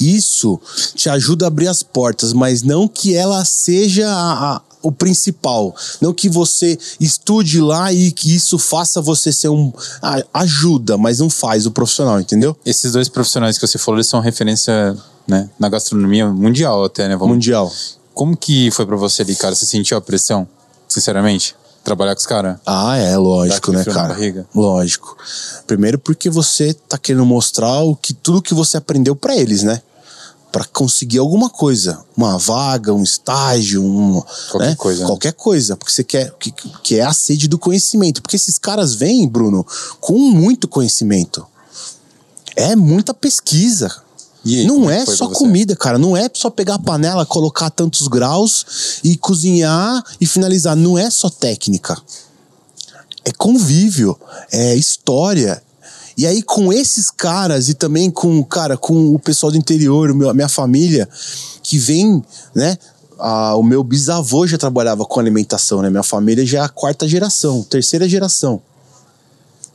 [0.00, 0.60] isso
[0.94, 5.74] te ajuda a abrir as portas, mas não que ela seja a- a- o principal.
[6.00, 9.72] Não que você estude lá e que isso faça você ser um.
[10.32, 12.56] ajuda, mas não faz o profissional, entendeu?
[12.64, 17.16] Esses dois profissionais que você falou, eles são referência né, na gastronomia mundial até, né?
[17.16, 17.72] Vamos- Mundial.
[18.14, 19.54] Como que foi pra você ali, cara?
[19.54, 20.46] Você sentiu a pressão,
[20.88, 21.54] sinceramente?
[21.86, 22.58] Trabalhar com os caras?
[22.66, 24.12] Ah, é, lógico, né, cara?
[24.52, 25.16] Lógico.
[25.68, 29.80] Primeiro porque você tá querendo mostrar o que tudo que você aprendeu pra eles, né?
[30.50, 34.20] Pra conseguir alguma coisa, uma vaga, um estágio, um,
[34.50, 34.74] Qualquer né?
[34.74, 35.06] coisa, né?
[35.06, 36.50] Qualquer coisa, porque você quer que,
[36.82, 39.64] que é a sede do conhecimento, porque esses caras vêm, Bruno,
[40.00, 41.46] com muito conhecimento.
[42.56, 43.94] É muita pesquisa.
[44.46, 45.98] Aí, não é foi só comida, cara.
[45.98, 50.76] Não é só pegar a panela, colocar tantos graus e cozinhar e finalizar.
[50.76, 51.96] Não é só técnica.
[53.24, 54.18] É convívio,
[54.52, 55.62] é história.
[56.16, 60.30] E aí, com esses caras e também com, cara, com o pessoal do interior, meu-
[60.30, 61.08] a minha família,
[61.62, 62.22] que vem,
[62.54, 62.78] né?
[63.18, 65.88] a- o meu bisavô já trabalhava com alimentação, né?
[65.88, 68.60] Minha família já é a quarta geração, terceira geração.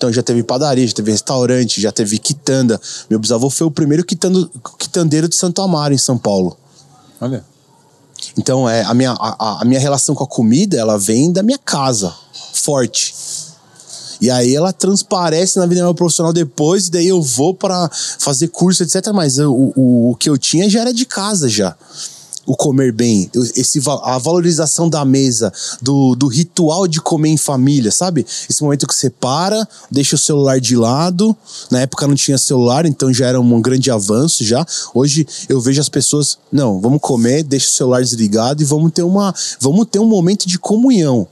[0.01, 2.81] Então já teve padaria, já teve restaurante, já teve quitanda.
[3.07, 4.49] Meu bisavô foi o primeiro quitando,
[4.79, 6.57] quitandeiro de Santo Amaro, em São Paulo.
[7.21, 7.45] Olha.
[8.35, 11.59] Então, é, a, minha, a, a minha relação com a comida, ela vem da minha
[11.59, 12.11] casa,
[12.51, 13.13] forte.
[14.19, 17.87] E aí ela transparece na vida meu profissional depois, e daí eu vou para
[18.17, 19.07] fazer curso, etc.
[19.13, 21.75] Mas eu- o, o que eu tinha já era de casa já.
[22.45, 27.91] O comer bem, esse, a valorização da mesa, do, do ritual de comer em família,
[27.91, 28.25] sabe?
[28.49, 31.37] Esse momento que você para, deixa o celular de lado.
[31.69, 34.65] Na época não tinha celular, então já era um grande avanço já.
[34.93, 39.03] Hoje eu vejo as pessoas, não, vamos comer, deixa o celular desligado e vamos ter
[39.03, 41.27] uma, vamos ter um momento de comunhão.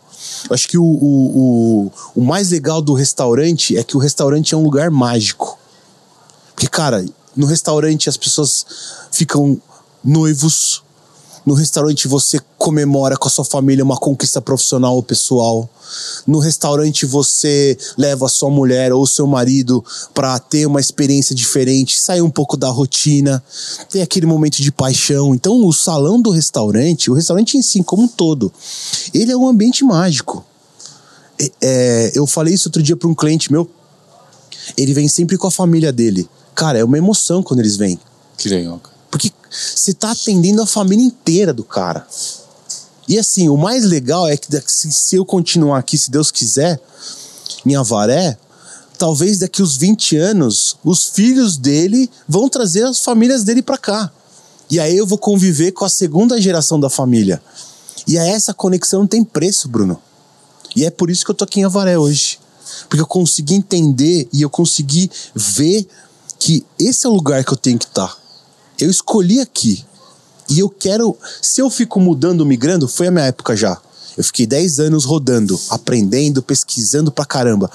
[0.50, 4.54] Eu acho que o, o, o, o mais legal do restaurante é que o restaurante
[4.54, 5.58] é um lugar mágico.
[6.54, 7.06] Porque, cara,
[7.36, 8.66] no restaurante as pessoas
[9.12, 9.60] ficam
[10.04, 10.84] noivos.
[11.46, 15.70] No restaurante você comemora com a sua família uma conquista profissional ou pessoal.
[16.28, 19.84] No restaurante você leva a sua mulher ou seu marido
[20.14, 23.44] para ter uma experiência diferente, sair um pouco da rotina,
[23.90, 25.34] tem aquele momento de paixão.
[25.34, 28.52] Então, o salão do restaurante, o restaurante em si como um todo,
[29.14, 30.46] ele é um ambiente mágico.
[31.62, 33.70] É, eu falei isso outro dia para um cliente meu.
[34.78, 36.30] Ele vem sempre com a família dele.
[36.54, 37.98] Cara, é uma emoção quando eles vêm.
[38.38, 38.99] Que legal, cara.
[39.50, 42.06] Você tá atendendo a família inteira do cara.
[43.08, 46.80] E assim, o mais legal é que se, eu continuar aqui, se Deus quiser,
[47.66, 48.38] em Avaré,
[49.00, 54.12] talvez daqui uns 20 anos, os filhos dele vão trazer as famílias dele pra cá.
[54.70, 57.42] E aí eu vou conviver com a segunda geração da família.
[58.06, 60.00] E aí essa conexão não tem preço, Bruno.
[60.76, 62.38] E é por isso que eu tô aqui em Avaré hoje.
[62.88, 65.88] Porque eu consegui entender e eu consegui ver
[66.38, 68.16] que esse é o lugar que eu tenho que estar.
[68.80, 69.86] Eu escolhi aqui.
[70.50, 71.16] E eu quero.
[71.42, 73.78] Se eu fico mudando, migrando, foi a minha época já.
[74.18, 77.70] Eu fiquei 10 anos rodando, aprendendo, pesquisando pra caramba.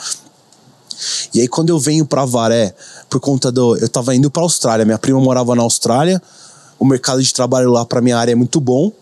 [1.32, 2.74] E aí, quando eu venho pra Varé,
[3.08, 3.76] por conta do.
[3.76, 6.20] Eu tava indo pra Austrália, minha prima morava na Austrália,
[6.78, 8.92] o mercado de trabalho lá pra minha área é muito bom.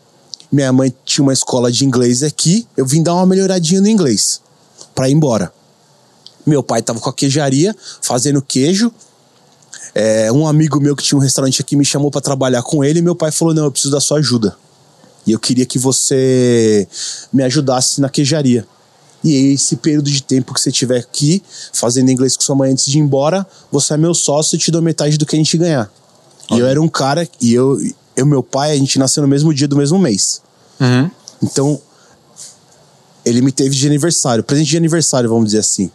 [0.50, 4.40] Minha mãe tinha uma escola de inglês aqui, eu vim dar uma melhoradinha no inglês.
[4.94, 5.52] para ir embora.
[6.44, 8.92] Meu pai tava com a queijaria, fazendo queijo.
[9.94, 13.00] É, um amigo meu que tinha um restaurante aqui me chamou para trabalhar com ele
[13.00, 14.56] e meu pai falou: Não, eu preciso da sua ajuda.
[15.26, 16.86] E eu queria que você
[17.32, 18.66] me ajudasse na queijaria.
[19.22, 21.42] E esse período de tempo que você tiver aqui,
[21.72, 24.70] fazendo inglês com sua mãe antes de ir embora, você é meu sócio e te
[24.70, 25.88] dou metade do que a gente ganhar.
[26.50, 27.78] E eu era um cara, e eu
[28.16, 30.42] e meu pai, a gente nasceu no mesmo dia do mesmo mês.
[30.80, 31.10] Uhum.
[31.42, 31.80] Então,
[33.24, 35.90] ele me teve de aniversário, presente de aniversário, vamos dizer assim.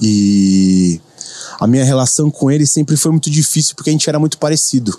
[0.00, 1.00] E
[1.58, 4.98] a minha relação com ele sempre foi muito difícil porque a gente era muito parecido.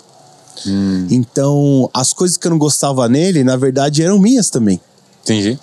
[1.10, 4.80] Então, as coisas que eu não gostava nele, na verdade, eram minhas também.
[5.22, 5.58] Entendi.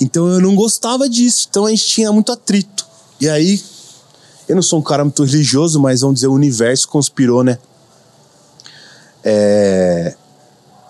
[0.00, 1.46] Então eu não gostava disso.
[1.48, 2.86] Então a gente tinha muito atrito.
[3.20, 3.62] E aí,
[4.48, 7.58] eu não sou um cara muito religioso, mas vamos dizer, o universo conspirou, né?
[9.24, 10.14] É...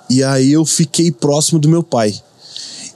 [0.08, 2.18] E aí eu fiquei próximo do meu pai.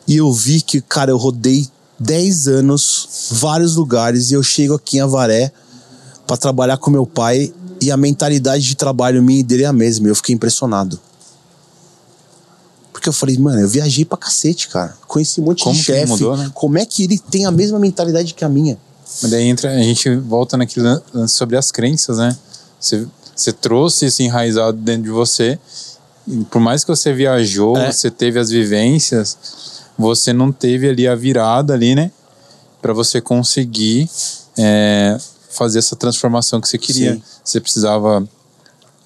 [0.09, 1.68] E eu vi que, cara, eu rodei
[1.98, 5.52] 10 anos, vários lugares, e eu chego aqui em Avaré
[6.32, 9.72] para trabalhar com meu pai, e a mentalidade de trabalho minha e dele é a
[9.72, 10.09] mesma.
[10.09, 10.98] Eu fiquei impressionado.
[12.90, 14.94] Porque eu falei, mano, eu viajei pra cacete, cara.
[15.06, 16.06] Conheci um monte Como de chefe.
[16.06, 16.50] mudou, né?
[16.54, 18.78] Como é que ele tem a mesma mentalidade que a minha?
[19.20, 22.34] Mas daí entra, a gente volta naquele lance sobre as crenças, né?
[22.80, 23.06] Você,
[23.36, 25.59] você trouxe isso enraizado dentro de você.
[26.50, 27.92] Por mais que você viajou, É.
[27.92, 29.36] você teve as vivências,
[29.98, 32.10] você não teve ali a virada ali, né?
[32.80, 34.09] Pra você conseguir
[34.56, 35.18] é,
[35.53, 37.15] fazer essa transformação que você queria.
[37.15, 37.23] Sim.
[37.45, 38.20] Você precisava,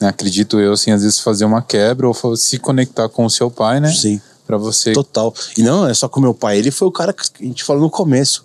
[0.00, 3.50] né, acredito eu, assim, às vezes fazer uma quebra ou se conectar com o seu
[3.50, 3.92] pai, né?
[3.92, 4.20] Sim.
[4.46, 4.92] Pra você.
[4.92, 5.34] Total.
[5.56, 6.58] E não é só com meu pai.
[6.58, 8.44] Ele foi o cara que a gente falou no começo.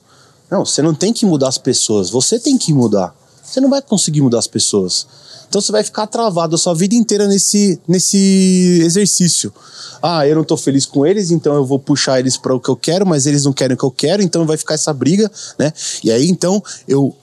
[0.49, 2.09] Não, você não tem que mudar as pessoas.
[2.09, 3.15] Você tem que mudar.
[3.43, 5.05] Você não vai conseguir mudar as pessoas.
[5.51, 9.53] Então você vai ficar travado a sua vida inteira nesse, nesse exercício.
[10.01, 12.69] Ah, eu não tô feliz com eles, então eu vou puxar eles para o que
[12.69, 15.29] eu quero, mas eles não querem o que eu quero, então vai ficar essa briga,
[15.59, 15.73] né?
[16.01, 17.13] E aí então eu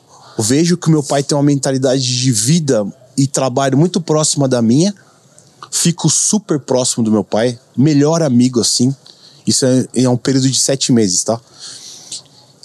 [0.43, 2.86] vejo que o meu pai tem uma mentalidade de vida
[3.16, 4.94] e trabalho muito próxima da minha
[5.70, 8.94] fico super próximo do meu pai, melhor amigo assim.
[9.47, 11.39] Isso é, é um período de sete meses, tá?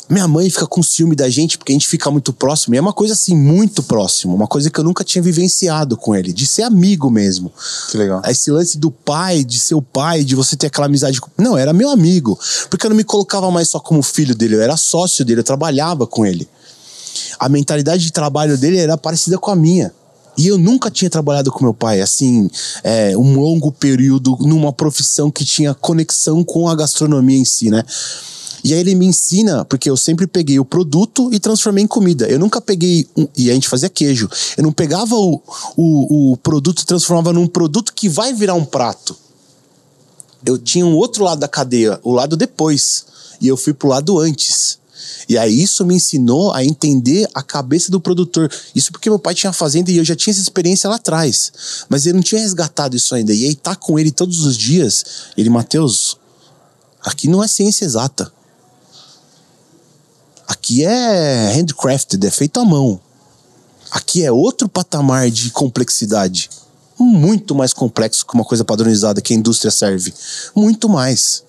[0.09, 2.75] Minha mãe fica com ciúme da gente porque a gente fica muito próximo.
[2.75, 4.35] E é uma coisa assim, muito próximo.
[4.35, 7.51] Uma coisa que eu nunca tinha vivenciado com ele, de ser amigo mesmo.
[7.89, 8.21] Que legal.
[8.27, 11.19] Esse lance do pai, de ser o pai, de você ter aquela amizade.
[11.19, 12.37] com- Não, era meu amigo.
[12.69, 15.43] Porque eu não me colocava mais só como filho dele, eu era sócio dele, eu
[15.45, 16.47] trabalhava com ele.
[17.39, 19.93] A mentalidade de trabalho dele era parecida com a minha.
[20.35, 22.49] E eu nunca tinha trabalhado com meu pai, assim,
[22.83, 27.83] é, um longo período numa profissão que tinha conexão com a gastronomia em si, né?
[28.63, 32.27] E aí ele me ensina, porque eu sempre peguei o produto e transformei em comida.
[32.27, 33.05] Eu nunca peguei.
[33.15, 34.29] um- e a gente fazia queijo.
[34.57, 35.41] Eu não pegava o,
[35.75, 39.17] o, o produto e transformava num produto que vai virar um prato.
[40.45, 43.05] Eu tinha um outro lado da cadeia, o lado depois.
[43.41, 44.79] E eu fui pro lado antes.
[45.27, 48.51] E aí isso me ensinou a entender a cabeça do produtor.
[48.75, 51.51] Isso porque meu pai tinha fazenda e eu já tinha essa experiência lá atrás.
[51.89, 53.33] Mas eu não tinha resgatado isso ainda.
[53.33, 55.03] E aí tá com ele todos os dias.
[55.37, 56.17] Ele, Matheus,
[57.01, 58.31] aqui não é ciência exata.
[60.47, 62.99] Aqui é handcrafted, é feito à mão.
[63.91, 66.49] Aqui é outro patamar de complexidade.
[66.97, 70.13] Muito mais complexo que uma coisa padronizada que a indústria serve.
[70.55, 71.43] Muito mais.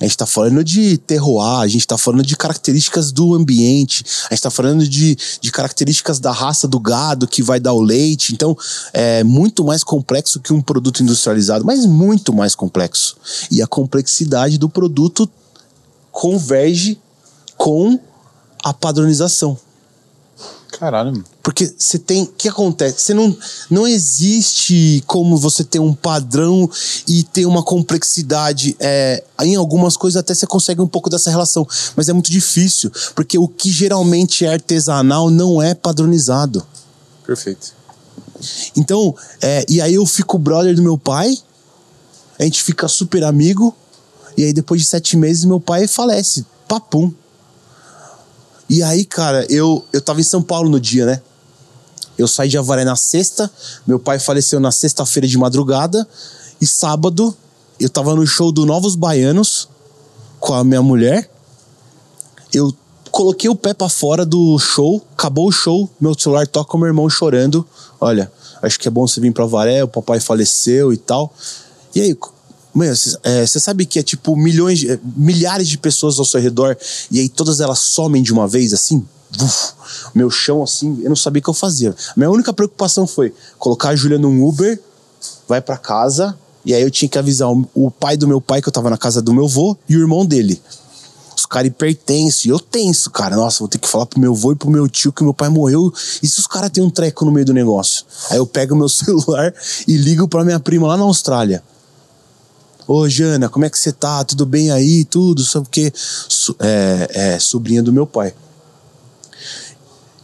[0.00, 4.34] A gente está falando de terroir, a gente está falando de características do ambiente, a
[4.34, 8.32] gente está falando de, de características da raça do gado que vai dar o leite.
[8.32, 8.56] Então,
[8.94, 13.18] é muito mais complexo que um produto industrializado, mas muito mais complexo.
[13.50, 15.28] E a complexidade do produto
[16.10, 16.98] converge
[17.58, 18.00] com
[18.64, 19.58] a padronização.
[20.72, 21.24] Caralho, mano.
[21.42, 22.24] Porque você tem.
[22.24, 23.00] O que acontece?
[23.00, 23.36] Você não,
[23.70, 26.70] não existe como você ter um padrão
[27.08, 28.76] e ter uma complexidade.
[28.78, 32.90] É, em algumas coisas até você consegue um pouco dessa relação, mas é muito difícil.
[33.14, 36.64] Porque o que geralmente é artesanal não é padronizado.
[37.24, 37.72] Perfeito.
[38.76, 41.36] Então, é, e aí eu fico brother do meu pai,
[42.38, 43.74] a gente fica super amigo,
[44.36, 46.44] e aí depois de sete meses meu pai falece.
[46.68, 47.12] Papum.
[48.68, 51.20] E aí, cara, eu, eu tava em São Paulo no dia, né?
[52.20, 53.50] Eu saí de Avaré na sexta,
[53.86, 56.06] meu pai faleceu na sexta-feira de madrugada,
[56.60, 57.34] e sábado
[57.78, 59.68] eu tava no show do Novos Baianos
[60.38, 61.30] com a minha mulher.
[62.52, 62.74] Eu
[63.10, 66.88] coloquei o pé pra fora do show, acabou o show, meu celular toca o meu
[66.88, 67.66] irmão chorando.
[67.98, 68.30] Olha,
[68.60, 71.32] acho que é bom você vir pra Varé, o papai faleceu e tal.
[71.94, 72.18] E aí,
[72.74, 76.76] você sabe que é tipo milhões, é, milhares de pessoas ao seu redor
[77.10, 79.04] e aí todas elas somem de uma vez assim?
[79.36, 79.72] Vuf,
[80.14, 81.94] meu chão assim, eu não sabia o que eu fazia.
[82.16, 84.80] Minha única preocupação foi colocar a Júlia num Uber,
[85.48, 88.60] vai pra casa e aí eu tinha que avisar o, o pai do meu pai
[88.60, 90.60] que eu tava na casa do meu avô e o irmão dele.
[91.36, 92.46] Os cara hipertenso.
[92.46, 93.34] E eu tenso, cara.
[93.34, 95.48] Nossa, vou ter que falar pro meu avô e pro meu tio que meu pai
[95.48, 95.92] morreu.
[96.22, 98.04] E se os caras têm um treco no meio do negócio?
[98.30, 99.54] Aí eu pego meu celular
[99.88, 101.62] e ligo pra minha prima lá na Austrália.
[102.86, 104.22] Ô, Jana, como é que você tá?
[104.24, 105.04] Tudo bem aí?
[105.04, 105.42] Tudo?
[105.42, 105.92] Só porque
[106.58, 108.34] é, é sobrinha do meu pai.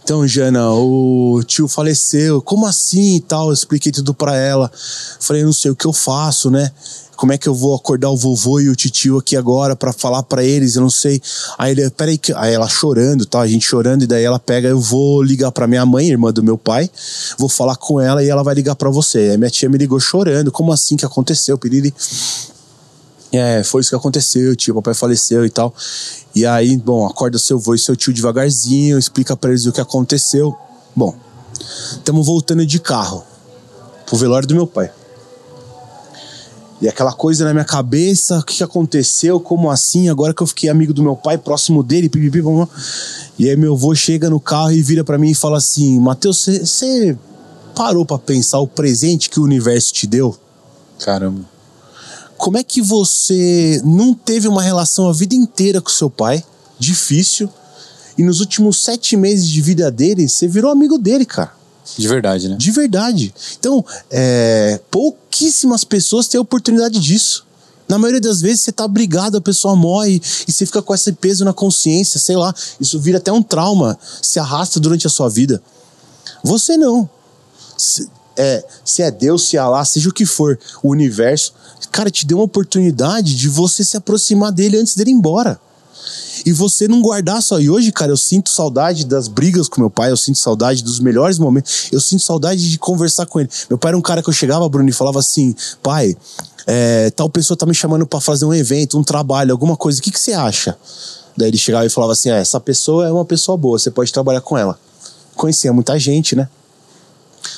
[0.06, 2.40] Então, Jana, o tio faleceu.
[2.40, 3.48] Como assim e tal?
[3.48, 4.70] Eu expliquei tudo para ela.
[5.18, 6.70] Falei, não sei o que eu faço, né?
[7.16, 10.22] Como é que eu vou acordar o vovô e o tio aqui agora para falar
[10.22, 10.76] para eles?
[10.76, 11.20] Eu não sei.
[11.58, 12.32] Aí ele, peraí, que...
[12.34, 13.40] aí ela chorando, tá?
[13.40, 16.40] A gente chorando, e daí ela pega, eu vou ligar para minha mãe, irmã do
[16.40, 16.88] meu pai,
[17.36, 19.30] vou falar com ela e ela vai ligar para você.
[19.30, 21.92] Aí minha tia me ligou chorando, como assim que aconteceu, Piriri?
[23.32, 25.74] É, foi isso que aconteceu, tio, papai faleceu e tal.
[26.34, 29.80] E aí, bom, acorda seu avô e seu tio devagarzinho, explica para eles o que
[29.80, 30.56] aconteceu.
[30.94, 31.14] Bom,
[31.60, 33.24] estamos voltando de carro
[34.06, 34.90] pro velório do meu pai.
[36.80, 40.68] E aquela coisa na minha cabeça, o que, aconteceu, como assim, agora que eu fiquei
[40.68, 42.68] amigo do meu pai, próximo dele, pipipi, vamos
[43.38, 46.44] E aí meu avô chega no carro e vira para mim e fala assim, Matheus,
[46.44, 47.16] você
[47.74, 50.36] parou para pensar o presente que o universo te deu?
[50.98, 51.55] Caramba.
[52.36, 56.44] Como é que você não teve uma relação a vida inteira com seu pai,
[56.78, 57.48] difícil,
[58.18, 61.52] e nos últimos sete meses de vida dele, você virou amigo dele, cara?
[61.96, 62.56] De verdade, né?
[62.56, 63.34] De verdade.
[63.58, 67.46] Então, é, pouquíssimas pessoas têm a oportunidade disso.
[67.88, 71.12] Na maioria das vezes você tá obrigado, a pessoa morre e você fica com esse
[71.12, 75.28] peso na consciência, sei lá, isso vira até um trauma, se arrasta durante a sua
[75.28, 75.62] vida.
[76.42, 77.08] Você não.
[78.36, 81.54] Se é, se é Deus, se é Allah, seja o que for, o universo,
[81.90, 85.58] cara, te deu uma oportunidade de você se aproximar dele antes dele ir embora
[86.44, 87.58] e você não guardar só.
[87.60, 91.00] E hoje, cara, eu sinto saudade das brigas com meu pai, eu sinto saudade dos
[91.00, 93.48] melhores momentos, eu sinto saudade de conversar com ele.
[93.68, 96.16] Meu pai era um cara que eu chegava, Bruno, e falava assim: pai,
[96.66, 100.02] é, tal pessoa tá me chamando para fazer um evento, um trabalho, alguma coisa, o
[100.02, 100.76] que, que você acha?
[101.36, 104.12] Daí ele chegava e falava assim: ah, essa pessoa é uma pessoa boa, você pode
[104.12, 104.78] trabalhar com ela.
[105.34, 106.48] Conhecia muita gente, né?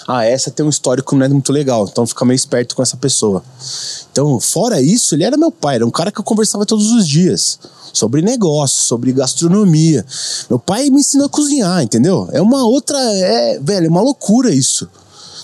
[0.07, 2.97] Ah, essa tem um histórico não é muito legal, então fica meio esperto com essa
[2.97, 3.43] pessoa.
[4.11, 7.07] Então, fora isso, ele era meu pai, era um cara que eu conversava todos os
[7.07, 7.59] dias
[7.93, 10.05] sobre negócio, sobre gastronomia.
[10.49, 12.29] Meu pai me ensinou a cozinhar, entendeu?
[12.33, 14.89] É uma outra, é, velho, é uma loucura isso.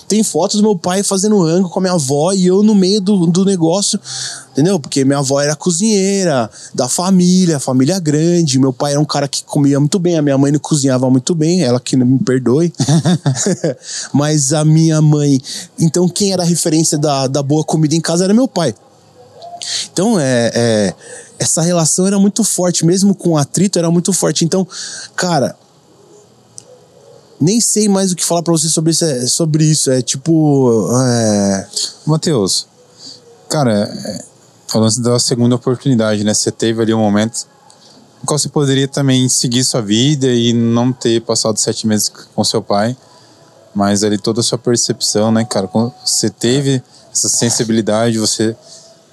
[0.07, 3.01] Tem fotos do meu pai fazendo rango com a minha avó e eu no meio
[3.01, 3.99] do, do negócio,
[4.51, 4.79] entendeu?
[4.79, 8.59] Porque minha avó era cozinheira, da família, família grande.
[8.59, 11.33] Meu pai era um cara que comia muito bem, a minha mãe não cozinhava muito
[11.33, 12.73] bem, ela que não me perdoe.
[14.13, 15.41] Mas a minha mãe.
[15.79, 18.73] Então, quem era a referência da, da boa comida em casa era meu pai.
[19.91, 20.93] Então, é, é,
[21.39, 24.45] essa relação era muito forte, mesmo com atrito, era muito forte.
[24.45, 24.67] Então,
[25.15, 25.55] cara,
[27.45, 29.05] nem sei mais o que falar para você sobre isso.
[29.05, 29.91] É, sobre isso.
[29.91, 30.89] é tipo.
[30.99, 31.67] É...
[32.05, 32.67] Matheus,
[33.47, 34.23] cara, é,
[34.67, 36.33] falando da segunda oportunidade, né?
[36.33, 37.45] Você teve ali um momento
[38.19, 42.43] no qual você poderia também seguir sua vida e não ter passado sete meses com
[42.43, 42.97] seu pai,
[43.75, 45.69] mas ali toda a sua percepção, né, cara?
[46.03, 46.81] Você teve
[47.13, 48.55] essa sensibilidade, você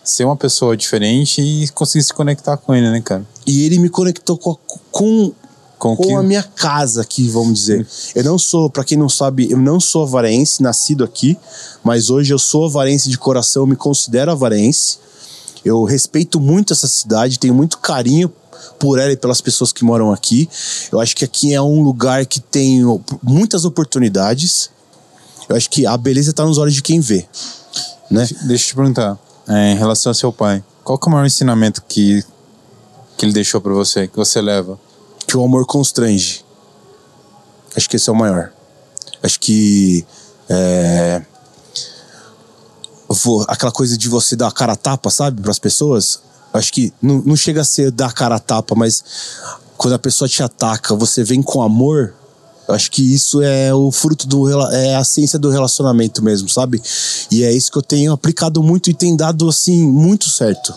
[0.03, 3.25] ser uma pessoa diferente e conseguir se conectar com ele, né, cara?
[3.47, 4.57] E ele me conectou com,
[4.91, 5.33] com
[5.83, 7.85] com, com a minha casa aqui, vamos dizer.
[8.15, 11.37] Eu não sou, para quem não sabe, eu não sou avarense, nascido aqui,
[11.83, 14.99] mas hoje eu sou avarense de coração, me considero avarense.
[15.65, 18.33] Eu respeito muito essa cidade, tenho muito carinho
[18.79, 20.49] por ela e pelas pessoas que moram aqui.
[20.93, 22.83] Eu acho que aqui é um lugar que tem
[23.21, 24.71] muitas oportunidades.
[25.49, 27.27] Eu acho que a beleza está nos olhos de quem vê.
[28.09, 28.25] Né?
[28.45, 29.19] Deixa eu te perguntar,
[29.49, 32.25] é, em relação ao seu pai, qual é o maior ensinamento que,
[33.17, 34.79] que ele deixou para você, que você leva?
[35.33, 36.45] Que o amor constrange.
[37.75, 38.53] Acho que esse é o maior.
[39.23, 40.05] Acho que.
[40.47, 41.23] É,
[43.09, 46.21] vou, aquela coisa de você dar a cara a tapa, sabe, para as pessoas.
[46.53, 49.03] Acho que não, não chega a ser dar a cara a tapa, mas
[49.79, 52.13] quando a pessoa te ataca, você vem com amor.
[52.69, 56.83] Acho que isso é o fruto do é a ciência do relacionamento mesmo, sabe?
[57.31, 60.75] E é isso que eu tenho aplicado muito e tem dado assim muito certo.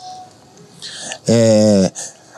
[1.28, 1.92] É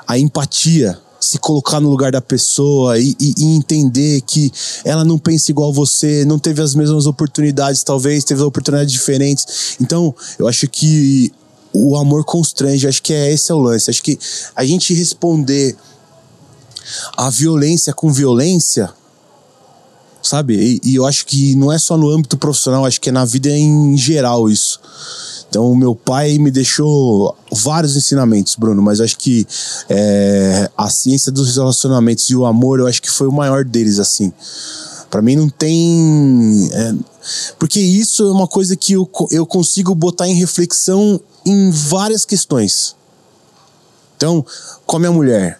[0.07, 4.51] a empatia, se colocar no lugar da pessoa e, e, e, entender que
[4.85, 9.75] ela não pensa igual você, não teve as mesmas oportunidades, talvez, teve oportunidades diferentes.
[9.81, 11.31] Então, eu acho que
[11.73, 13.89] o amor constrange, acho que é esse é o lance.
[13.89, 14.17] Acho que
[14.55, 15.75] a gente responder
[17.17, 18.89] a violência com violência,
[20.23, 20.79] sabe?
[20.83, 23.25] E, e eu acho que não é só no âmbito profissional, acho que é na
[23.25, 24.79] vida em geral isso.
[25.49, 29.47] Então, meu pai me deixou vários ensinamentos, Bruno, mas acho que
[29.89, 33.97] é, a ciência dos relacionamentos e o amor, eu acho que foi o maior deles,
[33.97, 34.31] assim.
[35.09, 36.69] Para mim não tem.
[36.73, 36.93] É,
[37.57, 42.95] porque isso é uma coisa que eu, eu consigo botar em reflexão em várias questões.
[44.17, 44.45] Então,
[44.85, 45.59] com a minha mulher,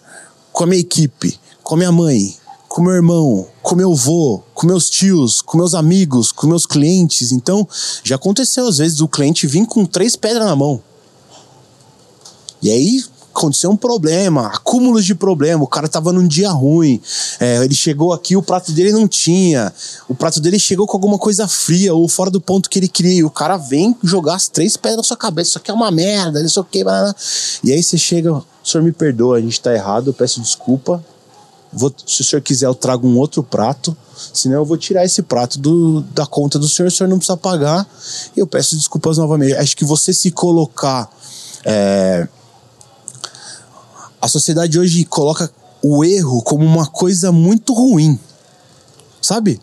[0.51, 2.35] com a minha equipe, com a minha mãe,
[2.67, 7.31] com meu irmão, com meu avô, com meus tios, com meus amigos, com meus clientes.
[7.31, 7.67] Então,
[8.03, 10.81] já aconteceu às vezes o cliente vir com três pedras na mão.
[12.61, 13.03] E aí
[13.37, 15.63] aconteceu um problema, acúmulos de problema.
[15.63, 16.99] O cara tava num dia ruim.
[17.39, 19.71] É, ele chegou aqui, o prato dele não tinha.
[20.09, 23.19] O prato dele chegou com alguma coisa fria ou fora do ponto que ele queria.
[23.19, 25.51] E o cara vem jogar as três pedras na sua cabeça.
[25.51, 26.83] Isso aqui é uma merda, isso aqui.
[26.83, 27.13] Blá,
[27.63, 31.03] E aí você chega, o senhor me perdoa, a gente tá errado, eu peço desculpa.
[31.77, 33.95] Vou, se o senhor quiser, eu trago um outro prato.
[34.33, 37.37] Senão eu vou tirar esse prato do, da conta do senhor, o senhor não precisa
[37.37, 37.87] pagar.
[38.35, 39.53] E eu peço desculpas novamente.
[39.53, 41.09] Acho que você se colocar.
[41.63, 42.27] É,
[44.19, 45.51] a sociedade hoje coloca
[45.81, 48.19] o erro como uma coisa muito ruim.
[49.21, 49.61] Sabe?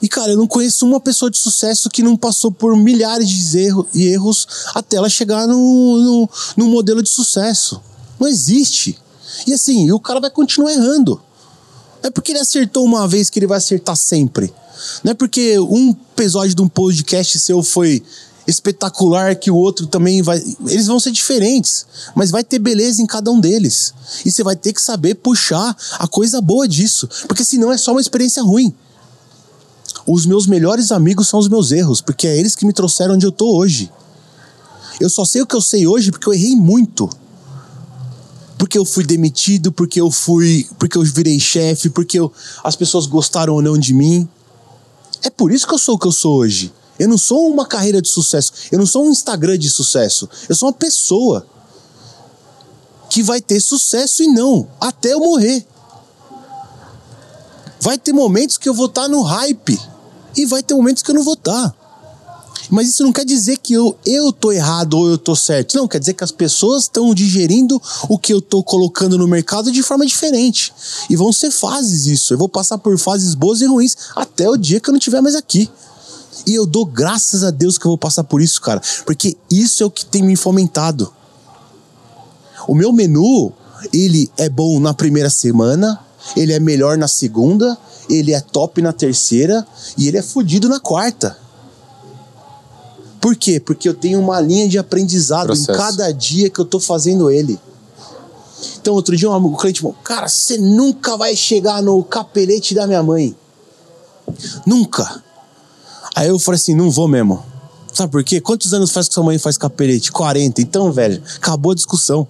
[0.00, 3.58] E, cara, eu não conheço uma pessoa de sucesso que não passou por milhares de
[3.58, 7.80] erros, e erros até ela chegar no, no, no modelo de sucesso.
[8.18, 8.98] Não existe.
[9.46, 11.20] E assim, o cara vai continuar errando.
[12.02, 14.52] Não é porque ele acertou uma vez que ele vai acertar sempre.
[15.04, 18.02] Não é porque um episódio de um podcast seu foi
[18.46, 20.42] espetacular que o outro também vai.
[20.66, 23.94] Eles vão ser diferentes, mas vai ter beleza em cada um deles.
[24.24, 27.92] E você vai ter que saber puxar a coisa boa disso, porque senão é só
[27.92, 28.74] uma experiência ruim.
[30.06, 33.26] Os meus melhores amigos são os meus erros, porque é eles que me trouxeram onde
[33.26, 33.90] eu tô hoje.
[35.00, 37.08] Eu só sei o que eu sei hoje porque eu errei muito.
[38.62, 42.32] Porque eu fui demitido, porque eu fui, porque eu virei chefe, porque eu,
[42.62, 44.28] as pessoas gostaram ou não de mim.
[45.20, 46.72] É por isso que eu sou o que eu sou hoje.
[46.96, 48.52] Eu não sou uma carreira de sucesso.
[48.70, 50.28] Eu não sou um Instagram de sucesso.
[50.48, 51.44] Eu sou uma pessoa
[53.10, 55.66] que vai ter sucesso e não, até eu morrer.
[57.80, 59.76] Vai ter momentos que eu vou estar no hype
[60.36, 61.74] e vai ter momentos que eu não vou estar.
[62.72, 65.76] Mas isso não quer dizer que eu, eu tô errado ou eu tô certo.
[65.76, 69.70] Não, quer dizer que as pessoas estão digerindo o que eu tô colocando no mercado
[69.70, 70.72] de forma diferente.
[71.10, 72.32] E vão ser fases isso.
[72.32, 75.20] Eu vou passar por fases boas e ruins até o dia que eu não estiver
[75.20, 75.68] mais aqui.
[76.46, 78.80] E eu dou graças a Deus que eu vou passar por isso, cara.
[79.04, 81.12] Porque isso é o que tem me fomentado.
[82.66, 83.52] O meu menu,
[83.92, 86.00] ele é bom na primeira semana,
[86.34, 87.76] ele é melhor na segunda,
[88.08, 89.66] ele é top na terceira
[89.98, 91.41] e ele é fodido na quarta.
[93.22, 93.60] Por quê?
[93.60, 95.70] Porque eu tenho uma linha de aprendizado Processo.
[95.70, 97.56] em cada dia que eu tô fazendo ele.
[98.80, 103.00] Então, outro dia, um cliente falou: Cara, você nunca vai chegar no capelete da minha
[103.00, 103.36] mãe.
[104.66, 105.22] Nunca.
[106.16, 107.40] Aí eu falei assim: Não vou mesmo.
[107.94, 108.40] Sabe por quê?
[108.40, 110.10] Quantos anos faz que sua mãe faz capelete?
[110.10, 110.60] 40.
[110.60, 112.26] Então, velho, acabou a discussão.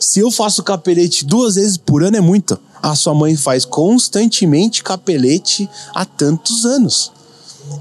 [0.00, 2.58] Se eu faço capelete duas vezes por ano é muito.
[2.82, 7.12] A sua mãe faz constantemente capelete há tantos anos.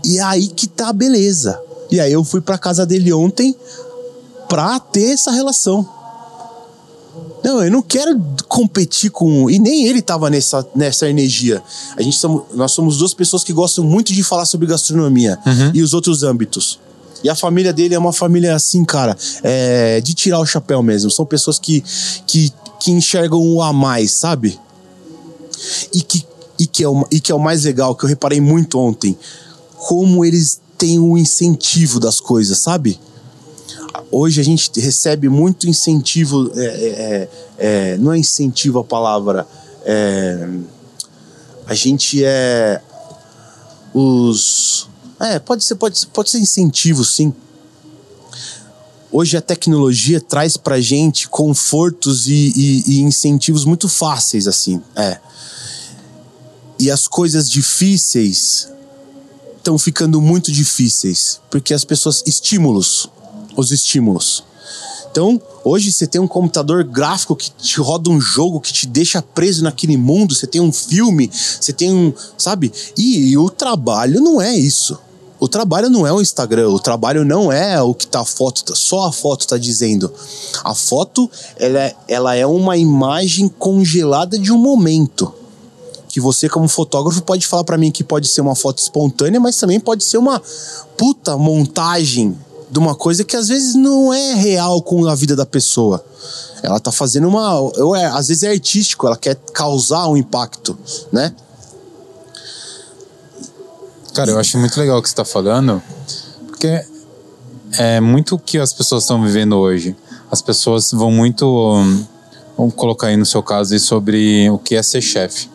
[0.04, 1.60] E é aí que tá a beleza.
[1.92, 3.56] E aí eu fui pra casa dele ontem
[4.48, 5.88] pra ter essa relação.
[7.44, 9.50] Não, eu não quero competir com.
[9.50, 11.62] E nem ele tava nessa, nessa energia.
[11.96, 15.72] A gente somos, nós somos duas pessoas que gostam muito de falar sobre gastronomia uhum.
[15.74, 16.80] e os outros âmbitos.
[17.24, 21.10] E a família dele é uma família assim, cara, é, de tirar o chapéu mesmo.
[21.12, 21.84] São pessoas que,
[22.26, 24.60] que, que enxergam o a mais, sabe?
[25.94, 26.26] E que,
[26.58, 29.18] e, que é o, e que é o mais legal, que eu reparei muito ontem.
[29.76, 32.98] Como eles tem o incentivo das coisas, sabe?
[34.10, 39.46] Hoje a gente recebe muito incentivo, é, é, é, é não é incentivo a palavra,
[39.84, 40.50] é,
[41.68, 42.82] a gente é
[43.94, 44.88] os,
[45.20, 47.34] é pode ser pode, pode ser incentivo sim.
[49.12, 55.20] Hoje a tecnologia traz pra gente confortos e, e, e incentivos muito fáceis assim, é.
[56.80, 58.70] E as coisas difíceis
[59.60, 63.10] estão ficando muito difíceis, porque as pessoas estímulos,
[63.56, 64.44] os estímulos.
[65.12, 69.22] Então, hoje você tem um computador gráfico que te roda um jogo que te deixa
[69.22, 71.30] preso naquele mundo, você tem um filme,
[71.60, 72.72] você tem um, sabe?
[72.98, 74.98] E, e o trabalho não é isso.
[75.40, 78.76] O trabalho não é o Instagram, o trabalho não é o que tá a foto,
[78.76, 80.12] só a foto tá dizendo.
[80.64, 85.39] A foto, ela é, ela é uma imagem congelada de um momento
[86.10, 89.56] que você como fotógrafo pode falar para mim que pode ser uma foto espontânea, mas
[89.58, 90.42] também pode ser uma
[90.98, 92.36] puta montagem
[92.70, 96.04] de uma coisa que às vezes não é real com a vida da pessoa.
[96.64, 100.78] Ela tá fazendo uma, ou é, às vezes é artístico, ela quer causar um impacto,
[101.12, 101.34] né?
[104.14, 105.82] Cara, eu acho muito legal o que você tá falando,
[106.48, 106.84] porque
[107.78, 109.96] é muito o que as pessoas estão vivendo hoje.
[110.32, 111.46] As pessoas vão muito,
[112.58, 115.50] vamos colocar aí no seu caso, sobre o que é ser chefe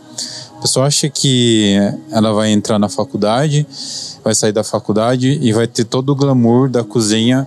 [0.60, 1.76] pessoa acha que
[2.10, 3.66] ela vai entrar na faculdade,
[4.22, 7.46] vai sair da faculdade e vai ter todo o glamour da cozinha,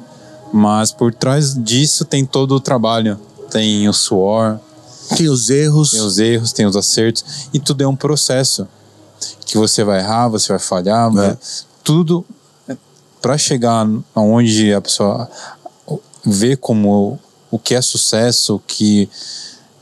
[0.54, 3.20] mas por trás disso tem todo o trabalho,
[3.50, 4.60] tem o suor,
[5.16, 5.92] Tem os erros.
[5.92, 7.50] Tem os erros, tem os acertos.
[7.54, 8.68] E tudo é um processo.
[9.46, 11.12] Que você vai errar, você vai falhar.
[11.18, 11.38] É.
[11.84, 12.26] Tudo
[13.22, 15.30] para chegar aonde a pessoa
[16.26, 17.20] vê como
[17.50, 19.10] o que é sucesso, que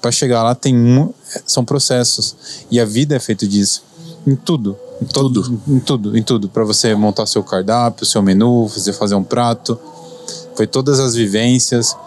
[0.06, 1.16] para chegar lá tem mu-
[1.48, 2.36] são processos.
[2.70, 3.82] E a vida é feita disso.
[4.28, 8.68] Em tudo, em tudo, em tudo, em tudo, para você montar seu cardápio, seu menu,
[8.68, 9.80] você fazer um prato,
[10.56, 11.98] foi todas as vivências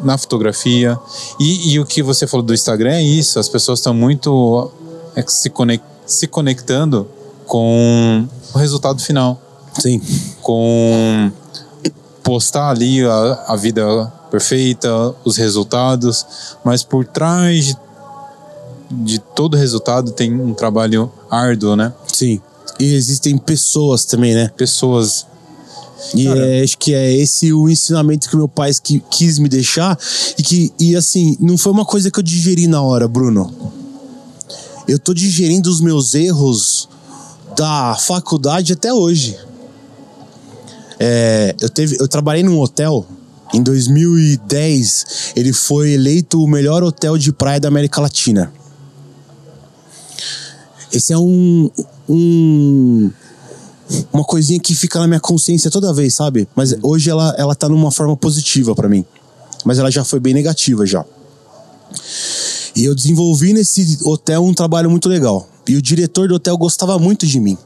[0.00, 0.98] na fotografia.
[1.38, 4.70] E, e o que você falou do Instagram é isso, as pessoas estão muito
[5.14, 7.06] é, se, conec- se conectando
[7.44, 9.38] com o resultado final.
[9.78, 10.00] Sim.
[10.40, 11.30] com
[12.22, 16.24] postar ali a, a vida perfeita, os resultados,
[16.64, 17.76] mas por trás de,
[18.90, 21.92] de todo resultado tem um trabalho árduo, né?
[22.10, 22.40] Sim.
[22.80, 24.50] E existem pessoas também, né?
[24.56, 25.26] Pessoas.
[26.14, 29.98] E é, acho que é esse o ensinamento que meu pai que, quis me deixar.
[30.38, 33.54] E que, e assim, não foi uma coisa que eu digeri na hora, Bruno.
[34.88, 36.88] Eu tô digerindo os meus erros
[37.54, 39.36] da faculdade até hoje.
[40.98, 43.06] É, eu, teve, eu trabalhei num hotel.
[43.52, 48.52] Em 2010, ele foi eleito o melhor hotel de praia da América Latina.
[50.90, 51.70] Esse é um,
[52.08, 53.10] um
[54.12, 56.48] uma coisinha que fica na minha consciência toda vez, sabe?
[56.54, 59.04] Mas hoje ela, ela tá numa forma positiva pra mim.
[59.64, 61.04] Mas ela já foi bem negativa já.
[62.74, 65.46] E eu desenvolvi nesse hotel um trabalho muito legal.
[65.68, 67.56] E o diretor do hotel gostava muito de mim.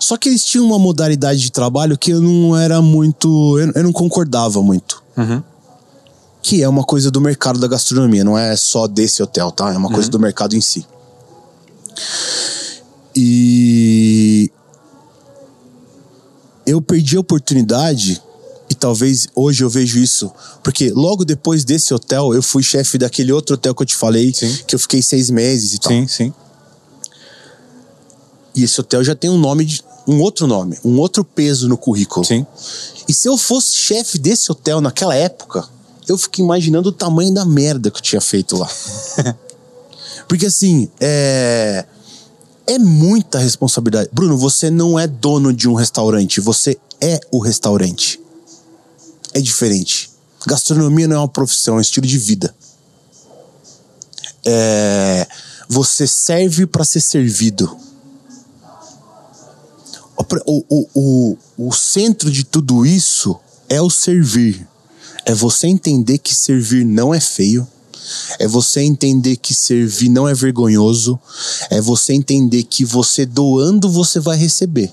[0.00, 3.58] Só que eles tinham uma modalidade de trabalho que eu não era muito.
[3.58, 5.02] Eu, eu não concordava muito.
[6.42, 9.72] Que é uma coisa do mercado da gastronomia, não é só desse hotel, tá?
[9.72, 10.86] É uma coisa do mercado em si.
[13.14, 14.50] E
[16.64, 18.22] eu perdi a oportunidade
[18.70, 20.30] e talvez hoje eu vejo isso
[20.62, 24.32] porque logo depois desse hotel eu fui chefe daquele outro hotel que eu te falei
[24.34, 24.54] Sim.
[24.66, 26.34] que eu fiquei seis meses e tal Sim, sim.
[28.60, 31.76] E esse hotel já tem um nome de um outro nome um outro peso no
[31.76, 32.46] currículo Sim.
[33.08, 35.68] e se eu fosse chefe desse hotel naquela época
[36.06, 38.68] eu fiquei imaginando o tamanho da merda que eu tinha feito lá
[40.26, 41.84] porque assim é
[42.68, 44.10] é muita responsabilidade.
[44.12, 48.20] Bruno, você não é dono de um restaurante, você é o restaurante.
[49.32, 50.10] É diferente.
[50.46, 52.54] Gastronomia não é uma profissão, é um estilo de vida.
[54.44, 55.26] É,
[55.66, 57.74] você serve para ser servido.
[60.46, 60.64] O,
[60.94, 63.38] o, o, centro de tudo isso
[63.68, 64.66] é o servir.
[65.24, 67.66] É você entender que servir não é feio.
[68.38, 71.18] É você entender que servir não é vergonhoso.
[71.70, 74.92] É você entender que você doando você vai receber.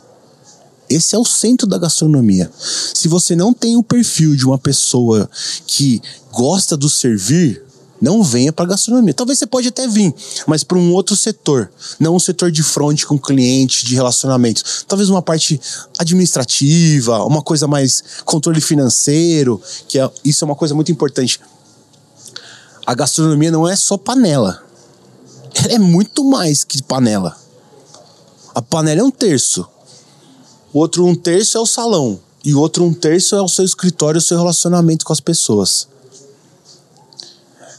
[0.87, 2.51] Esse é o centro da gastronomia.
[2.93, 5.27] Se você não tem o perfil de uma pessoa
[5.65, 5.99] que
[6.31, 7.64] gosta do servir,
[8.01, 9.13] não venha para gastronomia.
[9.13, 10.13] Talvez você pode até vir,
[10.45, 14.85] mas para um outro setor, não um setor de frente com cliente, de relacionamentos.
[14.87, 15.59] Talvez uma parte
[15.97, 21.39] administrativa, uma coisa mais controle financeiro, que é, isso é uma coisa muito importante
[22.85, 24.61] a gastronomia não é só panela.
[25.55, 27.35] Ela é muito mais que panela.
[28.53, 29.67] A panela é um terço.
[30.71, 32.19] O outro um terço é o salão.
[32.43, 35.87] E o outro um terço é o seu escritório, o seu relacionamento com as pessoas.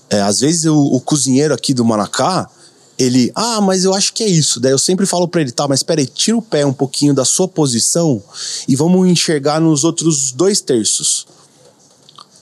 [0.08, 2.48] É, às vezes o, o cozinheiro aqui do Manacá,
[2.98, 4.60] ele, ah, mas eu acho que é isso.
[4.60, 7.24] Daí eu sempre falo pra ele, tá, mas peraí, tira o pé um pouquinho da
[7.24, 8.22] sua posição
[8.66, 11.26] e vamos enxergar nos outros dois terços.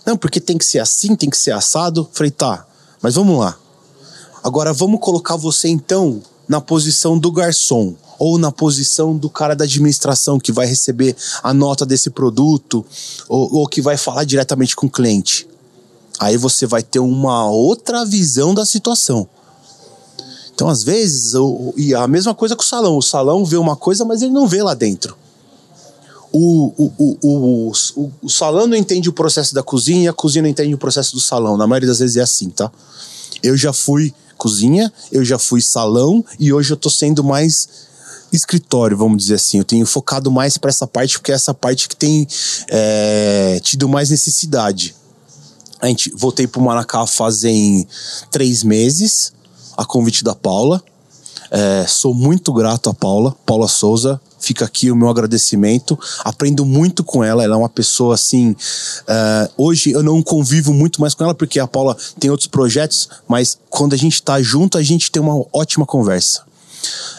[0.06, 2.08] Não, porque tem que ser assim, tem que ser assado.
[2.12, 2.66] Falei, tá,
[3.00, 3.56] mas vamos lá.
[4.42, 9.64] Agora vamos colocar você então na posição do garçom ou na posição do cara da
[9.64, 12.84] administração que vai receber a nota desse produto
[13.28, 15.48] ou, ou que vai falar diretamente com o cliente.
[16.18, 19.28] Aí você vai ter uma outra visão da situação.
[20.54, 21.32] Então, às vezes,
[21.76, 22.96] e a mesma coisa com o salão.
[22.96, 25.16] O salão vê uma coisa, mas ele não vê lá dentro
[26.36, 30.48] o, o, o, o, o, salão não entende o processo da cozinha a cozinha não
[30.48, 31.56] entende o processo do salão.
[31.56, 32.72] Na maioria das vezes é assim, tá?
[33.40, 37.68] Eu já fui cozinha, eu já fui salão e hoje eu tô sendo mais
[38.32, 39.58] escritório, vamos dizer assim.
[39.58, 42.26] Eu tenho focado mais para essa parte porque é essa parte que tem
[42.68, 44.92] é, tido mais necessidade.
[45.84, 47.86] A gente voltei pro Maracá fazem
[48.30, 49.34] três meses,
[49.76, 50.82] a convite da Paula.
[51.50, 54.18] É, sou muito grato a Paula, Paula Souza.
[54.40, 55.98] Fica aqui o meu agradecimento.
[56.20, 57.44] Aprendo muito com ela.
[57.44, 58.56] Ela é uma pessoa assim.
[59.06, 63.10] é, hoje eu não convivo muito mais com ela porque a Paula tem outros projetos,
[63.28, 66.44] mas quando a gente tá junto, a gente tem uma ótima conversa.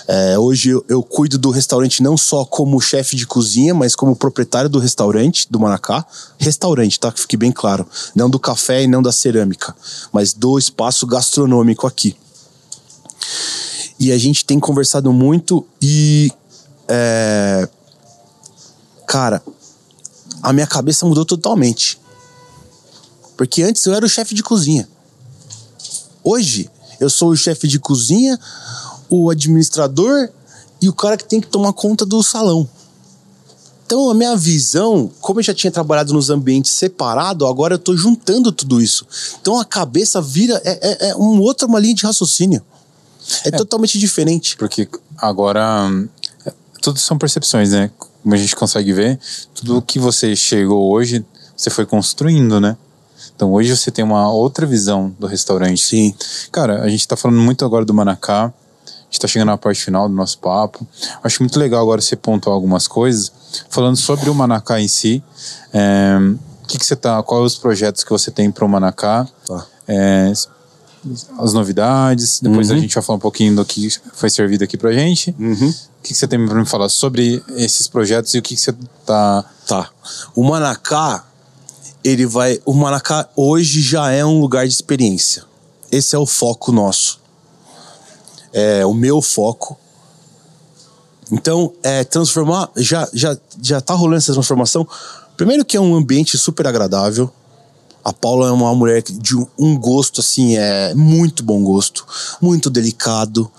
[0.07, 4.15] É, hoje eu, eu, cuido do restaurante não só como chefe de cozinha, mas como
[4.15, 6.05] proprietário do restaurante do Manacá.
[6.37, 7.11] Restaurante, tá?
[7.11, 7.87] Que fique bem claro.
[8.13, 9.75] Não do café e não da cerâmica,
[10.11, 12.15] mas do espaço gastronômico aqui.
[13.99, 16.31] E a gente tem conversado muito e.
[16.87, 17.67] É,
[19.07, 19.41] cara,
[20.43, 21.99] a minha cabeça mudou totalmente.
[23.35, 24.87] Porque antes eu era o chefe de cozinha.
[26.23, 26.69] Hoje
[26.99, 28.39] eu sou o chefe de cozinha,
[29.09, 30.29] o administrador
[30.81, 32.67] e o cara que tem que tomar conta do salão.
[33.85, 37.95] Então, a minha visão, como eu já tinha trabalhado nos ambientes separados, agora eu estou
[37.95, 39.05] juntando tudo isso.
[39.39, 40.59] Então, a cabeça vira.
[40.65, 42.63] É, é, é um outra uma linha de raciocínio.
[43.43, 44.57] É, é, totalmente diferente.
[44.57, 44.87] Porque
[45.17, 45.89] agora.
[46.81, 47.91] Tudo são percepções, né?
[47.97, 49.19] Como a gente consegue ver,
[49.55, 51.25] tudo que você chegou hoje,
[51.55, 52.77] você foi construindo, né?
[53.35, 55.81] Então hoje você tem uma outra visão do restaurante.
[55.81, 56.13] Sim.
[56.51, 58.53] Cara, a gente está falando muito agora do Manacá
[59.09, 60.85] está chegando na parte final do nosso papo.
[61.23, 63.31] Acho muito legal agora você pontuar algumas coisas.
[63.69, 65.23] Falando sobre o Manacá em si,
[65.73, 66.17] é,
[66.67, 69.27] que, que você tá, quais os projetos que você tem para o Manacá?
[69.45, 69.65] Tá.
[69.87, 70.33] É,
[71.37, 72.77] as novidades, depois uhum.
[72.77, 75.35] a gente vai falar um pouquinho do que foi servido aqui pra gente.
[75.39, 75.69] Uhum.
[75.69, 78.61] O que, que você tem para me falar sobre esses projetos e o que, que
[78.61, 78.73] você
[79.05, 79.45] tá.
[79.67, 79.89] Tá.
[80.35, 81.23] O Manacá,
[82.03, 82.59] ele vai.
[82.65, 85.43] O Manacá hoje já é um lugar de experiência.
[85.91, 87.24] Esse é o foco nosso
[88.55, 89.77] é, o meu foco.
[91.29, 94.87] Então, é, transformar, já, já, já tá rolando essa transformação.
[95.35, 97.29] Primeiro que é um ambiente super agradável.
[98.01, 102.05] A Paula é uma mulher de um gosto, assim, é muito bom gosto,
[102.39, 103.51] muito delicado.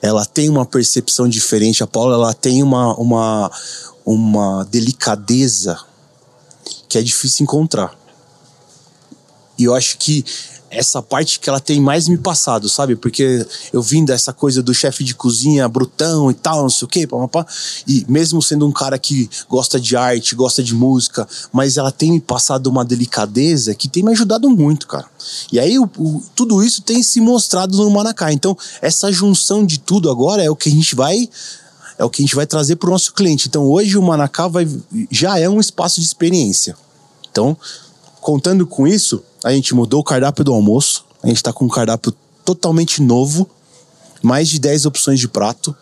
[0.00, 1.82] Ela tem uma percepção diferente.
[1.82, 3.50] A Paula, ela tem uma, uma,
[4.04, 5.80] uma delicadeza
[6.88, 7.98] que é difícil encontrar.
[9.58, 10.24] E eu acho que
[10.74, 12.96] essa parte que ela tem mais me passado, sabe?
[12.96, 16.88] Porque eu vim dessa coisa do chefe de cozinha brutão e tal, não sei o
[16.88, 17.46] quê, papapá.
[17.86, 22.12] E mesmo sendo um cara que gosta de arte, gosta de música, mas ela tem
[22.12, 25.06] me passado uma delicadeza que tem me ajudado muito, cara.
[25.50, 28.32] E aí o, o, tudo isso tem se mostrado no Manacá.
[28.32, 31.28] Então, essa junção de tudo agora é o que a gente vai
[31.96, 33.46] é o que a gente vai trazer para o nosso cliente.
[33.46, 34.68] Então, hoje o Manacá vai,
[35.10, 36.76] já é um espaço de experiência.
[37.30, 37.56] Então,
[38.24, 41.04] contando com isso, a gente mudou o cardápio do almoço.
[41.22, 42.10] A gente está com um cardápio
[42.42, 43.46] totalmente novo,
[44.22, 45.76] mais de 10 opções de prato,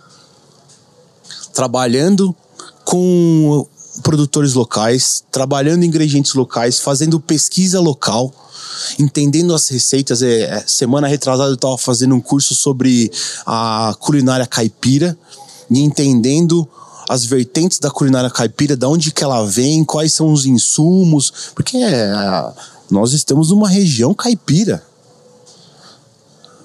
[1.55, 2.35] trabalhando
[2.85, 3.65] com
[4.03, 8.35] produtores locais, trabalhando ingredientes locais, fazendo pesquisa local,
[8.99, 10.21] entendendo as receitas.
[10.21, 13.09] É, é semana retrasada eu estava fazendo um curso sobre
[13.47, 15.17] a culinária caipira
[15.71, 16.69] e entendendo
[17.13, 21.77] as vertentes da culinária caipira, de onde que ela vem, quais são os insumos, porque
[21.77, 22.11] é,
[22.91, 24.83] nós estamos numa região caipira.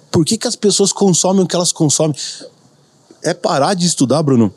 [0.10, 2.16] Por que, que as pessoas consomem o que elas consomem?
[3.22, 4.54] É parar de estudar, Bruno,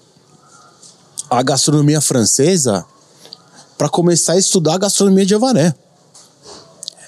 [1.29, 2.87] a gastronomia francesa
[3.77, 5.75] para começar a estudar a gastronomia de Avaré.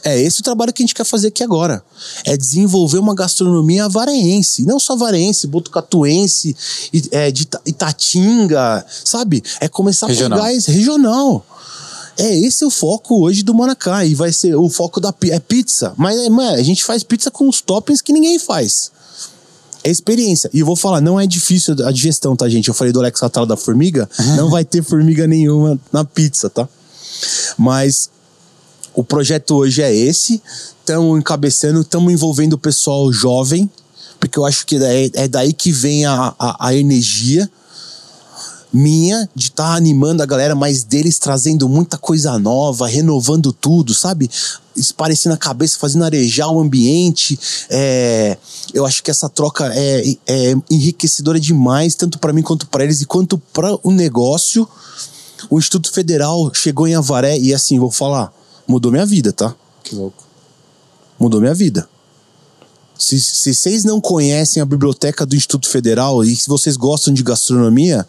[0.04, 1.82] É esse o trabalho que a gente quer fazer aqui agora.
[2.24, 4.64] É desenvolver uma gastronomia avarense.
[4.64, 6.56] Não só avarense, botucatuense,
[7.10, 9.42] é, de Itatinga, sabe?
[9.60, 10.38] É começar regional.
[10.38, 11.46] a pegar esse regional.
[12.18, 14.04] É esse é o foco hoje do Manacá.
[14.04, 15.94] E vai ser o foco da é pizza.
[15.96, 18.90] Mas é, a gente faz pizza com os toppings que ninguém faz.
[19.84, 20.50] É experiência.
[20.52, 22.68] E eu vou falar, não é difícil a digestão, tá, gente?
[22.68, 24.08] Eu falei do Alex Atala da formiga.
[24.36, 26.68] Não vai ter formiga nenhuma na pizza, tá?
[27.58, 28.10] Mas
[28.94, 30.42] o projeto hoje é esse.
[30.80, 33.70] Estamos encabeçando, estamos envolvendo o pessoal jovem,
[34.18, 37.50] porque eu acho que é, é daí que vem a, a, a energia
[38.72, 43.92] minha de estar tá animando a galera, mas deles trazendo muita coisa nova, renovando tudo,
[43.92, 44.30] sabe?
[44.74, 47.38] Esparecendo a cabeça, fazendo arejar o ambiente.
[47.68, 48.38] É,
[48.72, 53.02] eu acho que essa troca é, é enriquecedora demais, tanto para mim quanto para eles,
[53.02, 54.66] e quanto para o negócio.
[55.50, 58.32] O Instituto Federal chegou em Avaré e assim, vou falar,
[58.72, 59.54] mudou minha vida, tá?
[59.84, 60.24] Que louco.
[61.20, 61.86] Mudou minha vida.
[62.98, 67.22] Se, se vocês não conhecem a biblioteca do Instituto Federal e se vocês gostam de
[67.22, 68.06] gastronomia,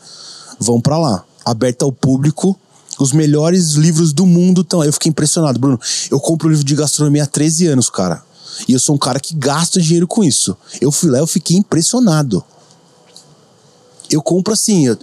[0.58, 1.26] vão para lá.
[1.44, 2.58] Aberta ao público.
[2.98, 4.84] Os melhores livros do mundo estão.
[4.84, 5.80] Eu fiquei impressionado, Bruno.
[6.10, 8.24] Eu compro livro de gastronomia há 13 anos, cara.
[8.68, 10.56] E eu sou um cara que gasta dinheiro com isso.
[10.80, 12.44] Eu fui lá, eu fiquei impressionado.
[14.10, 14.98] Eu compro assim, eu,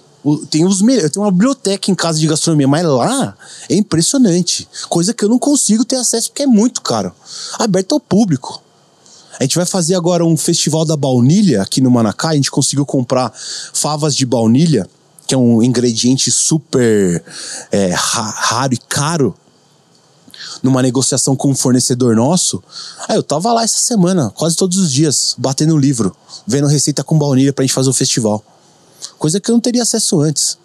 [0.51, 1.05] tenho os melhores.
[1.05, 3.37] Eu tenho uma biblioteca em casa de gastronomia, mas lá
[3.69, 4.69] é impressionante.
[4.89, 7.13] Coisa que eu não consigo ter acesso porque é muito caro.
[7.59, 8.63] Aberto ao público.
[9.39, 12.31] A gente vai fazer agora um festival da baunilha aqui no Manacá.
[12.31, 13.33] A gente conseguiu comprar
[13.73, 14.87] favas de baunilha
[15.31, 17.23] que é um ingrediente super
[17.71, 19.33] é, raro e caro,
[20.61, 22.61] numa negociação com um fornecedor nosso.
[23.09, 26.17] Aí eu tava lá essa semana, quase todos os dias, batendo livro,
[26.49, 28.45] vendo receita com baunilha pra gente fazer o festival.
[29.19, 30.59] Coisa que eu não teria acesso antes.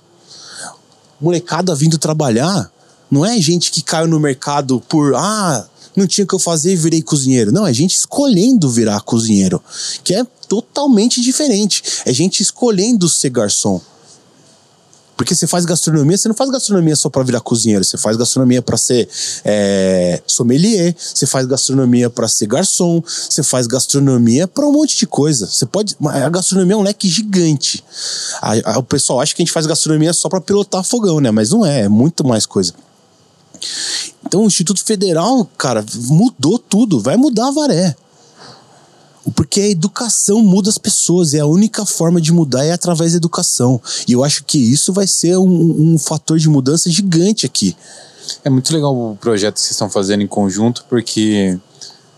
[1.19, 2.71] Molecada vindo trabalhar,
[3.09, 6.73] não é gente que caiu no mercado por, ah, não tinha o que eu fazer
[6.73, 7.51] e virei cozinheiro.
[7.51, 9.63] Não, é gente escolhendo virar cozinheiro,
[10.03, 11.83] que é totalmente diferente.
[12.05, 13.81] É gente escolhendo ser garçom.
[15.17, 18.61] Porque você faz gastronomia, você não faz gastronomia só para virar cozinheiro, você faz gastronomia
[18.61, 19.07] para ser
[19.45, 25.07] é, sommelier, você faz gastronomia para ser garçom, você faz gastronomia para um monte de
[25.07, 25.47] coisa.
[25.47, 27.83] Você pode, a gastronomia é um leque gigante.
[28.41, 31.31] A, a, o pessoal acha que a gente faz gastronomia só para pilotar fogão, né?
[31.31, 32.73] Mas não é, é muito mais coisa.
[34.25, 37.95] Então o Instituto Federal, cara, mudou tudo, vai mudar a Varé.
[39.33, 43.17] Porque a educação muda as pessoas, e a única forma de mudar é através da
[43.17, 43.81] educação.
[44.07, 47.75] E eu acho que isso vai ser um, um fator de mudança gigante aqui.
[48.43, 51.57] É muito legal o projeto que vocês estão fazendo em conjunto, porque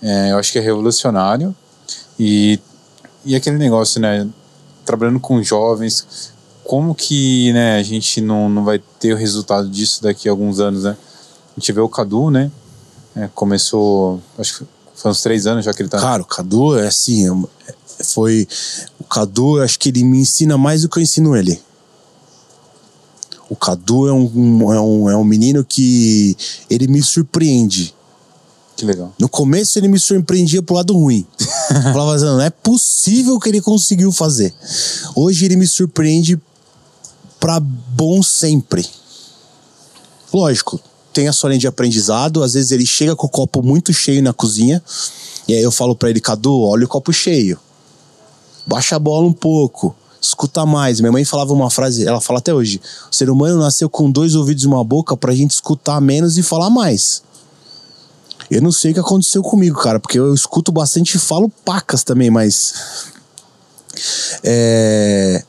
[0.01, 1.55] é, eu acho que é revolucionário.
[2.19, 2.59] E,
[3.23, 4.27] e aquele negócio, né?
[4.85, 6.31] Trabalhando com jovens,
[6.63, 10.59] como que né, a gente não, não vai ter o resultado disso daqui a alguns
[10.59, 10.97] anos, né?
[11.55, 12.51] A gente vê o Cadu, né?
[13.15, 15.99] É, começou, acho que foi uns três anos já que ele tá.
[15.99, 18.47] Cara, o Cadu é assim, é, foi.
[18.99, 21.61] O Cadu, eu acho que ele me ensina mais do que eu ensino ele.
[23.47, 26.35] O Cadu é um, é um, é um menino que
[26.69, 27.95] ele me surpreende.
[28.75, 29.13] Que legal.
[29.19, 31.25] No começo ele me surpreendia pro lado ruim.
[31.93, 34.53] Falava assim, não é possível que ele conseguiu fazer.
[35.15, 36.39] Hoje ele me surpreende
[37.39, 38.85] para bom sempre.
[40.33, 40.79] Lógico,
[41.17, 42.43] tem a sua linha de aprendizado.
[42.43, 44.83] Às vezes ele chega com o copo muito cheio na cozinha.
[45.47, 47.59] E aí eu falo para ele, Cadu, olha o copo cheio.
[48.67, 49.95] Baixa a bola um pouco.
[50.21, 50.99] Escuta mais.
[50.99, 52.79] Minha mãe falava uma frase, ela fala até hoje:
[53.11, 56.43] o ser humano nasceu com dois ouvidos e uma boca pra gente escutar menos e
[56.43, 57.23] falar mais.
[58.51, 62.03] Eu não sei o que aconteceu comigo, cara, porque eu escuto bastante e falo pacas
[62.03, 62.73] também, mas.
[64.43, 65.43] É...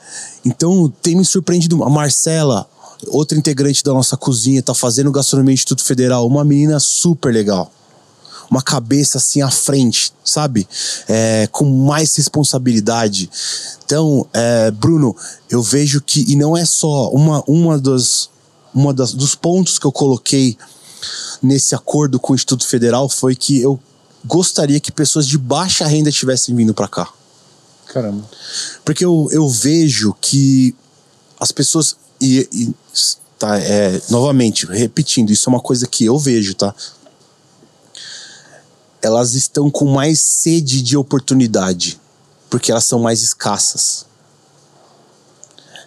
[0.47, 1.85] Então tem me surpreendido.
[1.85, 2.67] A Marcela,
[3.07, 7.73] outra integrante da nossa cozinha, tá fazendo gastronomia Instituto Federal, uma menina super legal.
[8.51, 10.67] Uma cabeça assim à frente, sabe?
[11.07, 13.31] É, com mais responsabilidade.
[13.85, 15.15] Então, é, Bruno,
[15.51, 18.31] eu vejo que, e não é só uma, uma, das,
[18.75, 20.57] uma das, dos pontos que eu coloquei
[21.43, 23.79] nesse acordo com o Instituto Federal foi que eu
[24.25, 27.09] gostaria que pessoas de baixa renda estivessem vindo para cá.
[27.87, 28.25] Caramba.
[28.85, 30.75] Porque eu, eu vejo que
[31.39, 32.75] as pessoas e, e
[33.39, 36.75] tá, é, novamente, repetindo, isso é uma coisa que eu vejo, tá?
[39.01, 42.01] Elas estão com mais sede de oportunidade,
[42.51, 44.07] porque elas são mais escassas.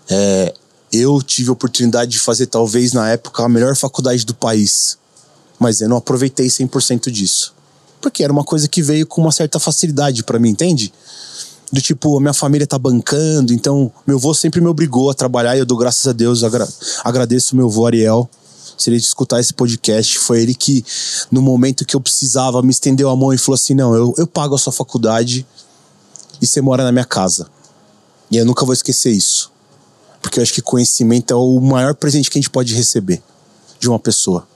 [0.10, 0.54] É,
[0.92, 4.98] eu tive a oportunidade de fazer, talvez na época, a melhor faculdade do país,
[5.60, 7.54] mas eu não aproveitei 100% disso.
[8.00, 10.92] Porque era uma coisa que veio com uma certa facilidade para mim, entende?
[11.72, 15.60] Do tipo, minha família tá bancando, então meu avô sempre me obrigou a trabalhar e
[15.60, 16.68] eu dou graças a Deus, agra
[17.04, 18.30] agradeço meu avô Ariel.
[18.78, 20.84] Se ele escutar esse podcast, foi ele que,
[21.32, 24.26] no momento que eu precisava, me estendeu a mão e falou assim: Não, eu, eu
[24.26, 25.46] pago a sua faculdade
[26.42, 27.48] e você mora na minha casa.
[28.32, 29.52] E eu nunca vou esquecer isso.
[30.22, 33.22] Porque eu acho que conhecimento é o maior presente que a gente pode receber
[33.80, 34.48] de uma pessoa.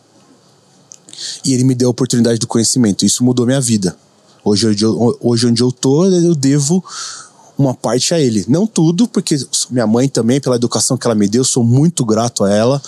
[1.43, 3.05] E ele me deu a oportunidade do conhecimento.
[3.05, 3.95] Isso mudou minha vida.
[4.45, 4.67] Hoje,
[5.19, 6.84] hoje onde eu tô, eu devo
[7.57, 8.45] uma parte a ele.
[8.47, 9.35] Não tudo, porque
[9.72, 12.80] minha mãe também, pela educação que ela me deu, sou muito grato a ela.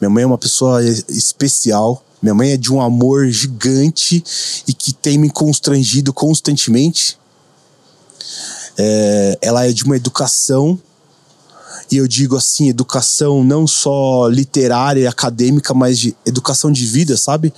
[0.00, 2.04] Minha mãe é uma pessoa especial.
[2.20, 4.24] Minha mãe é de um amor gigante
[4.66, 7.16] e que tem me constrangido constantemente.
[8.76, 10.76] É, ela é de uma educação,
[11.92, 17.16] e eu digo assim, educação não só literária e acadêmica, mas de educação de vida,
[17.16, 17.54] sabe?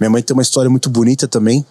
[0.00, 1.66] Minha mãe tem uma história muito bonita também.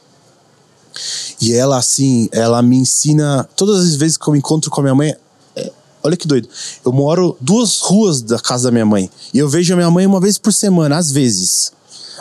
[1.42, 3.48] E ela, assim, ela me ensina.
[3.56, 5.16] Todas as vezes que eu me encontro com a minha mãe.
[5.56, 5.72] É,
[6.04, 6.48] olha que doido.
[6.84, 9.10] Eu moro duas ruas da casa da minha mãe.
[9.34, 11.74] E eu vejo a minha mãe uma vez por semana, às vezes.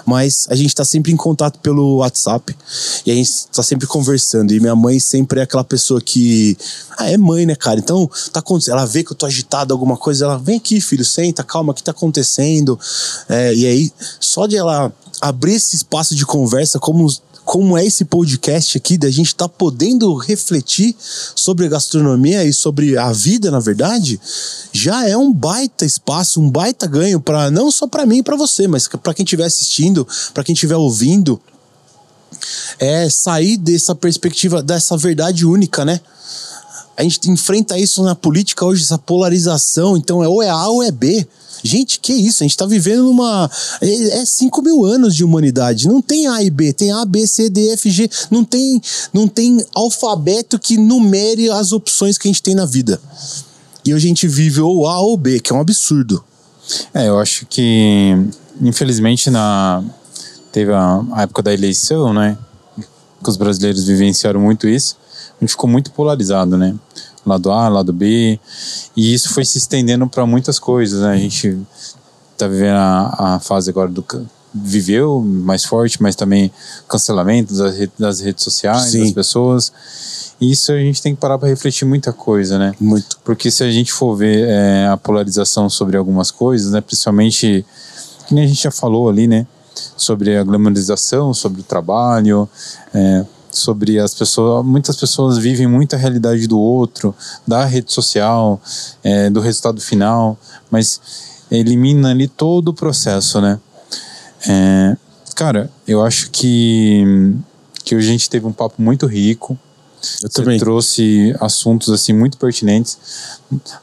[0.06, 2.55] Mas a gente tá sempre em contato pelo WhatsApp.
[3.06, 4.52] E a gente tá sempre conversando.
[4.52, 6.56] E minha mãe sempre é aquela pessoa que.
[6.98, 7.78] Ah, é mãe, né, cara?
[7.78, 8.74] Então, tá acontecendo.
[8.74, 10.26] Ela vê que eu tô agitado, alguma coisa.
[10.26, 12.78] Ela, vem aqui, filho, senta, calma, o que tá acontecendo?
[13.28, 17.06] É, e aí, só de ela abrir esse espaço de conversa, como
[17.45, 22.53] como é esse podcast aqui, da gente estar tá podendo refletir sobre a gastronomia e
[22.53, 24.19] sobre a vida, na verdade,
[24.73, 28.37] já é um baita espaço, um baita ganho para não só para mim e para
[28.37, 31.41] você, mas para quem estiver assistindo, para quem estiver ouvindo,
[32.79, 36.01] é sair dessa perspectiva, dessa verdade única, né?
[36.97, 40.83] A gente enfrenta isso na política hoje, essa polarização, então é ou é A ou
[40.83, 41.27] é B.
[41.65, 42.43] Gente, que isso?
[42.43, 43.51] A gente tá vivendo numa.
[43.81, 45.89] É 5 mil anos de humanidade.
[45.89, 48.09] Não tem A e B, tem A, B, C, D, F, G.
[48.31, 48.82] Não tem,
[49.15, 53.01] não tem alfabeto que numere as opções que a gente tem na vida.
[53.82, 56.23] E a gente vive ou A ou B, que é um absurdo.
[56.93, 58.15] É, eu acho que,
[58.61, 59.82] infelizmente, na
[60.53, 62.36] teve a, a época da eleição, né?
[63.23, 64.97] Que os brasileiros vivenciaram muito isso.
[65.36, 66.74] A gente ficou muito polarizado, né?
[67.24, 68.38] Lado A, lado B.
[68.96, 71.12] E isso foi se estendendo para muitas coisas, né?
[71.12, 71.59] A gente
[72.36, 74.02] tá vivendo a, a fase agora do
[74.55, 76.51] viveu mais forte, mas também
[76.88, 79.01] cancelamento das, redes, das redes sociais, Sim.
[79.01, 79.72] das pessoas.
[80.40, 82.72] E isso a gente tem que parar para refletir muita coisa, né?
[82.78, 83.18] Muito.
[83.24, 86.80] Porque se a gente for ver é, a polarização sobre algumas coisas, né?
[86.80, 87.64] Principalmente,
[88.28, 89.46] que nem a gente já falou ali, né?
[89.96, 92.48] Sobre a glamorização, sobre o trabalho,
[92.92, 93.24] é,
[93.59, 94.64] sobre as pessoas.
[94.64, 97.14] Muitas pessoas vivem muita realidade do outro,
[97.47, 98.60] da rede social,
[99.02, 100.39] é, do resultado final,
[100.70, 101.01] mas
[101.51, 103.59] elimina ali todo o processo, né?
[104.48, 104.97] É,
[105.35, 107.35] cara, eu acho que,
[107.85, 109.59] que a gente teve um papo muito rico.
[110.22, 110.59] Eu Você também.
[110.59, 112.98] trouxe assuntos assim muito pertinentes,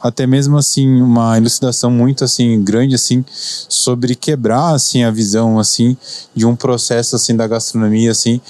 [0.00, 3.24] até mesmo assim uma elucidação muito assim grande assim
[3.68, 5.96] sobre quebrar assim a visão assim
[6.34, 8.40] de um processo assim da gastronomia assim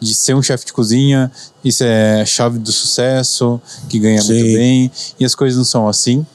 [0.00, 1.30] de ser um chefe de cozinha,
[1.64, 4.32] isso é chave do sucesso, que ganha Sim.
[4.32, 6.26] muito bem e as coisas não são assim.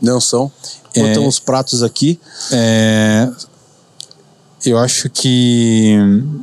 [0.00, 0.52] Não são.
[0.94, 2.20] Botamos é, os pratos aqui.
[2.52, 3.28] É,
[4.64, 5.96] eu acho que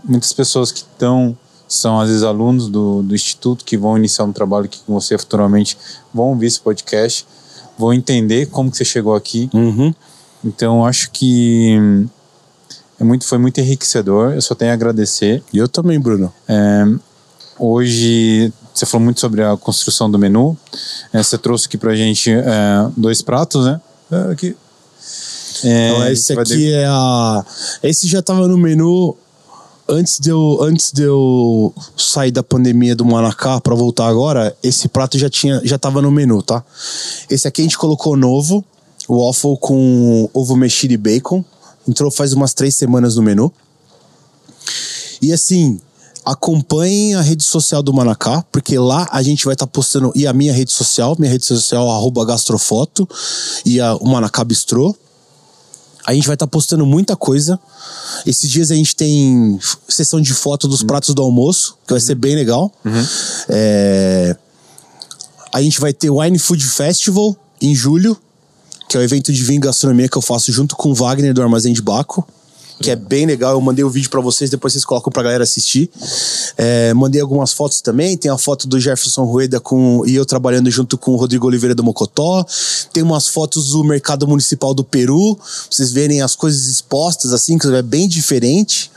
[0.04, 1.38] muitas pessoas que estão
[1.76, 5.18] são às vezes alunos do, do instituto que vão iniciar um trabalho aqui com você
[5.18, 5.78] futuramente
[6.14, 7.26] vão ouvir esse podcast
[7.78, 9.50] vão entender como que você chegou aqui.
[9.54, 9.94] Uhum.
[10.44, 11.78] então acho que
[13.00, 14.34] é muito foi muito enriquecedor.
[14.34, 15.44] Eu só tenho a agradecer.
[15.54, 16.34] E eu também Bruno.
[16.48, 16.86] É,
[17.60, 20.58] hoje você falou muito sobre a construção do menu.
[21.12, 23.82] É, você trouxe aqui pra gente é, dois pratos né?
[24.12, 24.56] É, aqui.
[25.64, 26.74] É, então esse aqui de...
[26.74, 27.46] é a.
[27.84, 29.16] Esse já tava no menu
[29.88, 34.56] antes de eu, antes de eu sair da pandemia do Manacá para voltar agora.
[34.64, 36.64] Esse prato já tinha, já tava no menu, tá?
[37.30, 38.64] Esse aqui a gente colocou novo,
[39.08, 41.44] waffle com ovo mexido e bacon.
[41.88, 43.52] Entrou faz umas três semanas no menu.
[45.22, 45.80] E assim,
[46.26, 50.26] acompanhem a rede social do Manacá, porque lá a gente vai estar tá postando, e
[50.26, 53.08] a minha rede social, minha rede social, arroba gastrofoto,
[53.64, 54.96] e a, o Manacá Bistrô.
[56.06, 57.60] A gente vai estar tá postando muita coisa.
[58.26, 60.88] Esses dias a gente tem sessão de foto dos uhum.
[60.88, 62.72] pratos do almoço, que vai ser bem legal.
[62.84, 63.06] Uhum.
[63.50, 64.36] É...
[65.52, 68.18] A gente vai ter o Wine Food Festival em julho,
[68.88, 71.34] que é o evento de vinho e gastronomia que eu faço junto com o Wagner
[71.34, 72.28] do Armazém de Baco
[72.82, 73.54] que é bem legal.
[73.54, 75.90] Eu mandei o vídeo para vocês, depois vocês colocam pra galera assistir.
[76.58, 78.18] É, mandei algumas fotos também.
[78.18, 81.74] Tem a foto do Jefferson Rueda com, e eu trabalhando junto com o Rodrigo Oliveira
[81.74, 82.46] do Mocotó.
[82.92, 85.36] Tem umas fotos do Mercado Municipal do Peru.
[85.36, 88.92] Pra vocês verem as coisas expostas, assim, que é bem diferente.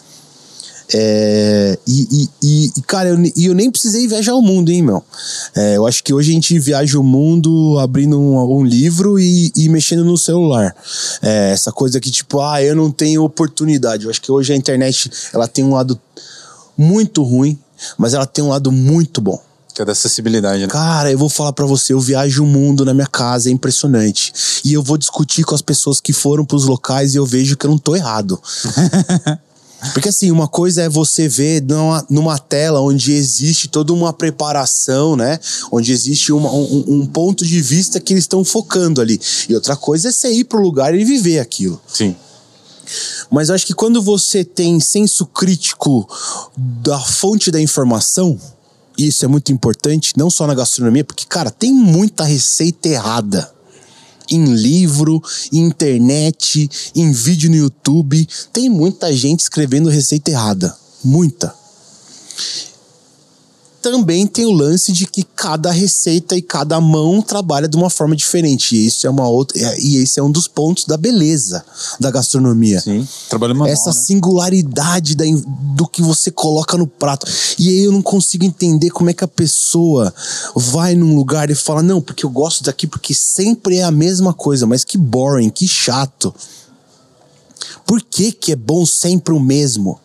[0.95, 5.05] É, e, e, e, cara, eu, eu nem precisei viajar o mundo, hein, meu?
[5.55, 9.53] É, eu acho que hoje a gente viaja o mundo abrindo um, um livro e,
[9.55, 10.75] e, mexendo no celular.
[11.21, 14.05] É, essa coisa que, tipo, ah, eu não tenho oportunidade.
[14.05, 16.01] Eu acho que hoje a internet ela tem um lado
[16.77, 17.59] muito ruim,
[17.99, 19.39] mas ela tem um lado muito bom.
[19.75, 20.69] Que é da acessibilidade, né?
[20.69, 24.33] Cara, eu vou falar para você, eu viajo o mundo na minha casa, é impressionante.
[24.65, 27.67] E eu vou discutir com as pessoas que foram pros locais e eu vejo que
[27.67, 28.41] eu não tô errado.
[29.93, 35.15] Porque assim, uma coisa é você ver numa, numa tela onde existe toda uma preparação,
[35.15, 35.39] né?
[35.71, 39.21] Onde existe uma, um, um, ponto de vista que eles estão focando ali.
[39.49, 41.81] E outra coisa é você ir pro lugar e viver aquilo.
[41.87, 42.17] Sim.
[43.31, 46.09] Mas eu acho que quando você tem senso crítico
[46.57, 48.39] da fonte da informação,
[48.97, 53.58] isso é muito importante, não só na gastronomia, porque, cara, tem muita receita errada
[54.31, 55.23] em livro,
[55.53, 58.29] em internet, em vídeo no YouTube.
[58.53, 60.75] Tem muita gente escrevendo receita errada.
[61.05, 61.55] Muita
[63.81, 68.17] também tem o lance de que cada receita e cada mão trabalha de uma forma
[68.17, 68.77] diferente.
[68.77, 69.59] E isso é uma outra.
[69.59, 71.65] É, e esse é um dos pontos da beleza
[72.01, 72.81] da gastronomia.
[72.81, 73.97] Sim, trabalho manual, Essa né?
[73.97, 75.25] singularidade da,
[75.75, 77.27] do que você coloca no prato.
[77.59, 80.13] E aí eu não consigo entender como é que a pessoa
[80.55, 84.33] vai num lugar e fala: não, porque eu gosto daqui, porque sempre é a mesma
[84.35, 86.35] coisa, mas que boring, que chato.
[87.89, 89.99] Por que, que é bom sempre o mesmo?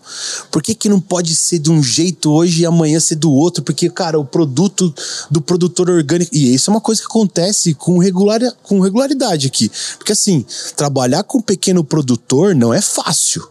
[0.49, 3.61] Por que, que não pode ser de um jeito hoje e amanhã ser do outro?
[3.61, 4.95] Porque, cara, o produto
[5.29, 6.33] do produtor orgânico.
[6.33, 9.69] E isso é uma coisa que acontece com, regular, com regularidade aqui.
[9.97, 10.45] Porque, assim,
[10.77, 13.45] trabalhar com pequeno produtor não é fácil.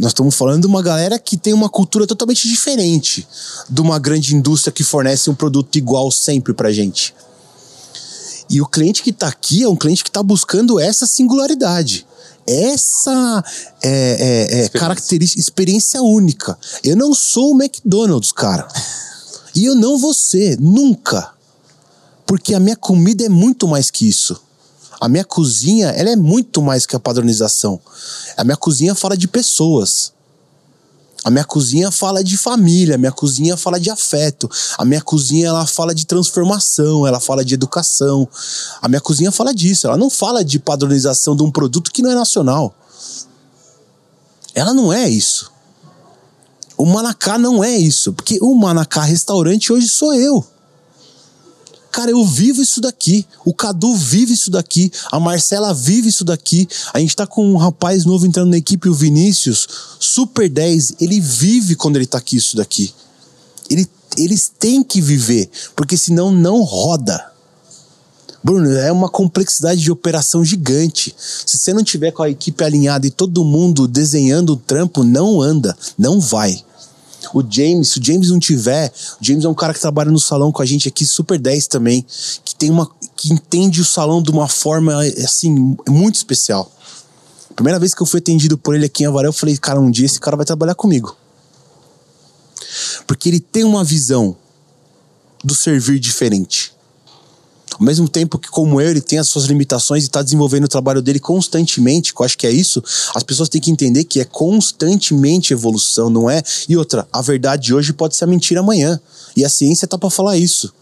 [0.00, 3.26] Nós estamos falando de uma galera que tem uma cultura totalmente diferente
[3.70, 7.14] de uma grande indústria que fornece um produto igual sempre pra gente.
[8.52, 12.06] E o cliente que está aqui é um cliente que está buscando essa singularidade.
[12.46, 13.42] Essa
[13.82, 16.58] é, é, é característica, experiência única.
[16.84, 18.68] Eu não sou o McDonald's, cara.
[19.54, 21.30] E eu não vou ser, nunca.
[22.26, 24.38] Porque a minha comida é muito mais que isso.
[25.00, 27.80] A minha cozinha, ela é muito mais que a padronização.
[28.36, 30.12] A minha cozinha fala de pessoas.
[31.24, 35.48] A minha cozinha fala de família, a minha cozinha fala de afeto, a minha cozinha
[35.48, 38.28] ela fala de transformação, ela fala de educação.
[38.80, 42.10] A minha cozinha fala disso, ela não fala de padronização de um produto que não
[42.10, 42.74] é nacional.
[44.54, 45.52] Ela não é isso.
[46.76, 50.44] O Manacá não é isso, porque o Manacá restaurante hoje sou eu.
[51.92, 53.26] Cara, eu vivo isso daqui.
[53.44, 54.90] O Cadu vive isso daqui.
[55.12, 56.66] A Marcela vive isso daqui.
[56.94, 59.68] A gente tá com um rapaz novo entrando na equipe, o Vinícius,
[60.00, 60.94] super 10.
[61.02, 62.94] Ele vive quando ele tá aqui isso daqui.
[63.68, 63.86] Ele,
[64.16, 67.30] eles têm que viver, porque senão não roda.
[68.42, 71.14] Bruno, é uma complexidade de operação gigante.
[71.18, 75.42] Se você não tiver com a equipe alinhada e todo mundo desenhando o trampo, não
[75.42, 76.64] anda, não vai.
[77.32, 80.18] O James, se o James não tiver, o James é um cara que trabalha no
[80.18, 82.04] salão com a gente aqui, super 10 também,
[82.44, 86.70] que tem uma que entende o salão de uma forma assim muito especial.
[87.54, 89.90] Primeira vez que eu fui atendido por ele aqui em Avaré, eu falei, cara, um
[89.90, 91.16] dia esse cara vai trabalhar comigo.
[93.06, 94.36] Porque ele tem uma visão
[95.44, 96.71] do servir diferente.
[97.78, 100.68] Ao mesmo tempo que, como eu, ele tem as suas limitações e está desenvolvendo o
[100.68, 102.82] trabalho dele constantemente, que eu acho que é isso,
[103.14, 106.42] as pessoas têm que entender que é constantemente evolução, não é?
[106.68, 109.00] E outra, a verdade hoje pode ser a mentira amanhã.
[109.36, 110.72] E a ciência tá para falar isso.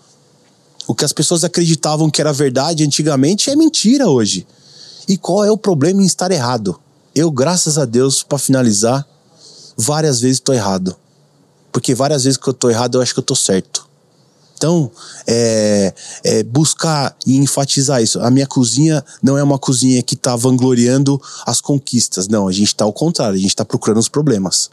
[0.87, 4.47] O que as pessoas acreditavam que era verdade antigamente é mentira hoje.
[5.07, 6.79] E qual é o problema em estar errado?
[7.15, 9.07] Eu, graças a Deus, para finalizar,
[9.77, 10.97] várias vezes estou errado.
[11.73, 13.90] Porque várias vezes que eu estou errado, eu acho que eu estou certo.
[14.61, 14.91] Então,
[15.27, 18.21] é, é, buscar e enfatizar isso.
[18.21, 22.29] A minha cozinha não é uma cozinha que está vangloriando as conquistas.
[22.29, 24.69] Não, a gente está ao contrário, a gente está procurando os problemas.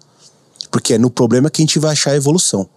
[0.70, 2.68] Porque é no problema que a gente vai achar a evolução.